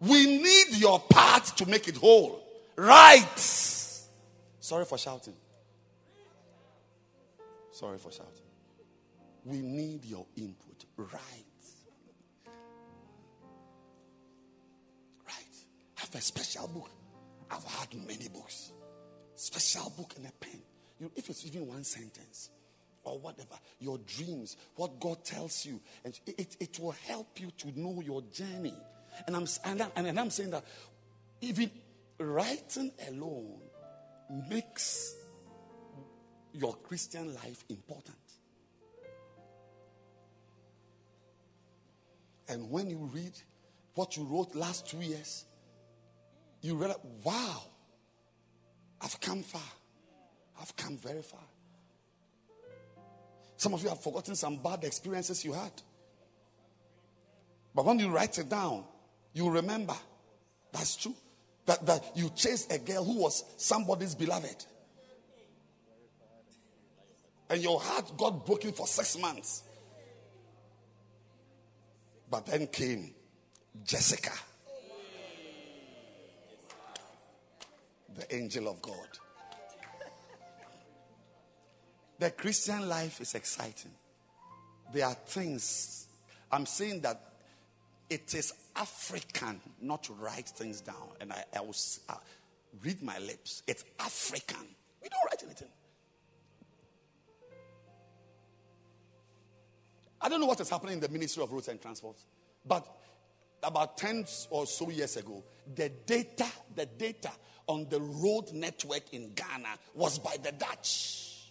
We 0.00 0.24
need 0.24 0.78
your 0.78 0.98
part 0.98 1.44
to 1.58 1.66
make 1.66 1.88
it 1.88 1.98
whole. 1.98 2.42
Right. 2.74 3.38
Sorry 3.38 4.86
for 4.86 4.96
shouting. 4.96 5.34
Sorry 7.78 7.96
for 7.96 8.10
shouting. 8.10 8.32
We 9.44 9.60
need 9.60 10.04
your 10.04 10.26
input. 10.36 10.84
Right. 10.96 11.12
Right. 15.24 15.56
Have 15.94 16.12
a 16.12 16.20
special 16.20 16.66
book. 16.66 16.90
I've 17.48 17.62
had 17.62 17.94
many 17.94 18.28
books. 18.30 18.72
Special 19.36 19.92
book 19.96 20.12
and 20.16 20.26
a 20.26 20.32
pen. 20.40 20.60
You, 20.98 21.12
if 21.14 21.30
it's 21.30 21.46
even 21.46 21.68
one 21.68 21.84
sentence 21.84 22.50
or 23.04 23.20
whatever, 23.20 23.54
your 23.78 23.98
dreams, 23.98 24.56
what 24.74 24.98
God 24.98 25.24
tells 25.24 25.64
you, 25.64 25.80
and 26.04 26.18
it, 26.26 26.56
it, 26.58 26.80
will 26.80 26.96
help 27.06 27.38
you 27.38 27.52
to 27.58 27.80
know 27.80 28.02
your 28.04 28.22
journey. 28.32 28.74
And 29.24 29.36
I'm, 29.36 29.46
and, 29.64 29.82
I'm, 29.82 30.04
and 30.04 30.18
I'm 30.18 30.30
saying 30.30 30.50
that 30.50 30.64
even 31.40 31.70
writing 32.18 32.90
alone 33.06 33.60
makes 34.50 35.14
your 36.58 36.74
Christian 36.74 37.34
life 37.34 37.64
important. 37.68 38.16
And 42.48 42.70
when 42.70 42.88
you 42.90 43.10
read 43.12 43.32
what 43.94 44.16
you 44.16 44.24
wrote 44.24 44.54
last 44.54 44.88
two 44.88 44.98
years, 44.98 45.44
you 46.62 46.74
realize, 46.74 46.98
wow, 47.22 47.62
I've 49.00 49.20
come 49.20 49.42
far. 49.42 49.60
I've 50.60 50.74
come 50.76 50.96
very 50.96 51.22
far. 51.22 51.40
Some 53.56 53.74
of 53.74 53.82
you 53.82 53.88
have 53.88 54.02
forgotten 54.02 54.34
some 54.34 54.56
bad 54.62 54.84
experiences 54.84 55.44
you 55.44 55.52
had. 55.52 55.72
But 57.74 57.84
when 57.84 57.98
you 57.98 58.08
write 58.08 58.38
it 58.38 58.48
down, 58.48 58.84
you 59.32 59.50
remember. 59.50 59.94
That's 60.72 60.96
true. 60.96 61.14
That, 61.66 61.84
that 61.86 62.16
you 62.16 62.30
chased 62.34 62.72
a 62.72 62.78
girl 62.78 63.04
who 63.04 63.20
was 63.20 63.44
somebody's 63.56 64.14
beloved. 64.14 64.64
And 67.50 67.62
your 67.62 67.80
heart 67.80 68.16
got 68.16 68.44
broken 68.44 68.72
for 68.72 68.86
six 68.86 69.18
months. 69.18 69.62
But 72.30 72.46
then 72.46 72.66
came 72.66 73.14
Jessica, 73.84 74.32
the 78.14 78.34
angel 78.34 78.68
of 78.68 78.82
God. 78.82 78.94
The 82.18 82.30
Christian 82.30 82.88
life 82.88 83.20
is 83.20 83.34
exciting. 83.34 83.92
There 84.92 85.06
are 85.06 85.14
things, 85.14 86.08
I'm 86.50 86.66
saying 86.66 87.02
that 87.02 87.20
it 88.10 88.34
is 88.34 88.52
African 88.74 89.60
not 89.80 90.02
to 90.04 90.12
write 90.14 90.48
things 90.48 90.80
down. 90.80 91.10
And 91.20 91.32
I, 91.32 91.44
I 91.56 91.60
will 91.60 91.76
uh, 92.08 92.14
read 92.82 93.02
my 93.02 93.18
lips. 93.18 93.62
It's 93.66 93.84
African. 94.00 94.66
We 95.02 95.08
don't 95.08 95.24
write 95.30 95.42
anything. 95.44 95.68
I 100.20 100.28
don't 100.28 100.40
know 100.40 100.46
what 100.46 100.60
is 100.60 100.68
happening 100.68 100.94
in 100.94 101.00
the 101.00 101.08
Ministry 101.08 101.42
of 101.42 101.52
Roads 101.52 101.68
and 101.68 101.80
Transport, 101.80 102.16
but 102.66 102.86
about 103.62 103.96
10 103.96 104.24
or 104.50 104.66
so 104.66 104.90
years 104.90 105.16
ago, 105.16 105.42
the 105.74 105.88
data, 105.88 106.46
the 106.74 106.86
data 106.86 107.30
on 107.66 107.86
the 107.88 108.00
road 108.00 108.52
network 108.52 109.12
in 109.12 109.32
Ghana 109.34 109.68
was 109.94 110.18
by 110.18 110.36
the 110.42 110.52
Dutch. 110.52 111.50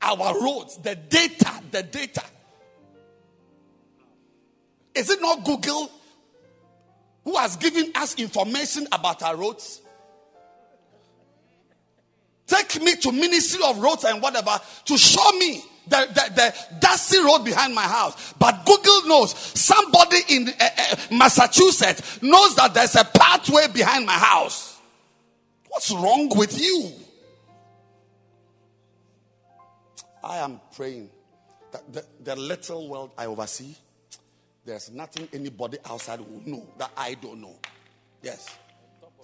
Our 0.00 0.40
roads, 0.40 0.78
the 0.78 0.94
data, 0.94 1.60
the 1.70 1.82
data. 1.82 2.22
Is 4.94 5.10
it 5.10 5.20
not 5.20 5.44
Google 5.44 5.90
who 7.24 7.36
has 7.36 7.56
given 7.56 7.90
us 7.96 8.14
information 8.14 8.86
about 8.92 9.22
our 9.22 9.36
roads? 9.36 9.82
Take 12.46 12.80
me 12.80 12.94
to 12.96 13.12
Ministry 13.12 13.60
of 13.64 13.78
Roads 13.78 14.04
and 14.04 14.22
whatever 14.22 14.58
to 14.84 14.96
show 14.96 15.32
me 15.32 15.62
the, 15.88 16.06
the, 16.08 16.34
the 16.34 16.78
dusty 16.80 17.18
road 17.18 17.44
behind 17.44 17.74
my 17.74 17.82
house. 17.82 18.34
But 18.38 18.64
Google 18.64 19.08
knows 19.08 19.36
somebody 19.36 20.18
in 20.28 20.48
uh, 20.48 20.52
uh, 20.60 20.96
Massachusetts 21.12 22.22
knows 22.22 22.54
that 22.56 22.74
there's 22.74 22.94
a 22.96 23.04
pathway 23.04 23.68
behind 23.72 24.06
my 24.06 24.12
house. 24.12 24.78
What's 25.68 25.90
wrong 25.92 26.30
with 26.36 26.60
you? 26.60 26.92
I 30.22 30.38
am 30.38 30.60
praying 30.74 31.10
that 31.70 31.92
the, 31.92 32.04
the 32.22 32.36
little 32.36 32.88
world 32.88 33.10
I 33.16 33.26
oversee, 33.26 33.74
there's 34.64 34.90
nothing 34.90 35.28
anybody 35.32 35.78
outside 35.88 36.20
will 36.20 36.42
know 36.44 36.66
that 36.78 36.90
I 36.96 37.14
don't 37.14 37.40
know. 37.40 37.54
Yes. 38.22 38.56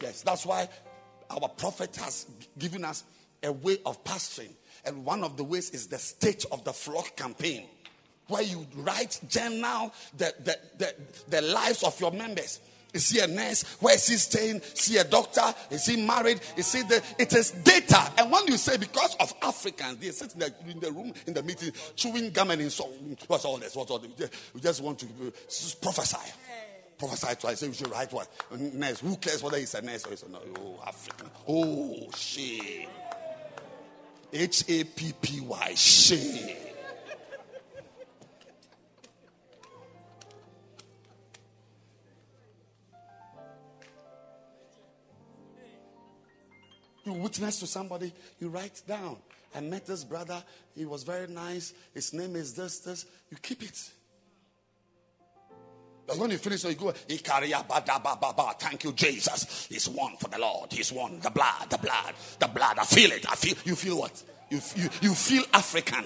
Yes. 0.01 0.23
That's 0.23 0.47
why 0.47 0.69
our 1.33 1.49
prophet 1.49 1.97
has 1.97 2.27
given 2.59 2.85
us 2.85 3.05
a 3.43 3.53
way 3.53 3.79
of 3.87 4.03
pastoring. 4.05 4.53
And 4.85 5.05
one 5.05 5.25
of 5.25 5.37
the 5.37 5.45
ways 5.45 5.71
is 5.71 5.87
the 5.87 5.99
state 5.99 6.45
of 6.51 6.65
the 6.65 6.73
flock 6.73 7.17
campaign, 7.17 7.65
where 8.29 8.43
you 8.43 8.67
write 8.77 9.21
journal 9.29 9.93
the, 10.17 10.35
the, 10.45 10.59
the, 10.79 10.95
the 11.29 11.41
lives 11.43 11.83
of 11.83 11.99
your 12.01 12.11
members. 12.11 12.61
Is 12.93 13.09
he 13.09 13.21
a 13.21 13.27
nurse? 13.27 13.63
Where 13.81 13.95
is 13.95 14.07
he 14.07 14.17
staying? 14.17 14.57
Is 14.57 14.87
he 14.87 14.99
a 14.99 15.05
doctor? 15.05 15.55
Is 15.71 15.87
he 15.87 16.05
married? 16.05 16.41
Is 16.57 16.73
he 16.73 16.83
the? 16.83 17.03
It 17.19 17.33
is 17.33 17.51
data. 17.51 18.13
And 18.19 18.31
when 18.31 18.47
you 18.47 18.59
say 18.59 18.77
because 18.77 19.17
of 19.19 19.33
Africans, 19.43 19.97
they 19.97 20.11
sit 20.11 20.35
in 20.35 20.41
the, 20.41 20.55
in 20.69 20.81
the 20.81 20.93
room 20.93 21.13
in 21.27 21.33
the 21.33 21.43
meeting 21.43 21.73
chewing 21.97 22.31
gum 22.31 22.51
and 22.51 22.71
so 22.71 22.91
what's 23.27 23.47
all 23.47 23.57
this? 23.57 23.75
What's 23.75 23.91
all 23.91 23.99
this? 23.99 24.31
We 24.53 24.61
just 24.61 24.83
want 24.83 24.99
to 24.99 25.07
uh, 25.07 25.31
prophesy. 25.81 26.33
Prophesy 27.03 27.35
twice. 27.35 27.59
Say 27.59 27.66
we 27.66 27.74
should 27.74 27.91
write 27.91 28.12
what? 28.12 28.29
Nurse. 28.57 29.01
Who 29.01 29.16
cares 29.16 29.43
whether 29.43 29.59
he's 29.59 29.74
a 29.74 29.83
nurse 29.83 30.07
or 30.07 30.24
a 30.24 30.31
no? 30.31 30.39
Oh, 30.57 30.81
African. 30.87 31.31
Oh, 31.49 32.09
shit. 32.15 32.89
H 34.33 34.65
A 34.69 34.85
P 34.85 35.12
P 35.20 35.41
Y. 35.41 35.74
Shame. 35.74 36.57
You 47.05 47.15
witness 47.15 47.59
to 47.59 47.66
somebody, 47.66 48.15
you 48.39 48.49
write 48.49 48.81
down. 48.87 49.16
I 49.53 49.61
met 49.61 49.87
this 49.87 50.05
brother, 50.05 50.41
he 50.77 50.85
was 50.85 51.03
very 51.03 51.27
nice. 51.27 51.74
His 51.95 52.12
name 52.12 52.37
is 52.37 52.55
this, 52.55 52.79
this. 52.79 53.07
You 53.29 53.39
keep 53.39 53.65
it. 53.65 53.91
But 56.07 56.19
when 56.19 56.31
you 56.31 56.39
finish, 56.39 56.65
you 56.65 56.74
go, 56.74 56.91
thank 56.91 58.85
you, 58.85 58.93
Jesus. 58.93 59.66
He's 59.70 59.89
one 59.89 60.16
for 60.16 60.29
the 60.29 60.39
Lord. 60.39 60.73
He's 60.73 60.93
one. 60.93 61.20
The 61.20 61.31
blood, 61.31 61.70
the 61.70 61.79
blood, 61.79 62.15
the 62.39 62.49
blood. 62.49 62.79
I 62.79 62.85
feel 62.85 63.12
it. 63.12 63.24
I 63.31 63.37
feel 63.37 63.55
you 63.65 63.77
feel 63.77 63.99
what? 63.99 64.23
You, 64.51 64.61
you, 64.77 64.89
you 65.01 65.15
feel 65.15 65.45
African. 65.55 66.05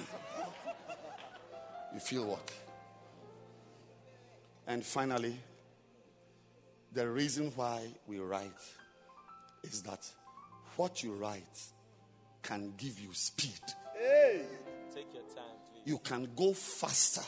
You 1.94 2.00
feel 2.00 2.26
what? 2.26 2.52
And 4.66 4.84
finally, 4.84 5.36
the 6.92 7.08
reason 7.08 7.52
why 7.56 7.86
we 8.06 8.18
write 8.18 8.50
is 9.62 9.82
that 9.82 10.06
what 10.76 11.02
you 11.02 11.12
write 11.14 11.60
can 12.42 12.74
give 12.76 13.00
you 13.00 13.12
speed. 13.12 13.60
Hey. 13.98 14.42
Take 14.94 15.12
your 15.12 15.22
time, 15.24 15.56
please. 15.70 15.82
You 15.84 15.98
can 15.98 16.28
go 16.36 16.52
faster 16.52 17.24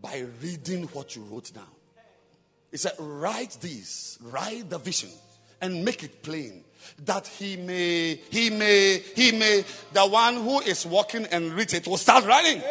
by 0.00 0.24
reading 0.42 0.84
what 0.88 1.16
you 1.16 1.22
wrote 1.22 1.52
down. 1.52 1.64
He 2.70 2.76
said, 2.76 2.92
Write 2.98 3.56
this, 3.60 4.18
write 4.20 4.68
the 4.68 4.78
vision, 4.78 5.10
and 5.60 5.84
make 5.84 6.02
it 6.02 6.22
plain 6.22 6.64
that 7.04 7.26
he 7.26 7.56
may, 7.56 8.16
he 8.30 8.50
may, 8.50 8.98
he 9.14 9.32
may, 9.32 9.64
the 9.92 10.06
one 10.06 10.36
who 10.36 10.60
is 10.60 10.86
walking 10.86 11.26
and 11.26 11.52
read 11.52 11.72
it 11.74 11.86
will 11.86 11.96
start 11.96 12.24
running. 12.24 12.62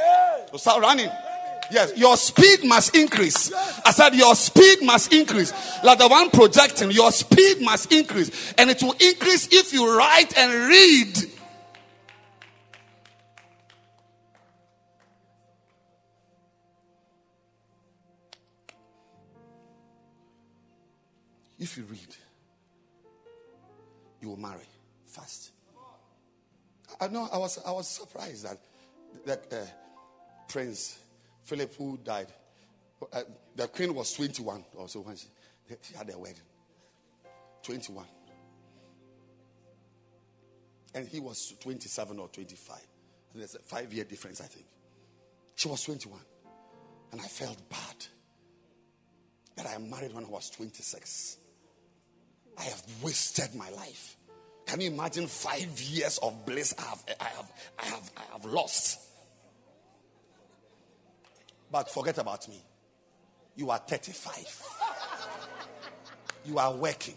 Will 0.52 0.60
start 0.60 0.82
running. 0.82 1.10
Yes, 1.72 1.98
your 1.98 2.18
speed 2.18 2.64
must 2.66 2.96
increase. 2.96 3.52
I 3.86 3.92
said 3.92 4.14
your 4.14 4.36
speed 4.36 4.84
must 4.84 5.14
increase. 5.14 5.54
Like 5.84 5.98
the 5.98 6.08
one 6.08 6.30
projecting, 6.30 6.92
your 6.92 7.12
speed 7.12 7.62
must 7.62 7.92
increase. 7.92 8.54
And 8.58 8.70
it 8.70 8.84
will 8.84 8.96
increase 9.00 9.48
if 9.52 9.74
you 9.74 9.98
write 9.98 10.38
and 10.38 10.70
read. 10.70 11.33
If 21.64 21.78
you 21.78 21.84
read, 21.86 22.16
you 24.22 24.28
will 24.28 24.38
marry 24.38 24.68
fast. 25.06 25.52
I 27.00 27.08
know 27.08 27.30
I 27.32 27.38
was 27.38 27.58
I 27.66 27.72
was 27.72 27.88
surprised 27.88 28.46
that 28.46 28.60
that 29.26 29.46
uh, 29.52 29.66
Prince 30.50 31.00
Philip 31.44 31.74
who 31.76 31.98
died, 32.04 32.28
uh, 33.12 33.22
the 33.56 33.68
queen 33.70 33.96
was 33.96 34.14
21 34.14 34.66
or 34.76 34.90
so 34.90 35.00
when 35.00 35.16
she, 35.16 35.28
she 35.82 35.96
had 35.96 36.08
their 36.08 36.18
wedding. 36.18 36.36
21. 37.64 38.06
And 40.96 41.08
he 41.08 41.20
was 41.22 41.54
27 41.62 42.20
or 42.20 42.28
25. 42.28 42.78
There's 43.34 43.56
a 43.56 43.60
five 43.60 43.92
year 43.94 44.04
difference, 44.04 44.42
I 44.42 44.46
think. 44.46 44.66
She 45.56 45.70
was 45.70 45.82
21. 45.84 46.20
And 47.14 47.22
I 47.22 47.26
felt 47.26 47.58
bad 47.70 48.06
that 49.56 49.66
I 49.66 49.78
married 49.78 50.14
when 50.14 50.26
I 50.26 50.30
was 50.30 50.50
26. 50.50 51.38
I 52.58 52.64
have 52.64 52.84
wasted 53.02 53.56
my 53.56 53.70
life. 53.72 54.18
Can 54.66 54.82
you 54.82 54.92
imagine 54.92 55.28
five 55.28 55.80
years 55.82 56.18
of 56.20 56.46
bliss 56.46 56.74
I 56.78 56.82
have, 56.84 57.04
I 57.20 57.24
have, 57.26 57.52
I 57.80 57.86
have, 57.86 58.12
I 58.18 58.34
have 58.34 58.46
lost? 58.46 59.00
But 61.72 61.90
forget 61.90 62.18
about 62.18 62.48
me. 62.48 62.62
You 63.56 63.70
are 63.72 63.80
35. 63.80 64.64
You 66.46 66.58
are 66.58 66.74
working. 66.74 67.16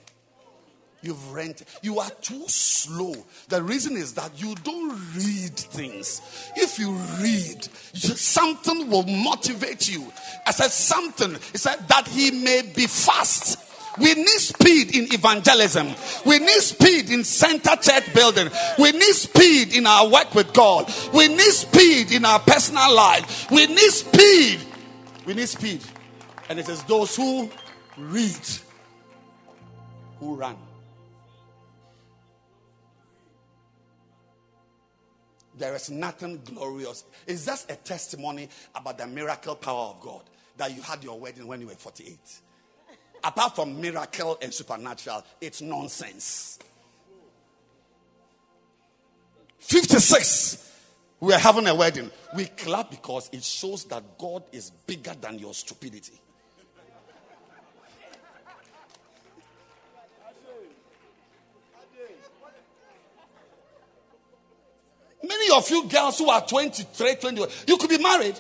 You've 1.03 1.33
rented. 1.33 1.67
You 1.83 1.99
are 2.01 2.11
too 2.21 2.45
slow. 2.49 3.15
The 3.49 3.63
reason 3.63 3.97
is 3.97 4.15
that 4.15 4.31
you 4.41 4.55
don't 4.57 4.99
read 5.15 5.57
things. 5.57 6.51
If 6.57 6.79
you 6.79 6.93
read, 7.21 7.65
something 7.95 8.91
will 8.91 9.05
motivate 9.05 9.89
you. 9.89 10.11
I 10.47 10.51
said 10.53 10.71
something. 10.71 11.35
It 11.35 11.59
said 11.59 11.87
that 11.89 12.09
he 12.09 12.31
may 12.31 12.63
be 12.75 12.87
fast. 12.87 13.66
We 13.99 14.15
need 14.15 14.27
speed 14.27 14.95
in 14.95 15.13
evangelism. 15.13 15.89
We 16.25 16.39
need 16.39 16.61
speed 16.61 17.11
in 17.11 17.25
center 17.25 17.77
church 17.77 18.13
building. 18.15 18.51
We 18.79 18.93
need 18.93 19.15
speed 19.15 19.75
in 19.75 19.87
our 19.87 20.09
work 20.09 20.35
with 20.35 20.53
God. 20.53 20.93
We 21.15 21.29
need 21.29 21.53
speed 21.53 22.13
in 22.13 22.25
our 22.25 22.41
personal 22.41 22.95
life. 22.95 23.51
We 23.51 23.67
need 23.67 23.91
speed. 23.91 24.61
We 25.25 25.35
need 25.35 25.49
speed. 25.49 25.83
And 26.49 26.59
it 26.59 26.69
is 26.69 26.83
those 26.85 27.17
who 27.17 27.51
read 27.97 28.41
who 30.21 30.35
run. 30.35 30.57
There 35.59 35.75
is 35.75 35.91
nothing 35.91 36.43
glorious. 36.45 37.05
It's 37.27 37.47
just 37.47 37.71
a 37.71 37.77
testimony 37.77 38.49
about 38.75 38.99
the 38.99 39.07
miracle 39.07 39.57
power 39.57 39.91
of 39.91 40.01
God 40.01 40.23
that 40.59 40.75
you 40.75 40.83
had 40.83 41.03
your 41.03 41.19
wedding 41.19 41.47
when 41.47 41.61
you 41.61 41.67
were 41.69 41.75
48. 41.75 42.19
Apart 43.27 43.57
from 43.57 43.81
miracle 43.81 44.39
and 44.41 44.55
supernatural, 44.55 45.25
it's 45.41 45.61
nonsense. 45.61 46.61
56. 49.59 50.73
We 51.19 51.35
are 51.35 51.39
having 51.41 51.67
a 51.67 51.75
wedding. 51.75 52.13
We 52.37 52.45
clap 52.45 52.89
because 52.89 53.29
it 53.33 53.43
shows 53.43 53.85
that 53.87 54.17
God 54.17 54.45
is 54.53 54.71
bigger 54.71 55.13
than 55.21 55.41
your 55.41 55.55
stupidity. 55.55 56.13
Many 65.25 65.51
of 65.57 65.69
you 65.69 65.89
girls 65.89 66.19
who 66.19 66.31
are 66.31 66.47
23, 66.47 67.17
21, 67.17 67.49
you 67.67 67.77
could 67.77 67.91
be 67.91 67.99
married. 67.99 68.39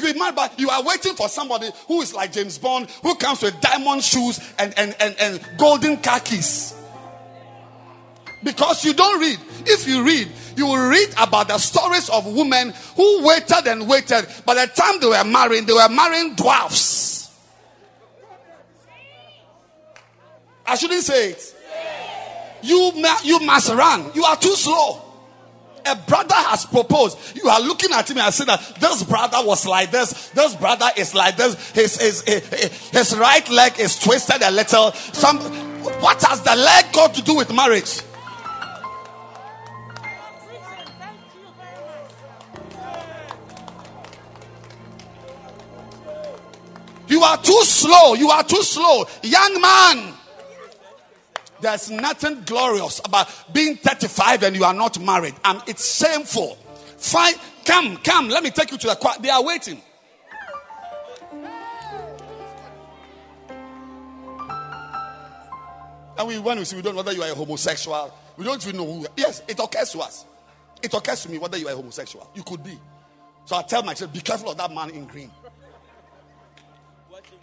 You 0.00 0.12
be 0.12 0.18
married, 0.18 0.36
but 0.36 0.58
you 0.58 0.70
are 0.70 0.82
waiting 0.82 1.14
for 1.14 1.28
somebody 1.28 1.70
who 1.86 2.00
is 2.00 2.14
like 2.14 2.32
James 2.32 2.58
Bond, 2.58 2.90
who 3.02 3.14
comes 3.16 3.42
with 3.42 3.60
diamond 3.60 4.02
shoes 4.02 4.40
and, 4.58 4.72
and, 4.78 4.94
and, 5.00 5.16
and 5.20 5.40
golden 5.58 5.96
khakis. 5.98 6.74
Because 8.42 8.84
you 8.84 8.94
don't 8.94 9.20
read. 9.20 9.38
If 9.66 9.86
you 9.86 10.02
read, 10.02 10.30
you 10.56 10.66
will 10.66 10.88
read 10.88 11.10
about 11.18 11.48
the 11.48 11.58
stories 11.58 12.08
of 12.08 12.26
women 12.26 12.72
who 12.96 13.26
waited 13.26 13.66
and 13.66 13.86
waited. 13.86 14.26
By 14.46 14.54
the 14.54 14.66
time 14.72 15.00
they 15.00 15.06
were 15.06 15.24
marrying, 15.24 15.66
they 15.66 15.74
were 15.74 15.88
marrying 15.88 16.34
dwarfs. 16.34 17.30
I 20.66 20.76
shouldn't 20.76 21.02
say 21.02 21.30
it. 21.30 21.56
You, 22.62 22.92
you 23.24 23.40
must 23.40 23.70
run. 23.70 24.10
You 24.14 24.24
are 24.24 24.36
too 24.36 24.54
slow 24.54 25.09
a 25.86 25.96
brother 25.96 26.34
has 26.34 26.66
proposed. 26.66 27.18
You 27.36 27.48
are 27.48 27.60
looking 27.60 27.92
at 27.92 28.10
him 28.10 28.18
and 28.18 28.32
saying 28.32 28.46
that 28.46 28.76
this 28.80 29.02
brother 29.04 29.38
was 29.42 29.66
like 29.66 29.90
this, 29.90 30.28
this 30.30 30.54
brother 30.54 30.88
is 30.96 31.14
like 31.14 31.36
this, 31.36 31.70
his, 31.70 32.00
his, 32.00 32.22
his, 32.22 32.90
his 32.90 33.16
right 33.16 33.48
leg 33.50 33.78
is 33.78 33.98
twisted 33.98 34.42
a 34.42 34.50
little. 34.50 34.92
Some, 34.92 35.38
what 36.00 36.22
has 36.22 36.42
the 36.42 36.56
leg 36.56 36.92
got 36.92 37.14
to 37.14 37.22
do 37.22 37.36
with 37.36 37.54
marriage? 37.54 38.02
You 47.08 47.22
are 47.22 47.36
too 47.42 47.60
slow. 47.64 48.14
You 48.14 48.30
are 48.30 48.44
too 48.44 48.62
slow. 48.62 49.04
Young 49.22 49.60
man. 49.60 50.14
There's 51.60 51.90
nothing 51.90 52.42
glorious 52.44 53.00
about 53.04 53.28
being 53.52 53.76
35 53.76 54.42
and 54.44 54.56
you 54.56 54.64
are 54.64 54.74
not 54.74 54.98
married. 55.00 55.34
And 55.44 55.62
it's 55.66 55.96
shameful. 55.96 56.56
Fine. 56.96 57.34
Come, 57.64 57.96
come. 57.98 58.28
Let 58.28 58.42
me 58.42 58.50
take 58.50 58.70
you 58.70 58.78
to 58.78 58.86
the 58.86 58.96
car. 58.96 59.14
They 59.20 59.30
are 59.30 59.44
waiting. 59.44 59.80
And 66.18 66.28
we, 66.28 66.38
when 66.38 66.58
we 66.58 66.64
see, 66.64 66.76
we 66.76 66.82
don't 66.82 66.94
know 66.94 66.98
whether 66.98 67.12
you 67.12 67.22
are 67.22 67.30
a 67.30 67.34
homosexual. 67.34 68.12
We 68.36 68.44
don't 68.44 68.66
even 68.66 68.76
know 68.76 68.92
who. 68.92 69.06
Yes, 69.16 69.42
it 69.48 69.58
occurs 69.58 69.90
to 69.92 70.00
us. 70.00 70.26
It 70.82 70.92
occurs 70.92 71.22
to 71.22 71.30
me 71.30 71.38
whether 71.38 71.56
you 71.56 71.66
are 71.68 71.72
a 71.72 71.76
homosexual. 71.76 72.30
You 72.34 72.42
could 72.42 72.62
be. 72.62 72.78
So 73.46 73.56
I 73.56 73.62
tell 73.62 73.82
myself, 73.82 74.12
be 74.12 74.20
careful 74.20 74.50
of 74.50 74.58
that 74.58 74.72
man 74.72 74.90
in 74.90 75.06
green. 75.06 75.30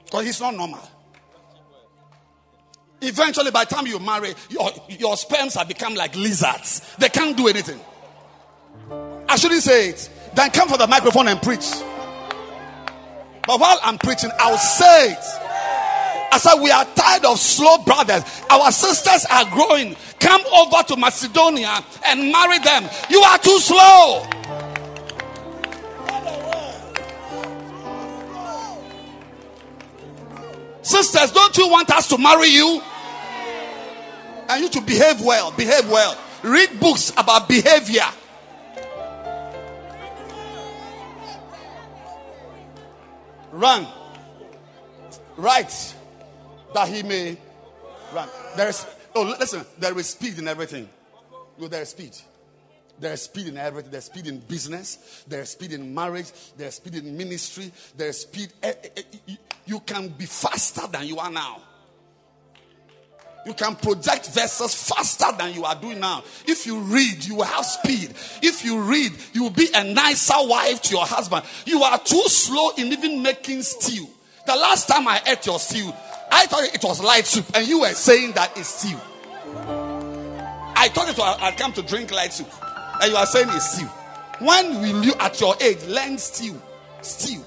Because 0.06 0.26
he's 0.26 0.40
not 0.40 0.56
normal. 0.56 0.88
Eventually, 3.02 3.52
by 3.52 3.66
the 3.66 3.76
time 3.76 3.86
you 3.86 4.00
marry, 4.00 4.34
your, 4.50 4.70
your 4.90 5.18
sperms 5.18 5.54
have 5.54 5.68
become 5.68 5.94
like 5.94 6.16
lizards. 6.16 6.96
They 6.98 7.10
can't 7.10 7.38
do 7.38 7.48
anything. 7.48 7.80
I 9.30 9.36
shouldn't 9.36 9.62
say 9.62 9.90
it. 9.90 10.10
Then 10.36 10.50
come 10.52 10.68
for 10.70 10.78
the 10.78 10.88
microphone 10.88 11.28
and 11.28 11.42
preach. 11.42 11.66
But 13.46 13.60
while 13.60 13.80
I'm 13.84 13.98
preaching, 13.98 14.32
I'll 14.40 14.58
say 14.58 15.12
it. 15.12 15.26
I 16.32 16.38
said, 16.40 16.62
We 16.62 16.72
are 16.72 16.86
tired 16.96 17.26
of 17.26 17.40
slow 17.40 17.78
brothers. 17.80 18.24
Our 18.50 18.72
sisters 18.72 19.26
are 19.32 19.46
growing. 19.52 19.96
Come 20.20 20.42
over 20.54 20.84
to 20.84 20.98
Macedonia 20.98 21.84
and 22.06 22.32
marry 22.32 22.60
them. 22.60 22.90
You 23.10 23.22
are 23.22 23.38
too 23.38 23.60
slow. 23.60 24.28
Sisters, 30.88 31.32
don't 31.32 31.58
you 31.58 31.68
want 31.68 31.92
us 31.92 32.08
to 32.08 32.18
marry 32.18 32.48
you? 32.48 32.82
And 34.48 34.64
you 34.64 34.70
to 34.70 34.80
behave 34.80 35.20
well, 35.20 35.52
behave 35.52 35.90
well. 35.90 36.18
Read 36.44 36.80
books 36.80 37.12
about 37.18 37.50
behavior. 37.50 38.06
Run. 43.52 43.86
Right. 45.36 45.96
That 46.74 46.88
he 46.88 47.04
may 47.04 47.36
run. 48.14 48.30
There 48.56 48.70
is, 48.70 48.88
oh, 49.14 49.36
listen, 49.38 49.66
there 49.78 50.00
is 50.00 50.08
speed 50.08 50.40
in 50.40 50.48
everything. 50.48 50.88
No, 51.58 51.68
there 51.68 51.82
is 51.82 51.90
speed. 51.90 52.16
There's 53.00 53.22
speed 53.24 53.48
in 53.48 53.58
everything. 53.58 53.92
There's 53.92 54.06
speed 54.06 54.28
in 54.28 54.40
business. 54.40 55.24
There's 55.28 55.50
speed 55.50 55.74
in 55.74 55.94
marriage. 55.94 56.32
There's 56.58 56.76
speed 56.76 56.96
in 56.96 57.16
ministry. 57.16 57.72
There's 57.96 58.20
speed. 58.20 58.52
Eh, 58.64 58.74
eh, 58.84 59.02
eh, 59.28 59.36
you 59.66 59.80
can 59.82 60.08
be 60.10 60.26
faster 60.26 60.88
than 60.88 61.06
you 61.06 61.20
are 61.20 61.30
now. 61.30 61.62
You 63.46 63.54
can 63.54 63.76
project 63.76 64.30
verses 64.32 64.74
faster 64.90 65.28
than 65.38 65.54
you 65.54 65.64
are 65.64 65.76
doing 65.76 66.00
now. 66.00 66.24
If 66.46 66.66
you 66.66 66.80
read, 66.80 67.24
you 67.24 67.36
will 67.36 67.46
have 67.46 67.66
speed. 67.66 68.14
If 68.42 68.66
you 68.66 68.82
read, 68.82 69.14
you 69.32 69.44
will 69.44 69.52
be 69.52 69.70
a 69.74 69.84
nicer 69.84 70.34
wife 70.38 70.82
to 70.84 70.96
your 70.96 71.06
husband. 71.06 71.46
You 71.66 71.82
are 71.84 71.98
too 72.00 72.24
slow 72.28 72.72
in 72.78 72.88
even 72.88 73.22
making 73.22 73.62
stew. 73.62 74.08
The 74.46 74.56
last 74.56 74.88
time 74.88 75.08
I 75.08 75.22
ate 75.26 75.46
your 75.46 75.60
stew, 75.60 75.94
I 76.30 76.46
thought 76.48 76.64
it 76.64 76.84
was 76.84 77.02
light 77.02 77.26
soup, 77.26 77.46
and 77.54 77.66
you 77.68 77.82
were 77.82 77.94
saying 77.94 78.34
that 78.34 78.58
it's 78.58 78.68
stew. 78.68 78.98
I 80.76 80.90
thought 80.90 81.10
it 81.10 81.18
was, 81.18 81.38
I'd 81.40 81.58
come 81.58 81.72
to 81.74 81.82
drink 81.82 82.12
light 82.12 82.34
soup 82.34 82.52
and 83.02 83.12
you 83.12 83.18
are 83.18 83.26
saying 83.26 83.48
it's 83.52 83.78
stew. 83.78 83.86
When 84.40 84.82
will 84.82 85.04
you, 85.04 85.14
at 85.20 85.40
your 85.42 85.56
age, 85.62 85.84
learn 85.86 86.18
stew? 86.18 86.60
Stew. 87.02 87.44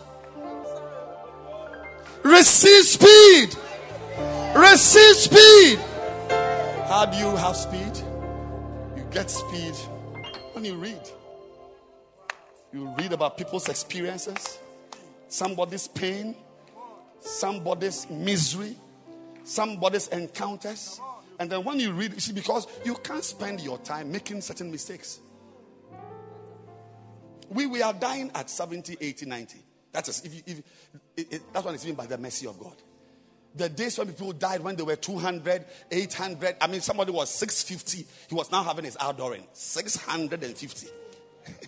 Receive 2.24 2.84
speed. 2.84 3.56
Receive 4.54 5.16
speed. 5.16 5.78
How 6.88 7.06
do 7.06 7.16
you 7.16 7.36
have 7.36 7.56
speed? 7.56 7.96
You 8.96 9.04
get 9.10 9.30
speed 9.30 9.74
when 10.52 10.64
you 10.64 10.74
read. 10.74 11.00
You 12.72 12.88
read 12.98 13.12
about 13.12 13.36
people's 13.36 13.68
experiences, 13.68 14.58
somebody's 15.28 15.88
pain, 15.88 16.36
somebody's 17.20 18.08
misery, 18.10 18.76
somebody's 19.44 20.08
encounters. 20.08 21.00
And 21.38 21.50
then 21.50 21.64
when 21.64 21.80
you 21.80 21.92
read, 21.92 22.14
you 22.14 22.20
see, 22.20 22.32
because 22.32 22.66
you 22.84 22.94
can't 22.96 23.24
spend 23.24 23.60
your 23.60 23.78
time 23.78 24.12
making 24.12 24.40
certain 24.40 24.70
mistakes. 24.70 25.20
We, 27.50 27.66
we 27.66 27.82
are 27.82 27.92
dying 27.92 28.30
at 28.34 28.48
70, 28.48 28.96
80, 29.00 29.26
90. 29.26 29.58
That 29.92 30.08
is, 30.08 30.22
if 30.24 30.34
you, 30.34 30.42
if, 30.46 30.58
it, 31.16 31.32
it, 31.32 31.52
that 31.52 31.64
one 31.64 31.74
is 31.74 31.84
even 31.84 31.96
by 31.96 32.06
the 32.06 32.16
mercy 32.16 32.46
of 32.46 32.58
God. 32.58 32.76
The 33.56 33.68
days 33.68 33.98
when 33.98 34.06
people 34.06 34.32
died 34.32 34.60
when 34.60 34.76
they 34.76 34.84
were 34.84 34.94
200, 34.94 35.64
800. 35.90 36.56
I 36.60 36.66
mean, 36.68 36.80
somebody 36.80 37.10
was 37.10 37.28
650. 37.30 38.06
He 38.28 38.34
was 38.34 38.52
now 38.52 38.62
having 38.62 38.84
his 38.84 38.96
outdooring. 38.96 39.42
650. 39.52 40.86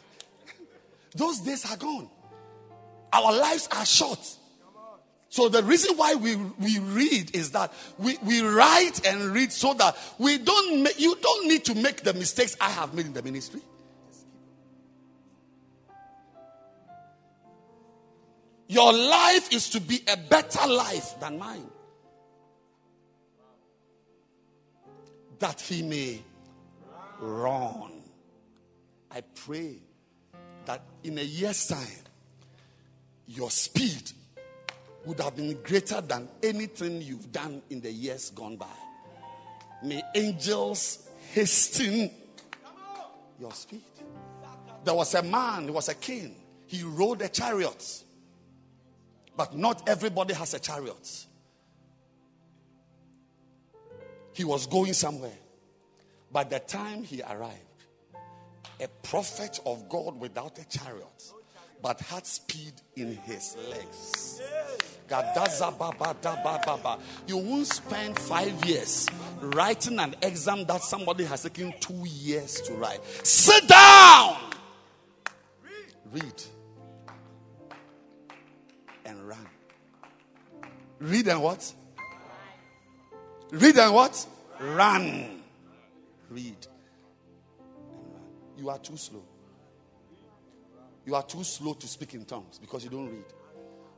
Those 1.17 1.41
days 1.41 1.71
are 1.71 1.77
gone. 1.77 2.09
Our 3.13 3.33
lives 3.33 3.69
are 3.73 3.85
short. 3.85 4.37
So 5.29 5.49
the 5.49 5.63
reason 5.63 5.97
why 5.97 6.15
we, 6.15 6.37
we 6.37 6.79
read 6.79 7.35
is 7.35 7.51
that 7.53 7.73
we, 7.99 8.19
we 8.19 8.43
write 8.43 9.05
and 9.07 9.35
read 9.35 9.51
so 9.51 9.75
that 9.75 9.97
we 10.19 10.39
don't 10.39 10.83
make, 10.83 11.01
you 11.01 11.17
don't 11.21 11.49
need 11.49 11.65
to 11.65 11.75
make 11.75 12.03
the 12.03 12.13
mistakes 12.13 12.57
I 12.61 12.69
have 12.69 12.95
made 12.95 13.07
in 13.07 13.15
the 13.15 13.23
ministry. 13.23 13.63
Your 18.73 18.91
life 18.91 19.53
is 19.53 19.69
to 19.71 19.81
be 19.83 20.01
a 20.11 20.17
better 20.17 20.67
life 20.67 21.21
than 21.21 21.39
mine. 21.39 21.67
That 25.41 25.61
he 25.61 25.83
may 25.83 26.23
run. 27.21 27.93
I 29.11 29.21
pray 29.45 29.77
that 30.65 30.81
in 31.05 31.19
a 31.19 31.23
year's 31.23 31.67
time, 31.67 32.03
your 33.27 33.51
speed 33.51 34.11
would 35.05 35.21
have 35.21 35.37
been 35.37 35.59
greater 35.63 36.01
than 36.01 36.27
anything 36.43 37.03
you've 37.03 37.31
done 37.31 37.61
in 37.69 37.83
the 37.83 37.93
years 37.93 38.31
gone 38.31 38.57
by. 38.57 38.79
May 39.85 40.03
angels 40.15 41.11
hasten 41.35 42.11
your 43.39 43.53
speed. 43.53 43.83
There 44.83 44.95
was 44.95 45.15
a 45.15 45.23
man, 45.23 45.65
he 45.65 45.71
was 45.71 45.91
a 45.91 45.95
king. 45.95 46.37
He 46.67 46.83
rode 46.85 47.21
a 47.21 47.29
chariot. 47.29 48.05
But 49.37 49.57
not 49.57 49.89
everybody 49.89 50.35
has 50.35 50.55
a 50.55 50.59
chariot. 50.59 51.27
He 54.35 54.45
was 54.45 54.67
going 54.67 54.93
somewhere. 54.93 55.39
By 56.31 56.45
the 56.45 56.59
time 56.59 57.05
he 57.05 57.23
arrived, 57.23 57.59
a 58.81 58.89
prophet 59.03 59.61
of 59.67 59.89
God 59.89 60.19
without 60.19 60.59
a 60.59 60.67
chariot, 60.67 61.33
but 61.83 62.01
had 62.01 62.27
speed 62.27 62.73
in 62.97 63.17
his 63.17 63.57
legs. 63.71 64.41
You 67.27 67.37
won't 67.37 67.67
spend 67.67 68.19
five 68.19 68.65
years 68.65 69.09
writing 69.41 69.99
an 69.99 70.15
exam 70.23 70.65
that 70.65 70.83
somebody 70.83 71.25
has 71.25 71.43
taken 71.43 71.75
two 71.81 72.05
years 72.07 72.61
to 72.63 72.73
write. 72.75 73.05
Sit 73.27 73.69
down. 73.69 74.39
Read 76.11 76.43
run. 79.23 79.47
Read 80.99 81.29
and 81.29 81.43
what? 81.43 81.75
Read 83.51 83.77
and 83.77 83.95
what? 83.95 84.27
Run. 84.61 85.43
Read. 86.31 86.67
You 88.57 88.71
are 88.71 88.79
too 88.79 88.97
slow. 88.97 89.25
You 91.05 91.15
are 91.17 91.23
too 91.23 91.43
slow 91.43 91.75
to 91.75 91.89
speak 91.89 92.15
in 92.15 92.25
tongues 92.25 92.59
because 92.59 92.85
you 92.85 92.91
don't 92.91 93.11
read. 93.11 93.25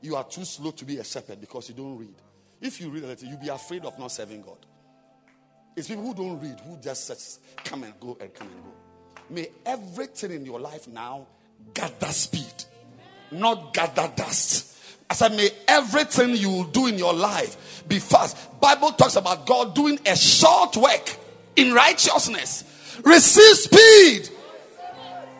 You 0.01 0.17
are 0.17 0.25
too 0.25 0.45
slow 0.45 0.71
to 0.71 0.85
be 0.85 0.99
a 0.99 1.05
shepherd 1.05 1.41
because 1.41 1.69
you 1.69 1.75
don't 1.75 1.99
read. 1.99 2.15
If 2.61 2.81
you 2.81 2.89
read 2.89 3.21
you'll 3.23 3.39
be 3.39 3.49
afraid 3.49 3.85
of 3.85 3.99
not 3.99 4.11
serving 4.11 4.43
God. 4.43 4.59
It's 5.77 5.89
people 5.89 6.05
who 6.05 6.15
don't 6.15 6.41
read 6.41 6.61
who 6.61 6.77
just 6.79 7.07
says, 7.07 7.41
come 7.57 7.85
and 7.85 7.99
go 8.01 8.17
and 8.21 8.33
come 8.33 8.49
and 8.49 8.63
go. 8.63 8.73
May 9.31 9.49
everything 9.67 10.33
in 10.33 10.47
your 10.47 10.61
life 10.61 10.89
now 10.89 11.27
gather 11.73 12.07
speed, 12.07 12.65
not 13.33 13.75
gather 13.75 14.11
dust. 14.15 14.74
I 15.11 15.15
said, 15.15 15.33
may 15.33 15.51
everything 15.69 16.37
you 16.37 16.69
do 16.73 16.87
in 16.87 16.99
your 16.99 17.13
life 17.13 17.85
be 17.87 17.99
fast. 17.99 18.61
Bible 18.61 18.91
talks 18.93 19.17
about 19.17 19.47
God 19.47 19.75
doing 19.75 19.99
a 20.07 20.17
short 20.17 20.77
work 20.77 21.17
in 21.57 21.73
righteousness. 21.73 22.65
Receive 23.05 23.57
speed 23.57 24.31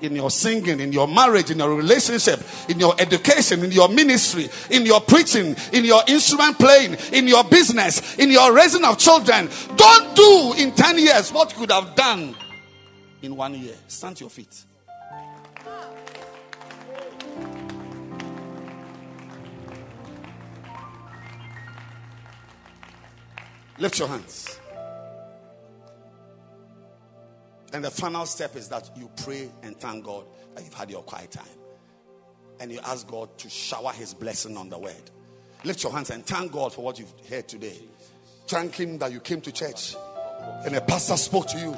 in 0.01 0.15
your 0.15 0.31
singing, 0.31 0.81
in 0.81 0.93
your 0.93 1.09
marriage, 1.09 1.51
in 1.51 1.59
your 1.59 1.75
relationship, 1.75 2.41
in 2.69 2.79
your 2.79 2.95
education, 2.99 3.65
in 3.65 3.73
your 3.73 3.89
ministry, 3.89 4.49
in 4.71 4.85
your 4.85 5.01
preaching, 5.01 5.57
in 5.73 5.85
your 5.85 6.03
instrument 6.07 6.59
playing, 6.59 6.97
in 7.13 7.27
your 7.27 7.45
business, 7.45 8.19
in 8.19 8.31
your 8.31 8.55
raising 8.55 8.85
of 8.85 8.99
children. 8.99 9.49
Don't 9.77 10.15
do 10.15 10.55
in 10.59 10.73
10 10.73 10.99
years 10.99 11.33
what 11.33 11.53
you 11.53 11.59
could 11.59 11.73
have 11.73 11.95
done 11.95 12.35
in 13.23 13.35
one 13.35 13.55
year. 13.55 13.75
Stand 13.89 14.17
to 14.17 14.25
your 14.25 14.31
feet. 14.31 14.65
Lift 23.79 23.99
your 23.99 24.09
hands. 24.09 24.61
And 27.73 27.85
the 27.85 27.91
final 27.91 28.25
step 28.25 28.55
is 28.55 28.69
that 28.69 28.91
you 28.97 29.11
pray 29.25 29.51
and 29.63 29.77
thank 29.77 30.05
God 30.05 30.27
that 30.55 30.65
you've 30.65 30.75
had 30.75 30.91
your 30.91 31.03
quiet 31.03 31.33
time. 31.33 31.45
And 32.61 32.71
you 32.71 32.79
ask 32.85 33.07
God 33.09 33.37
to 33.39 33.51
shower 33.51 33.91
his 33.91 34.15
blessing 34.15 34.57
on 34.57 34.69
the 34.69 34.79
word. 34.79 35.11
Lift 35.65 35.83
your 35.83 35.93
hands 35.93 36.11
and 36.11 36.25
thank 36.25 36.53
God 36.53 36.73
for 36.73 36.83
what 36.85 37.01
you've 37.01 37.13
heard 37.29 37.49
today. 37.49 37.81
Thank 38.47 38.77
him 38.77 38.99
that 38.99 39.11
you 39.11 39.19
came 39.19 39.41
to 39.41 39.51
church 39.51 39.97
and 40.65 40.77
a 40.77 40.81
pastor 40.81 41.17
spoke 41.17 41.49
to 41.49 41.59
you. 41.59 41.77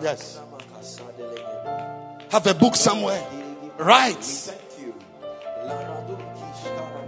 Yes. 0.00 0.40
Have 2.30 2.46
a 2.46 2.54
book 2.54 2.76
somewhere. 2.76 3.22
Write. 3.78 4.52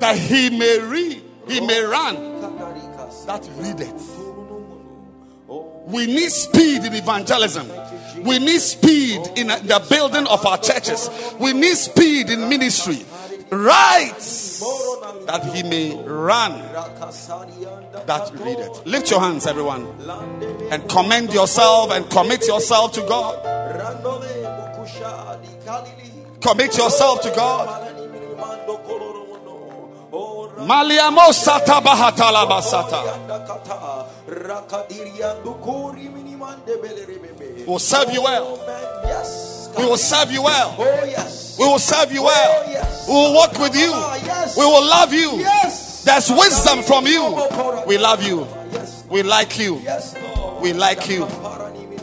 That 0.01 0.17
he 0.19 0.51
may 0.51 0.81
read, 0.81 1.23
he 1.49 1.61
may 1.61 1.81
run. 1.83 2.34
That 3.27 3.49
readeth. 3.57 4.21
We 5.87 6.07
need 6.07 6.31
speed 6.31 6.85
in 6.85 6.95
evangelism. 6.95 7.69
We 8.23 8.39
need 8.39 8.61
speed 8.61 9.21
in 9.37 9.51
uh, 9.51 9.59
the 9.59 9.85
building 9.89 10.27
of 10.27 10.45
our 10.47 10.59
churches. 10.59 11.11
We 11.39 11.53
need 11.53 11.77
speed 11.77 12.31
in 12.31 12.49
ministry. 12.49 13.05
Right. 13.51 14.15
That 15.27 15.51
he 15.55 15.63
may 15.63 15.95
run. 16.03 16.53
That 18.07 18.31
readeth. 18.35 18.87
Lift 18.87 19.11
your 19.11 19.21
hands, 19.21 19.47
everyone. 19.47 19.87
And 20.71 20.89
commend 20.89 21.33
yourself 21.33 21.93
and 21.93 22.09
commit 22.11 22.47
yourself 22.47 22.93
to 22.93 23.03
God. 23.03 23.43
Commit 26.41 26.77
yourself 26.77 27.21
to 27.23 27.31
God. 27.31 27.91
Maliamo 30.59 31.33
sata 31.33 31.81
bahatala 31.81 32.47
basata. 32.47 33.03
We'll 37.67 37.79
serve 37.79 38.13
you 38.13 38.23
well. 38.23 38.59
We 39.77 39.85
will 39.85 39.97
serve 39.97 40.31
you 40.31 40.43
well. 40.43 40.77
We 41.59 41.67
will 41.67 41.79
serve 41.79 42.13
you 42.13 42.23
well. 42.23 42.67
We 43.09 43.15
will 43.15 43.35
walk 43.35 43.59
with 43.59 43.75
you. 43.77 43.93
We 44.57 44.65
will 44.65 44.85
love 44.85 45.13
you. 45.13 45.45
There's 46.05 46.31
wisdom 46.31 46.83
from 46.83 47.07
you. 47.07 47.35
We 47.87 47.99
love 47.99 48.23
you. 48.23 48.47
We 49.11 49.23
like 49.23 49.59
you. 49.59 49.81
We 50.61 50.73
like 50.73 51.09
you. 51.09 51.27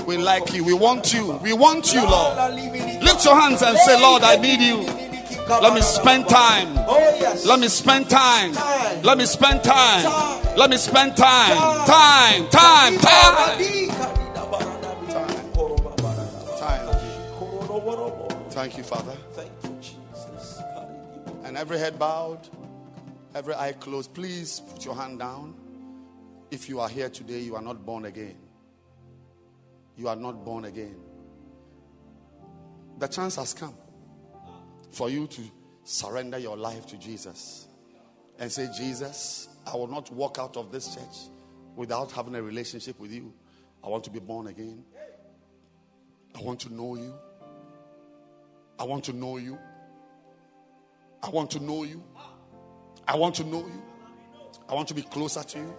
We 0.06 0.18
like 0.18 0.54
you. 0.54 0.64
We 0.64 0.74
want 0.74 1.14
you. 1.14 1.40
We 1.44 1.54
want 1.54 1.94
you, 1.94 2.02
Lord. 2.02 2.54
Lift 3.02 3.26
your 3.26 3.40
hands 3.40 3.62
and 3.62 3.78
say, 3.78 4.00
Lord, 4.02 4.24
I 4.24 4.36
need 4.36 4.60
you. 4.62 5.11
Let 5.60 5.74
me 5.74 5.82
spend 5.82 6.24
oh, 6.28 6.30
time. 6.30 6.76
Let 7.46 7.60
me 7.60 7.68
spend 7.68 8.10
time. 8.10 8.54
Let 9.04 9.18
me 9.18 9.26
spend 9.26 9.64
time. 9.66 10.06
Let 10.56 10.70
me 10.70 10.78
spend 10.78 11.18
time. 11.18 11.58
Time, 11.86 12.48
time, 12.48 12.98
time. 12.98 13.48
Thank 18.52 18.78
you, 18.78 18.84
Father. 18.84 19.12
Thank 19.34 19.52
you, 19.64 19.78
Jesus. 19.82 20.62
And 21.44 21.58
every 21.58 21.80
head 21.80 22.00
bowed, 22.00 22.48
every 23.36 23.54
eye 23.56 23.74
closed. 23.74 24.14
Please 24.14 24.62
put 24.72 24.86
your 24.86 24.96
hand 24.96 25.20
down. 25.20 25.54
If 26.50 26.70
you 26.70 26.80
are 26.80 26.88
here 26.88 27.10
today, 27.10 27.40
you 27.40 27.56
are 27.56 27.62
not 27.62 27.86
born 27.86 28.06
again. 28.06 28.38
You 29.98 30.08
are 30.08 30.16
not 30.16 30.46
born 30.46 30.66
again. 30.66 30.96
The 33.00 33.08
chance 33.08 33.36
has 33.36 33.54
come 33.54 33.76
for 34.92 35.10
you 35.10 35.28
to 35.28 35.42
surrender 35.84 36.38
your 36.38 36.58
life 36.58 36.86
to 36.88 36.98
Jesus 36.98 37.68
and 38.40 38.52
say, 38.52 38.70
Jesus, 38.76 39.50
I 39.66 39.76
will 39.76 39.88
not 39.88 40.12
walk 40.12 40.38
out 40.40 40.58
of 40.58 40.72
this 40.72 40.96
church 40.96 41.30
without 41.76 42.12
having 42.12 42.36
a 42.36 42.42
relationship 42.42 43.00
with 43.00 43.12
you. 43.12 43.34
I 43.84 43.90
want 43.90 44.04
to 44.06 44.10
be 44.10 44.20
born 44.20 44.48
again. 44.48 44.84
I 46.36 46.42
want 46.42 46.60
to 46.62 46.74
know 46.74 46.96
you. 46.96 47.14
I 48.80 48.84
want 48.84 49.04
to 49.06 49.14
know 49.14 49.38
you. 49.38 49.58
I 51.24 51.30
want 51.30 51.52
to 51.52 51.60
know 51.60 51.84
you. 51.84 52.04
I 53.08 53.16
want 53.16 53.36
to 53.36 53.44
know 53.44 53.60
you. 53.60 53.84
I 54.68 54.74
want 54.74 54.88
to 54.88 54.94
be 54.94 55.02
closer 55.02 55.44
to 55.44 55.60
you. 55.60 55.76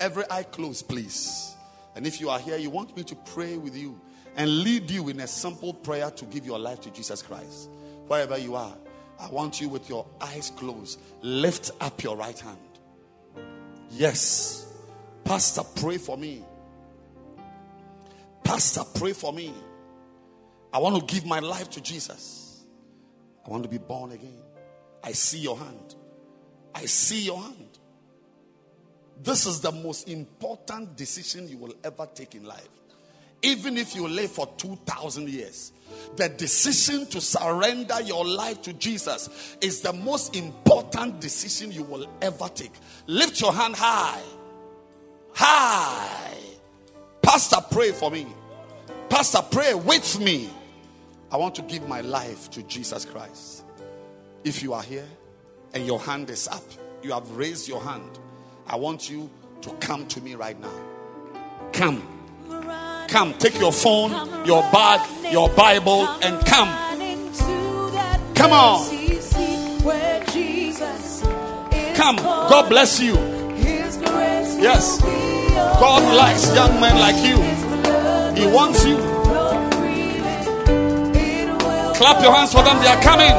Every 0.00 0.24
eye 0.30 0.42
closed, 0.42 0.88
please. 0.88 1.54
And 1.94 2.06
if 2.06 2.20
you 2.20 2.30
are 2.30 2.38
here, 2.38 2.56
you 2.56 2.70
want 2.70 2.96
me 2.96 3.04
to 3.04 3.14
pray 3.14 3.56
with 3.56 3.76
you 3.76 4.00
and 4.36 4.62
lead 4.62 4.90
you 4.90 5.08
in 5.08 5.20
a 5.20 5.26
simple 5.26 5.74
prayer 5.74 6.10
to 6.10 6.24
give 6.26 6.44
your 6.44 6.58
life 6.58 6.80
to 6.82 6.90
Jesus 6.90 7.22
Christ. 7.22 7.70
Wherever 8.12 8.36
you 8.36 8.56
are, 8.56 8.76
I 9.18 9.30
want 9.30 9.58
you 9.58 9.70
with 9.70 9.88
your 9.88 10.04
eyes 10.20 10.52
closed. 10.54 11.00
Lift 11.22 11.70
up 11.80 12.02
your 12.02 12.14
right 12.14 12.38
hand. 12.38 12.58
Yes. 13.90 14.70
Pastor, 15.24 15.62
pray 15.76 15.96
for 15.96 16.18
me. 16.18 16.44
Pastor, 18.44 18.82
pray 18.96 19.14
for 19.14 19.32
me. 19.32 19.54
I 20.74 20.78
want 20.78 21.08
to 21.08 21.14
give 21.14 21.24
my 21.24 21.38
life 21.38 21.70
to 21.70 21.80
Jesus. 21.80 22.66
I 23.46 23.48
want 23.48 23.62
to 23.62 23.68
be 23.70 23.78
born 23.78 24.12
again. 24.12 24.42
I 25.02 25.12
see 25.12 25.38
your 25.38 25.56
hand. 25.56 25.94
I 26.74 26.84
see 26.84 27.22
your 27.22 27.40
hand. 27.40 27.78
This 29.22 29.46
is 29.46 29.62
the 29.62 29.72
most 29.72 30.06
important 30.10 30.98
decision 30.98 31.48
you 31.48 31.56
will 31.56 31.74
ever 31.82 32.06
take 32.14 32.34
in 32.34 32.44
life. 32.44 32.81
Even 33.42 33.76
if 33.76 33.94
you 33.96 34.06
live 34.06 34.30
for 34.30 34.46
2,000 34.56 35.28
years, 35.28 35.72
the 36.16 36.28
decision 36.28 37.06
to 37.06 37.20
surrender 37.20 38.00
your 38.02 38.24
life 38.24 38.62
to 38.62 38.72
Jesus 38.74 39.56
is 39.60 39.80
the 39.80 39.92
most 39.92 40.36
important 40.36 41.20
decision 41.20 41.72
you 41.72 41.82
will 41.82 42.06
ever 42.20 42.48
take. 42.48 42.72
Lift 43.06 43.40
your 43.40 43.52
hand 43.52 43.74
high. 43.76 44.22
High. 45.32 46.36
Pastor, 47.22 47.56
pray 47.70 47.92
for 47.92 48.10
me. 48.10 48.26
Pastor, 49.08 49.42
pray 49.50 49.74
with 49.74 50.20
me. 50.20 50.50
I 51.30 51.36
want 51.36 51.54
to 51.56 51.62
give 51.62 51.88
my 51.88 52.02
life 52.02 52.50
to 52.50 52.62
Jesus 52.64 53.04
Christ. 53.04 53.64
If 54.44 54.62
you 54.62 54.74
are 54.74 54.82
here 54.82 55.06
and 55.72 55.86
your 55.86 55.98
hand 55.98 56.28
is 56.30 56.46
up, 56.48 56.62
you 57.02 57.12
have 57.12 57.30
raised 57.30 57.68
your 57.68 57.80
hand, 57.80 58.18
I 58.66 58.76
want 58.76 59.10
you 59.10 59.30
to 59.62 59.70
come 59.74 60.06
to 60.08 60.20
me 60.20 60.34
right 60.34 60.58
now. 60.60 60.74
Come. 61.72 62.21
Come, 63.12 63.34
take 63.34 63.60
your 63.60 63.72
phone, 63.72 64.10
your 64.46 64.62
bag, 64.72 65.06
your 65.30 65.50
Bible, 65.50 66.08
and 66.22 66.42
come. 66.46 66.66
Come 68.34 68.52
on. 68.52 68.88
Come. 71.94 72.16
God 72.16 72.70
bless 72.70 73.00
you. 73.00 73.12
Yes. 74.62 74.98
God 75.02 76.14
likes 76.16 76.54
young 76.54 76.80
men 76.80 76.98
like 76.98 77.16
you. 77.16 77.36
He 78.34 78.50
wants 78.50 78.82
you. 78.86 78.96
Clap 81.94 82.22
your 82.22 82.32
hands 82.32 82.54
for 82.54 82.62
them. 82.62 82.78
They 82.80 82.88
are 82.88 83.02
coming. 83.02 83.34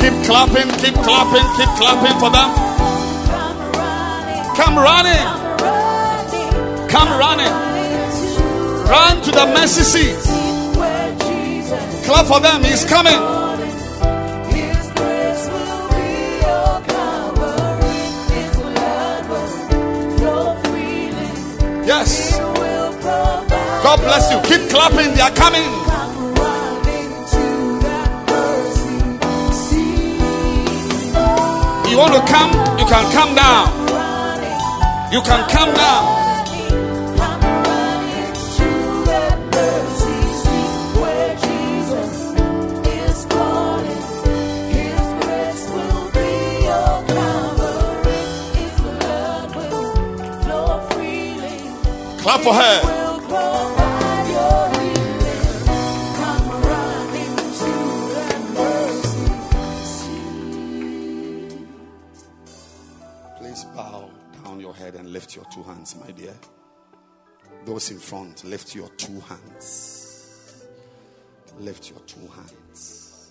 Keep 0.00 0.26
clapping, 0.26 0.68
keep 0.82 0.94
clapping, 0.94 1.46
keep 1.56 1.68
clapping 1.78 2.18
for 2.18 2.30
them. 2.30 2.73
Come 4.56 4.76
running. 4.76 5.26
Come 6.88 7.08
running. 7.18 7.50
Run 8.86 9.20
to 9.22 9.30
the 9.32 9.46
mercy 9.46 9.82
seat. 9.82 10.14
Clap 12.04 12.26
for 12.26 12.38
them. 12.38 12.62
He's 12.62 12.84
coming. 12.84 13.18
Yes. 21.84 22.38
God 23.82 23.98
bless 24.00 24.30
you. 24.30 24.38
Keep 24.42 24.70
clapping. 24.70 25.14
They 25.14 25.20
are 25.20 25.32
coming. 25.32 25.68
You 31.90 31.98
want 31.98 32.14
to 32.14 32.32
come? 32.32 32.52
You 32.78 32.86
can 32.86 33.12
come 33.12 33.34
down. 33.34 33.83
You 35.14 35.22
can 35.22 35.48
come 35.48 35.72
now. 35.74 36.24
Clap 52.18 52.40
for 52.40 52.54
her. 52.54 52.93
Lift 65.14 65.36
your 65.36 65.44
two 65.44 65.62
hands, 65.62 65.94
my 66.04 66.10
dear. 66.10 66.34
Those 67.64 67.92
in 67.92 68.00
front, 68.00 68.42
lift 68.42 68.74
your 68.74 68.88
two 68.96 69.20
hands. 69.20 70.64
Lift 71.60 71.88
your 71.88 72.00
two 72.00 72.26
hands. 72.26 73.30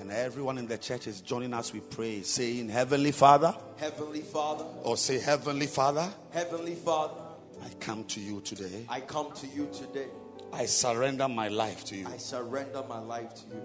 And 0.00 0.10
everyone 0.10 0.58
in 0.58 0.66
the 0.66 0.76
church 0.76 1.06
is 1.06 1.20
joining 1.20 1.54
us. 1.54 1.72
We 1.72 1.78
pray, 1.78 2.22
saying, 2.22 2.68
Heavenly 2.68 3.12
Father, 3.12 3.54
Heavenly 3.76 4.22
Father, 4.22 4.64
or 4.82 4.96
say, 4.96 5.20
Heavenly 5.20 5.68
Father, 5.68 6.08
Heavenly 6.32 6.74
Father, 6.74 7.22
I 7.64 7.68
come 7.78 8.02
to 8.04 8.20
you 8.20 8.40
today. 8.40 8.86
I 8.88 9.00
come 9.00 9.30
to 9.34 9.46
you 9.46 9.68
today. 9.72 10.08
I 10.52 10.66
surrender 10.66 11.28
my 11.28 11.46
life 11.46 11.84
to 11.86 11.96
you. 11.96 12.08
I 12.08 12.16
surrender 12.16 12.82
my 12.88 12.98
life 12.98 13.32
to 13.36 13.54
you. 13.54 13.62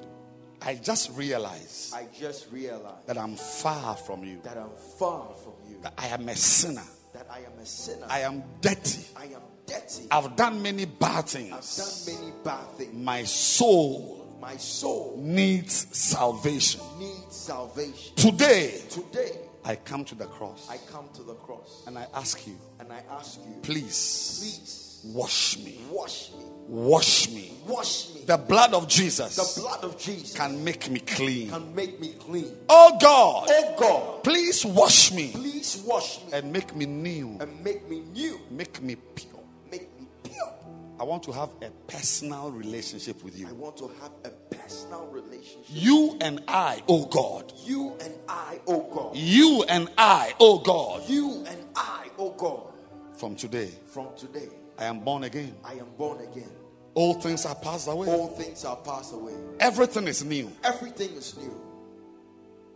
I 0.62 0.76
just 0.76 1.12
realize 1.18 1.92
I 1.96 2.06
just 2.18 2.52
realized 2.52 3.08
that 3.08 3.18
I'm 3.18 3.36
far 3.36 3.96
from 3.96 4.24
you, 4.24 4.40
that 4.44 4.58
I'm 4.58 4.76
far 5.00 5.34
from 5.44 5.54
you, 5.68 5.80
that 5.82 5.94
I 5.98 6.08
am 6.08 6.30
a 6.30 6.36
sinner, 6.36 6.84
that 7.28 7.34
I 7.34 7.40
am 7.40 7.60
a 7.62 7.66
sinner, 7.66 8.06
I 8.10 8.20
am 8.22 8.44
dirty, 8.62 9.02
I 9.16 9.26
am 9.26 9.42
dirty, 9.66 10.08
I've 10.12 10.36
done 10.36 10.62
many 10.62 10.86
bad 10.86 11.26
things. 11.26 11.52
I've 11.54 12.16
done 12.16 12.22
many 12.22 12.34
bad 12.44 12.68
things. 12.78 12.94
My 12.94 13.24
soul 13.24 14.38
My 14.42 14.58
soul 14.58 15.18
needs 15.18 15.88
salvation. 15.98 16.82
needs 17.00 17.36
salvation. 17.36 18.16
Today, 18.16 18.82
Today, 18.90 19.40
I 19.64 19.76
come 19.78 20.06
to 20.06 20.16
the 20.16 20.26
cross 20.26 20.68
I 20.70 20.78
come 20.92 21.10
to 21.16 21.24
the 21.24 21.34
cross 21.36 21.84
and 21.88 21.98
I 21.98 22.06
ask 22.14 22.46
you, 22.48 22.56
and 22.80 22.92
I 22.92 23.02
ask 23.10 23.40
you, 23.40 23.56
please 23.64 24.40
please 24.40 25.02
wash 25.14 25.58
me, 25.60 25.80
wash 25.92 26.32
me, 26.38 26.44
wash 26.68 27.30
me. 27.30 27.54
wash 27.68 28.14
me. 28.14 28.22
The 28.26 28.38
blood 28.38 28.74
of 28.74 28.88
Jesus. 28.88 29.36
The 29.36 29.62
blood 29.62 29.84
of 29.84 29.98
Jesus 29.98 30.36
can 30.36 30.64
make 30.64 30.90
me 30.90 31.00
clean. 31.00 31.50
can 31.50 31.74
make 31.76 32.00
me 32.00 32.14
clean. 32.20 32.52
Oh 32.70 32.98
God, 33.00 33.48
Oh 33.50 33.76
God, 33.78 34.24
please 34.24 34.66
wash 34.66 35.12
me 35.12 35.32
please 35.66 35.84
wash 35.86 36.20
me 36.26 36.34
and 36.34 36.52
make 36.52 36.76
me 36.76 36.86
new, 36.86 37.38
and 37.40 37.64
make 37.64 37.88
me 37.90 38.02
new, 38.14 38.40
make 38.52 38.82
me 38.82 38.96
pure. 39.16 39.44
make 39.72 40.00
me 40.00 40.08
pure. 40.24 40.54
I 41.00 41.04
want 41.04 41.24
to 41.24 41.32
have 41.32 41.50
a 41.62 41.70
personal 41.88 42.52
relationship 42.52 43.24
with 43.24 43.38
you. 43.38 43.48
I 43.48 43.52
want 43.52 43.78
to 43.78 43.88
have 44.02 44.12
a 44.24 44.30
personal 44.30 45.08
relationship. 45.08 45.66
You 45.70 46.18
and 46.22 46.42
I, 46.48 46.82
oh 46.88 47.06
God. 47.06 47.52
You 47.66 47.96
and 48.00 48.14
I, 48.30 48.60
oh 48.68 48.82
God. 48.94 49.16
You 49.16 49.64
and 49.68 49.90
I, 49.98 50.34
oh 50.40 50.60
God. 50.60 51.10
You 51.10 51.44
and 51.48 51.66
I, 51.76 52.08
oh 52.18 52.32
God. 52.32 52.74
From 53.18 53.36
today, 53.36 53.72
From 53.88 54.08
today, 54.16 54.50
I 54.78 54.86
am 54.86 55.00
born 55.00 55.24
again. 55.24 55.56
I 55.64 55.74
am 55.74 55.88
born 55.98 56.22
again. 56.22 56.50
All 56.94 57.14
things 57.14 57.46
are 57.46 57.56
passed 57.56 57.88
away. 57.88 58.08
All 58.08 58.28
things 58.28 58.64
are 58.66 58.78
passed 58.78 59.14
away. 59.14 59.34
Everything 59.60 60.08
is 60.08 60.24
new. 60.24 60.52
Everything 60.64 61.12
is 61.16 61.38
new. 61.38 61.62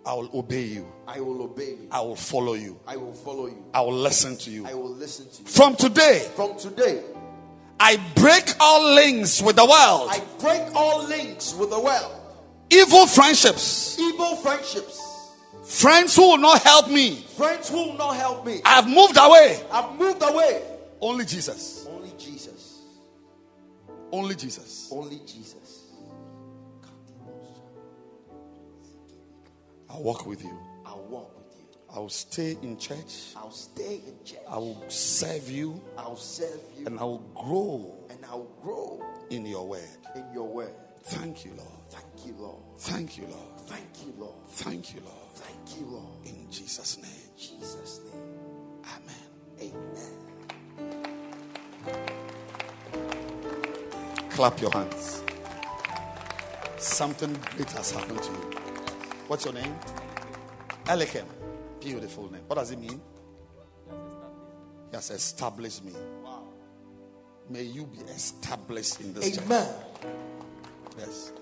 I 0.05 0.13
will 0.13 0.29
obey 0.33 0.63
you. 0.63 0.91
I 1.07 1.19
will 1.19 1.41
obey 1.43 1.71
you. 1.71 1.87
I 1.91 2.01
will 2.01 2.15
follow 2.15 2.53
you. 2.53 2.79
I 2.87 2.95
will 2.97 3.13
follow 3.13 3.47
you. 3.47 3.63
I 3.73 3.81
will 3.81 3.93
listen 3.93 4.37
to 4.37 4.49
you. 4.51 4.65
I 4.65 4.73
will 4.73 4.89
listen 4.89 5.29
to 5.29 5.41
you. 5.41 5.47
From 5.47 5.75
today, 5.75 6.19
From 6.35 6.57
today, 6.57 7.03
I 7.79 7.97
break 8.15 8.55
all 8.59 8.93
links 8.95 9.41
with 9.41 9.55
the 9.55 9.65
world, 9.65 10.09
I 10.11 10.21
break 10.39 10.75
all 10.75 11.07
links 11.07 11.53
with 11.53 11.69
the 11.69 11.79
world, 11.79 12.11
evil 12.69 13.07
friendships, 13.07 13.97
evil 13.97 14.35
friendships, 14.37 15.01
friends 15.63 16.13
who 16.15 16.23
will 16.23 16.37
not 16.39 16.61
help 16.61 16.89
me. 16.89 17.15
friends 17.37 17.69
who 17.69 17.77
will 17.77 17.93
not 17.93 18.17
help 18.17 18.45
me. 18.45 18.59
I 18.65 18.75
have 18.75 18.89
moved 18.89 19.17
away. 19.17 19.63
I've 19.71 19.97
moved 19.97 20.21
away. 20.21 20.61
Only 21.01 21.23
Jesus. 21.23 21.25
Only 21.25 21.25
Jesus. 21.25 21.78
Only 24.11 24.35
Jesus. 24.35 24.89
Only 24.91 25.19
Jesus. 25.25 25.85
I'll 29.89 30.03
walk 30.03 30.25
with 30.25 30.43
you. 30.43 30.57
I'll 30.85 31.03
walk 31.09 31.35
with 31.37 31.55
you. 31.57 31.65
I 31.95 31.99
will 31.99 32.09
stay 32.09 32.57
in 32.61 32.77
church. 32.77 33.33
I'll 33.35 33.51
stay 33.51 34.01
in 34.05 34.13
church. 34.23 34.39
I 34.49 34.57
will 34.57 34.83
serve 34.87 35.49
you 35.49 35.81
I'll 35.97 36.15
serve 36.15 36.59
you. 36.77 36.85
and 36.85 36.99
I 36.99 37.03
will 37.03 37.23
grow 37.35 37.95
and 38.09 38.19
I'll 38.25 38.47
grow 38.61 39.03
in 39.29 39.45
your 39.45 39.67
word. 39.67 39.81
in 40.15 40.25
your 40.33 40.47
word. 40.47 40.71
Thank 41.05 41.45
you, 41.45 41.53
Lord. 41.57 41.69
Thank 41.89 42.25
you, 42.27 42.33
Lord. 42.37 42.61
Thank 42.77 43.17
you, 43.17 43.25
Lord. 43.27 43.59
Thank 43.67 44.05
you, 44.05 44.13
Lord. 44.17 44.35
Thank 44.49 44.93
you, 44.93 45.01
Lord. 45.01 45.33
Thank 45.33 45.79
you, 45.79 45.85
Lord. 45.87 46.25
In 46.25 46.51
Jesus' 46.51 46.97
name. 46.97 47.31
Jesus' 47.37 48.01
name. 48.13 48.83
Amen. 49.59 49.73
Amen. 51.87 52.28
Clap 54.39 54.61
your 54.61 54.71
hands. 54.71 55.21
Something 56.77 57.37
great 57.57 57.69
has 57.71 57.91
happened 57.91 58.23
to 58.23 58.31
you. 58.31 58.51
What's 59.27 59.43
your 59.43 59.53
name? 59.53 59.75
Elikem. 60.85 61.25
Beautiful 61.81 62.31
name. 62.31 62.43
What 62.47 62.55
does 62.55 62.71
it 62.71 62.79
mean? 62.79 63.01
He 64.91 64.95
has 64.95 65.09
established 65.11 65.83
me. 65.83 65.91
May 67.49 67.63
you 67.63 67.85
be 67.85 67.99
established 68.11 69.01
in 69.01 69.13
this 69.13 69.37
Amen. 69.39 69.67
church. 69.67 70.11
Yes. 70.99 71.33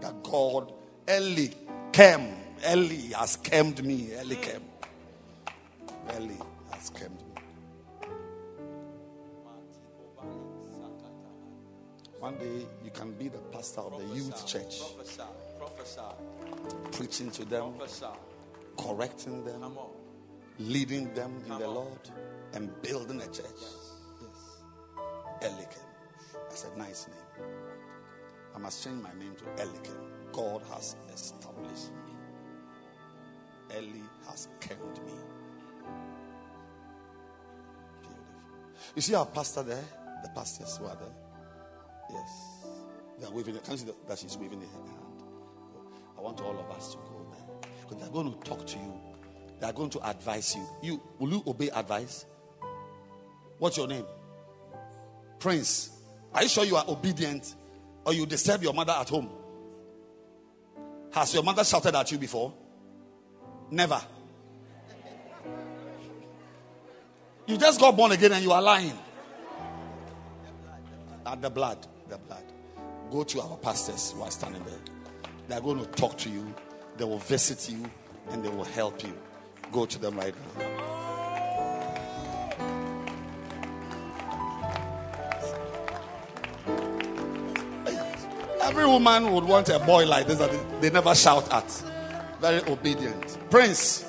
That 0.00 0.22
God, 0.22 0.72
Eli 1.06 1.48
came. 1.92 2.36
Eli 2.66 3.14
has 3.18 3.36
camed 3.36 3.84
me. 3.84 4.12
Eli 4.18 4.36
came. 4.36 4.64
Eli 6.16 6.42
has 6.72 6.88
camed 6.88 7.22
One 12.24 12.38
day 12.38 12.66
you 12.82 12.90
can 12.90 13.12
be 13.12 13.28
the 13.28 13.36
pastor 13.52 13.82
of 13.82 13.98
the 13.98 14.14
youth 14.16 14.46
church, 14.46 14.80
preaching 16.92 17.30
to 17.32 17.44
them, 17.44 17.74
Prophesy. 17.76 18.06
correcting 18.78 19.44
them, 19.44 19.60
Come 19.60 19.76
on. 19.76 19.90
leading 20.58 21.12
them 21.12 21.42
in 21.44 21.58
the. 21.58 21.68
Lord, 21.68 22.00
and 22.54 22.70
building 22.80 23.20
a 23.20 23.26
church. 23.26 23.64
Yes. 24.22 25.50
Elikem. 25.50 25.84
That's 26.48 26.64
a 26.64 26.78
nice 26.78 27.08
name. 27.08 27.46
I 28.56 28.58
must 28.58 28.82
change 28.82 29.02
my 29.02 29.12
name 29.22 29.34
to 29.36 29.44
Elikem. 29.62 30.32
God 30.32 30.62
has 30.72 30.96
established 31.12 31.90
me. 32.06 33.76
Eli 33.76 34.00
has 34.26 34.48
kept 34.60 34.80
me. 35.04 35.12
Beautiful. 38.00 38.24
You 38.96 39.02
see 39.02 39.14
our 39.14 39.26
pastor 39.26 39.62
there? 39.62 39.84
The 40.22 40.30
pastors 40.30 40.78
who 40.78 40.86
are 40.86 40.96
there? 40.96 41.23
Yes. 42.10 42.64
They 43.18 43.26
are 43.26 43.32
waving. 43.32 43.56
Can 43.58 43.72
you 43.72 43.78
see 43.78 43.86
that 44.08 44.18
she's 44.18 44.36
waving 44.36 44.60
her 44.60 44.66
hand? 44.66 44.88
I 46.16 46.20
want 46.20 46.40
all 46.40 46.58
of 46.58 46.70
us 46.76 46.92
to 46.92 46.96
go 46.98 47.26
there. 47.30 47.70
Because 47.82 47.98
they're 47.98 48.12
going 48.12 48.32
to 48.32 48.38
talk 48.40 48.66
to 48.66 48.78
you. 48.78 49.00
They 49.60 49.66
are 49.66 49.72
going 49.72 49.90
to 49.90 50.08
advise 50.08 50.54
you. 50.54 50.66
You 50.82 51.00
will 51.18 51.30
you 51.30 51.42
obey 51.46 51.70
advice? 51.70 52.26
What's 53.58 53.76
your 53.76 53.86
name? 53.86 54.04
Prince. 55.38 55.90
Are 56.32 56.42
you 56.42 56.48
sure 56.48 56.64
you 56.64 56.76
are 56.76 56.84
obedient 56.88 57.54
or 58.04 58.12
you 58.12 58.26
disturb 58.26 58.62
your 58.62 58.74
mother 58.74 58.92
at 58.92 59.08
home? 59.08 59.30
Has 61.12 61.32
your 61.32 61.44
mother 61.44 61.62
shouted 61.62 61.94
at 61.94 62.10
you 62.10 62.18
before? 62.18 62.52
Never. 63.70 64.00
You 67.46 67.56
just 67.58 67.78
got 67.78 67.96
born 67.96 68.12
again 68.12 68.32
and 68.32 68.42
you 68.42 68.52
are 68.52 68.62
lying. 68.62 68.98
At 71.26 71.40
the 71.40 71.50
blood, 71.50 71.86
the 72.08 72.18
blood. 72.18 72.44
Go 73.10 73.24
to 73.24 73.40
our 73.40 73.56
pastors 73.58 74.12
who 74.12 74.22
are 74.22 74.30
standing 74.30 74.64
there. 74.64 74.78
They 75.48 75.54
are 75.56 75.60
going 75.60 75.78
to 75.78 75.86
talk 75.92 76.16
to 76.18 76.30
you. 76.30 76.52
They 76.96 77.04
will 77.04 77.18
visit 77.18 77.70
you 77.70 77.84
and 78.30 78.44
they 78.44 78.48
will 78.48 78.64
help 78.64 79.02
you. 79.02 79.12
Go 79.72 79.86
to 79.86 79.98
them 79.98 80.16
right 80.16 80.34
now. 80.58 80.70
Every 88.62 88.86
woman 88.86 89.32
would 89.32 89.44
want 89.44 89.68
a 89.68 89.78
boy 89.78 90.06
like 90.06 90.26
this 90.26 90.38
that 90.38 90.50
they- 90.50 90.80
they 90.80 90.90
never 90.90 91.14
shout 91.14 91.52
at. 91.52 91.68
Very 92.40 92.60
obedient. 92.70 93.38
Prince, 93.50 94.04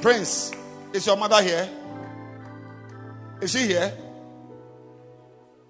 Prince, 0.00 0.52
is 0.92 1.06
your 1.06 1.16
mother 1.16 1.42
here? 1.42 1.68
Is 3.40 3.50
she 3.50 3.66
here? 3.66 3.92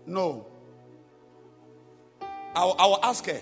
No. 0.07 0.47
I 2.57 2.65
will, 2.65 2.77
I 2.79 2.87
will 2.87 3.01
ask 3.05 3.27
her. 3.27 3.41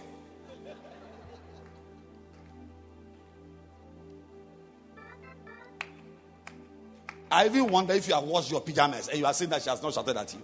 I 7.31 7.47
even 7.47 7.69
wonder 7.69 7.95
if 7.95 8.07
you 8.09 8.15
have 8.15 8.25
washed 8.25 8.51
your 8.51 8.61
pajamas 8.61 9.09
and 9.09 9.19
you 9.19 9.27
are 9.27 9.33
saying 9.33 9.51
that 9.51 9.63
she 9.63 9.71
has 9.71 9.83
not 9.83 9.95
shouted 9.95 10.17
at 10.17 10.33
you. 10.35 10.43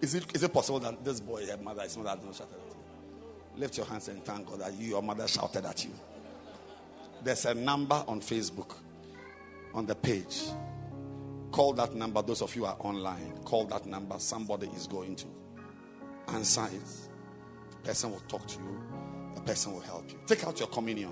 Is 0.00 0.14
it, 0.14 0.24
is 0.34 0.42
it 0.42 0.52
possible 0.52 0.80
that 0.80 1.02
this 1.04 1.20
boy, 1.20 1.46
her 1.46 1.56
mother, 1.58 1.82
is 1.82 1.96
not 1.96 2.06
has 2.06 2.24
not 2.24 2.34
shouted 2.34 2.54
at 2.54 2.74
you? 2.74 3.60
Lift 3.60 3.76
your 3.76 3.86
hands 3.86 4.08
and 4.08 4.24
thank 4.24 4.46
God 4.46 4.60
that 4.60 4.74
you, 4.74 4.88
your 4.88 5.02
mother 5.02 5.26
shouted 5.26 5.64
at 5.64 5.84
you. 5.84 5.90
There's 7.22 7.44
a 7.44 7.54
number 7.54 8.02
on 8.06 8.20
Facebook, 8.20 8.76
on 9.74 9.84
the 9.84 9.94
page. 9.94 10.42
Call 11.52 11.72
that 11.74 11.94
number. 11.94 12.22
Those 12.22 12.42
of 12.42 12.54
you 12.54 12.62
who 12.62 12.68
are 12.68 12.76
online, 12.80 13.38
call 13.44 13.64
that 13.66 13.86
number. 13.86 14.18
Somebody 14.18 14.68
is 14.76 14.86
going 14.86 15.16
to 15.16 15.26
answer 16.28 16.66
it. 16.72 17.84
Person 17.84 18.12
will 18.12 18.22
talk 18.28 18.46
to 18.46 18.58
you. 18.58 18.80
The 19.34 19.40
person 19.40 19.72
will 19.72 19.80
help 19.80 20.10
you. 20.10 20.18
Take 20.26 20.46
out 20.46 20.58
your 20.58 20.68
communion. 20.68 21.10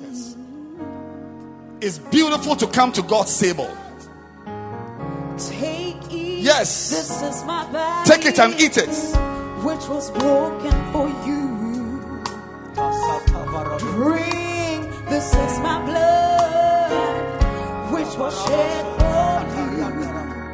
Yes. 0.00 0.36
It's 1.80 1.98
beautiful 1.98 2.56
to 2.56 2.66
come 2.66 2.92
to 2.92 3.02
God's 3.02 3.38
table. 3.38 3.70
Take 5.38 6.12
it. 6.12 6.40
Yes. 6.40 6.90
This 6.90 7.22
is 7.22 7.44
my 7.44 7.70
body. 7.70 8.10
Take 8.10 8.26
it 8.26 8.38
and 8.38 8.54
eat 8.60 8.76
it. 8.76 8.88
Which 9.64 9.88
was 9.88 10.10
broken 10.10 10.92
for 10.92 11.08
you. 11.26 11.38
Drink. 13.78 14.84
This 15.08 15.34
is 15.34 15.58
my 15.60 15.84
blood. 15.84 17.92
Which 17.92 18.16
was 18.18 18.34
shed. 18.44 18.97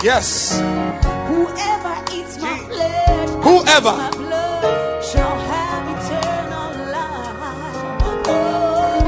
Yes. 0.05 0.59
Whoever 0.61 1.95
eats 2.13 2.37
my 2.39 2.59
flesh, 2.69 3.31
Whoever. 3.43 3.95
drinks 3.97 4.17
my 4.19 4.29
blood, 4.29 5.03
shall 5.05 5.39
have 5.39 5.85
eternal 5.97 6.71
life. 6.93 8.03
Oh, 8.27 9.01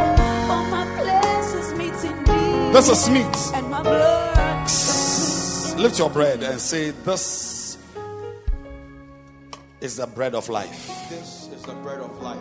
for 0.48 0.62
my 0.70 0.84
flesh 0.96 1.54
is 1.60 1.74
meat 1.74 2.10
indeed, 2.10 2.74
This 2.74 2.88
is 2.88 3.10
meat. 3.10 3.36
and 3.54 3.70
my 3.70 3.82
blood 3.82 4.66
sweet. 4.70 5.82
Lift 5.82 5.98
your 5.98 6.08
bread 6.08 6.42
and 6.42 6.58
say, 6.58 6.92
This 7.04 7.76
is 9.82 9.96
the 9.96 10.06
bread 10.06 10.34
of 10.34 10.48
life. 10.48 10.86
This 11.10 11.50
is 11.54 11.62
the 11.64 11.74
bread 11.74 12.00
of 12.00 12.22
life. 12.22 12.40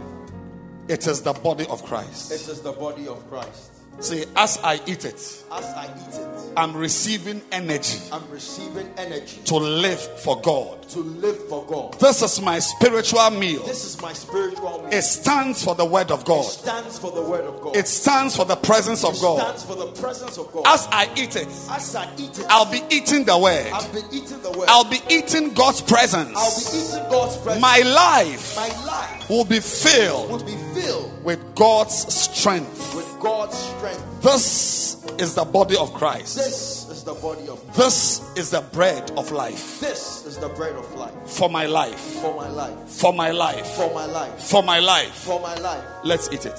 It 0.87 1.05
is 1.07 1.21
the 1.21 1.33
body 1.33 1.65
of 1.67 1.83
Christ. 1.83 2.31
It 2.31 2.47
is 2.47 2.61
the 2.61 2.71
body 2.71 3.09
of 3.09 3.29
Christ. 3.29 3.71
Say, 3.99 4.25
as 4.35 4.59
I 4.63 4.75
eat 4.85 5.05
it, 5.05 5.15
As 5.15 5.43
I 5.51 5.85
eat 5.85 6.15
it, 6.19 6.27
I'm 6.57 6.73
receiving 6.75 7.41
energy 7.51 7.97
I'm 8.13 8.29
receiving 8.29 8.87
energy 8.97 9.41
to 9.45 9.55
live 9.57 9.99
for 10.21 10.39
God. 10.41 10.87
to 10.89 10.99
live 10.99 11.47
for 11.49 11.65
God. 11.65 11.99
This 11.99 12.21
is 12.21 12.39
my 12.41 12.59
spiritual 12.59 13.29
meal. 13.31 13.63
This 13.65 13.83
is 13.83 14.01
my 14.01 14.13
spiritual 14.13 14.83
meal. 14.83 14.89
It 14.93 15.01
stands 15.01 15.63
for 15.63 15.75
the 15.75 15.83
word 15.85 16.11
of 16.11 16.23
God. 16.23 16.45
It 16.45 16.49
stands 16.49 16.99
for 16.99 17.11
the 17.11 17.21
word 17.21 17.45
of 17.45 17.59
God. 17.61 17.75
It 17.75 17.87
stands 17.87 18.35
for 18.35 18.45
the 18.45 18.55
presence 18.57 19.03
of 19.03 19.15
It 19.15 19.21
God. 19.21 19.39
stands 19.41 19.63
for 19.63 19.75
the 19.75 19.87
presence 19.99 20.37
of 20.37 20.51
God. 20.53 20.63
As 20.67 20.87
I 20.91 21.09
eat 21.17 21.35
it, 21.35 21.47
As 21.69 21.95
I 21.95 22.09
eat 22.17 22.37
it, 22.39 22.45
I'll 22.49 22.71
be 22.71 22.81
eating 22.89 23.23
the 23.25 23.37
word. 23.37 23.67
I've 23.73 23.91
been 23.91 24.05
eating 24.13 24.41
the 24.41 24.51
word. 24.51 24.67
I'll 24.69 24.89
be 24.89 24.99
eating 25.09 25.53
God's 25.53 25.81
presence. 25.81 26.35
I'll 26.37 26.71
be 26.71 26.77
eating 26.77 27.09
God's 27.11 27.37
presence. 27.37 27.61
My 27.61 27.79
life 27.79 28.55
My 28.55 28.85
life 28.85 29.29
will 29.29 29.45
be 29.45 29.59
filled 29.59 30.29
will 30.29 30.43
be 30.45 30.57
filled 30.79 31.23
with 31.23 31.39
God's 31.55 32.13
strength. 32.13 32.93
with 32.95 33.04
God's 33.25 33.57
strength. 33.57 34.21
This 34.21 35.03
is 35.17 35.33
the 35.33 35.45
body 35.45 35.75
of 35.77 35.91
Christ. 35.93 36.35
This 36.37 36.87
is 36.91 37.03
the 37.03 37.13
body 37.15 37.47
of 37.49 37.59
This 37.75 38.21
is 38.37 38.51
the 38.51 38.61
bread 38.61 39.11
of 39.17 39.31
life 39.31 39.79
This 39.79 40.25
is 40.27 40.37
the 40.37 40.49
bread 40.49 40.75
of 40.75 40.93
life 40.93 41.13
for 41.25 41.49
my 41.49 41.65
life. 41.65 41.99
for 42.21 42.35
my 42.35 42.47
life. 42.49 42.77
For 42.87 43.11
my 43.13 43.31
life. 43.31 43.65
For 43.75 43.91
my 43.93 44.05
life. 44.05 44.39
For 44.39 44.61
my 44.63 44.79
life. 44.79 45.13
For 45.15 45.39
my 45.39 45.55
life. 45.55 45.83
Let's 46.03 46.29
eat 46.31 46.45
it. 46.45 46.55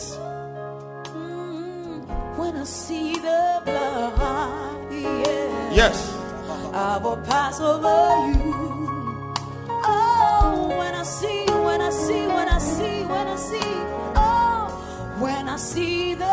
Mm, 1.14 2.36
when 2.36 2.56
I 2.56 2.64
see 2.64 3.12
the 3.14 3.62
blood, 3.64 4.92
yeah, 4.92 5.72
Yes. 5.80 6.08
Uh-huh. 6.12 6.70
I 6.74 6.98
will 6.98 7.16
pass 7.18 7.60
over 7.60 8.32
you. 8.38 8.54
Oh, 9.88 10.74
when 10.78 10.94
I 10.94 11.02
see, 11.04 11.44
when 11.66 11.80
I 11.80 11.90
see, 11.90 12.26
when 12.26 12.48
I 12.48 12.58
see, 12.58 13.04
when 13.04 13.26
I 13.28 13.36
see, 13.36 13.70
oh, 14.16 14.45
when 15.20 15.48
I 15.48 15.56
see 15.56 16.14
the 16.14 16.24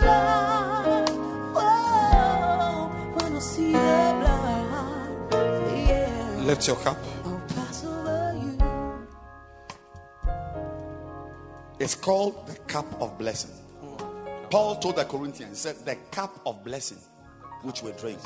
blood, 0.00 1.10
oh, 1.56 2.90
when 3.14 3.36
I 3.36 3.38
see 3.38 3.72
the 3.72 3.78
blood, 4.20 5.32
yeah, 5.88 6.36
Lift 6.44 6.66
your 6.66 6.76
cup. 6.76 6.96
I'll 7.24 7.42
pass 7.48 7.84
over 7.84 8.34
you. 8.42 8.58
It's 11.78 11.94
called 11.94 12.46
the 12.46 12.56
cup 12.60 12.86
of 13.00 13.18
blessing. 13.18 13.50
Paul 14.50 14.76
told 14.76 14.96
the 14.96 15.04
Corinthians, 15.04 15.64
he 15.64 15.68
said, 15.68 15.84
The 15.84 15.96
cup 16.10 16.40
of 16.46 16.64
blessing 16.64 16.98
which 17.62 17.82
we 17.82 17.92
drink. 17.92 18.18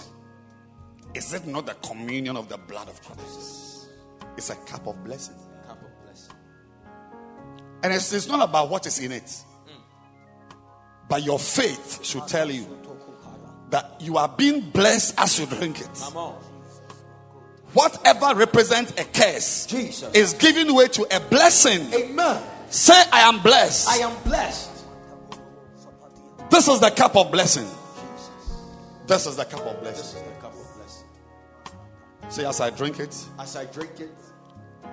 Is 1.13 1.33
it 1.35 1.47
not 1.47 1.67
the 1.67 1.75
communion 1.75 2.37
of 2.37 2.49
the 2.49 2.57
blood 2.57 2.89
of 2.89 3.03
Christ? 3.03 3.89
It's 4.37 4.51
a 4.51 4.57
cup 4.57 4.87
of 4.87 5.03
blessing. 5.05 5.37
Cup 5.67 5.81
of 5.83 6.05
blessing. 6.05 6.35
And 7.83 7.93
it's, 7.93 8.13
it's 8.13 8.27
not 8.27 8.49
about 8.49 8.71
what 8.71 8.87
is 8.87 8.99
in 9.01 9.13
it. 9.13 9.45
But 11.15 11.23
your 11.23 11.39
faith 11.39 12.05
should 12.05 12.27
tell 12.27 12.51
you 12.51 12.67
that 13.71 14.01
you 14.01 14.17
are 14.17 14.27
being 14.27 14.63
blessed 14.71 15.15
as 15.17 15.39
you 15.39 15.47
drink 15.47 15.81
it. 15.81 15.99
Whatever 17.73 18.35
represents 18.35 18.91
a 19.01 19.05
curse 19.05 19.67
Jesus. 19.67 20.13
is 20.13 20.33
giving 20.33 20.75
way 20.75 20.89
to 20.89 21.07
a 21.17 21.21
blessing. 21.21 21.83
Amen. 21.95 22.43
Say, 22.69 23.01
I 23.13 23.21
am 23.29 23.41
blessed. 23.43 23.91
I 23.91 23.99
am 23.99 24.21
blessed. 24.25 24.87
This 26.51 26.67
is 26.67 26.81
the 26.81 26.91
cup 26.91 27.15
of 27.15 27.31
blessing. 27.31 27.69
This 29.07 29.27
is 29.27 29.37
the 29.37 29.45
cup 29.45 29.65
of 29.65 29.81
blessing. 29.83 30.05
is 30.05 30.15
the 30.15 30.41
cup 30.41 30.53
of 30.53 30.77
blessing. 30.77 31.07
Say, 32.29 32.45
as 32.45 32.61
I 32.61 32.71
drink 32.71 32.99
it, 32.99 33.17
As 33.39 33.55
I 33.55 33.67
drink 33.67 34.01
it, 34.01 34.11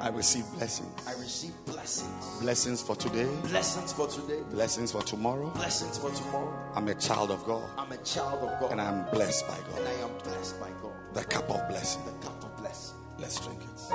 I 0.01 0.09
receive 0.09 0.45
blessings. 0.57 1.07
I 1.07 1.13
receive 1.13 1.53
blessings. 1.65 2.39
Blessings 2.41 2.81
for 2.81 2.95
today, 2.95 3.27
Blessings 3.43 3.93
for 3.93 4.07
today, 4.07 4.39
blessings 4.49 4.91
for 4.91 5.03
tomorrow. 5.03 5.49
blessings 5.51 5.97
for 5.99 6.09
tomorrow. 6.09 6.51
I'm 6.75 6.87
a 6.87 6.95
child 6.95 7.29
of 7.29 7.45
God 7.45 7.61
I'm 7.77 7.91
a 7.91 7.97
child 7.97 8.41
of 8.41 8.59
God 8.59 8.71
and 8.71 8.81
I'm 8.81 9.05
blessed 9.11 9.47
by 9.47 9.55
God. 9.57 9.77
and 9.77 9.85
God. 9.85 9.87
I 9.87 10.01
am 10.01 10.17
blessed 10.23 10.59
by 10.59 10.69
God. 10.81 10.91
The 11.13 11.23
cup 11.25 11.49
of 11.51 11.69
blessing. 11.69 12.01
The 12.05 12.11
cup 12.25 12.43
of 12.43 12.57
blessing. 12.57 12.95
Let's 13.19 13.39
drink 13.45 13.61
it. 13.61 13.93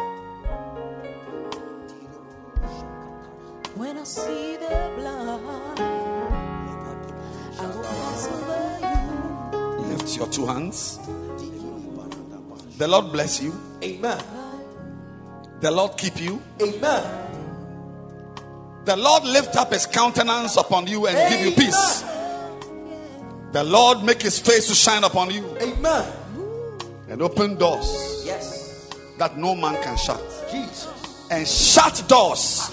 When 3.76 3.98
I 3.98 4.04
see 4.04 4.56
the 4.56 4.92
blood, 4.96 5.80
I 7.58 7.66
will 7.66 7.82
pass 7.82 8.28
over 8.28 8.78
you. 9.82 9.88
Lift 9.96 10.16
your 10.16 10.28
two 10.28 10.46
hands. 10.46 10.98
The 12.78 12.86
Lord 12.86 13.10
bless 13.12 13.42
you. 13.42 13.52
Amen. 13.82 14.22
The 15.60 15.70
Lord 15.70 15.96
keep 15.96 16.20
you. 16.20 16.42
Amen. 16.60 17.22
The 18.84 18.96
Lord 18.96 19.24
lift 19.24 19.56
up 19.56 19.72
his 19.72 19.86
countenance 19.86 20.56
upon 20.56 20.86
you 20.86 21.06
and 21.06 21.16
give 21.32 21.44
you 21.44 21.52
peace. 21.52 22.02
The 23.52 23.64
Lord 23.64 24.04
make 24.04 24.22
his 24.22 24.38
face 24.38 24.68
to 24.68 24.74
shine 24.74 25.02
upon 25.02 25.30
you 25.30 25.44
Amen. 25.60 26.04
and 27.08 27.22
open 27.22 27.56
doors 27.56 28.22
Yes. 28.24 28.90
that 29.18 29.36
no 29.38 29.54
man 29.54 29.82
can 29.82 29.96
shut. 29.96 30.20
Jesus. 30.50 30.88
And 31.30 31.46
shut 31.48 32.04
doors 32.06 32.70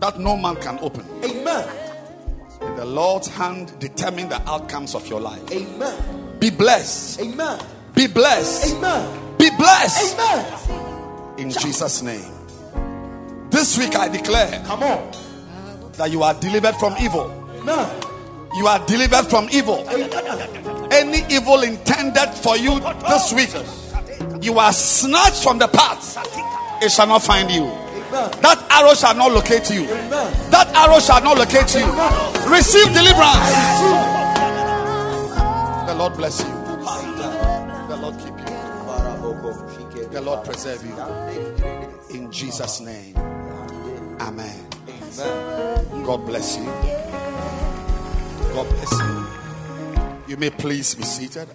that 0.00 0.18
no 0.18 0.36
man 0.36 0.56
can 0.56 0.78
open. 0.80 1.04
Amen. 1.24 1.68
And 2.62 2.78
the 2.78 2.84
Lord's 2.86 3.28
hand 3.28 3.78
determine 3.80 4.28
the 4.30 4.40
outcomes 4.48 4.94
of 4.94 5.06
your 5.08 5.20
life. 5.20 5.42
Amen. 5.50 6.36
Be 6.38 6.48
blessed. 6.50 7.20
Amen. 7.20 7.60
Be 7.94 8.06
blessed. 8.06 8.76
Amen. 8.76 9.36
Be 9.36 9.50
blessed 9.58 10.18
Amen. 10.18 10.85
In 11.38 11.50
Jesus' 11.50 12.02
name. 12.02 12.32
This 13.50 13.78
week 13.78 13.94
I 13.96 14.08
declare 14.08 14.62
Come 14.66 14.82
on. 14.82 15.12
that 15.92 16.10
you 16.10 16.22
are 16.22 16.34
delivered 16.34 16.74
from 16.76 16.94
evil. 17.00 17.32
You 18.54 18.66
are 18.66 18.78
delivered 18.86 19.26
from 19.26 19.48
evil. 19.50 19.86
Any 20.92 21.22
evil 21.34 21.62
intended 21.62 22.30
for 22.34 22.56
you 22.56 22.80
this 23.08 23.32
week, 23.32 23.50
you 24.42 24.58
are 24.58 24.72
snatched 24.72 25.42
from 25.42 25.58
the 25.58 25.68
path. 25.68 26.16
It 26.82 26.90
shall 26.90 27.06
not 27.06 27.22
find 27.22 27.50
you. 27.50 27.64
That 28.10 28.64
arrow 28.70 28.94
shall 28.94 29.14
not 29.14 29.32
locate 29.32 29.68
you. 29.70 29.86
That 29.86 30.68
arrow 30.74 31.00
shall 31.00 31.22
not 31.22 31.36
locate 31.38 31.74
you. 31.74 31.84
Receive 32.50 32.86
deliverance. 32.94 33.56
The 35.86 35.94
Lord 35.98 36.16
bless 36.16 36.40
you. 36.40 36.55
The 40.16 40.22
Lord 40.22 40.46
preserve 40.46 40.82
you. 40.82 42.16
In 42.16 42.32
Jesus' 42.32 42.80
name. 42.80 43.14
Amen. 44.18 44.66
God 46.06 46.24
bless 46.24 46.56
you. 46.56 46.64
God 48.54 48.66
bless 48.66 48.92
you. 48.98 49.26
You 50.26 50.38
may 50.38 50.48
please 50.48 50.94
be 50.94 51.02
seated. 51.02 51.48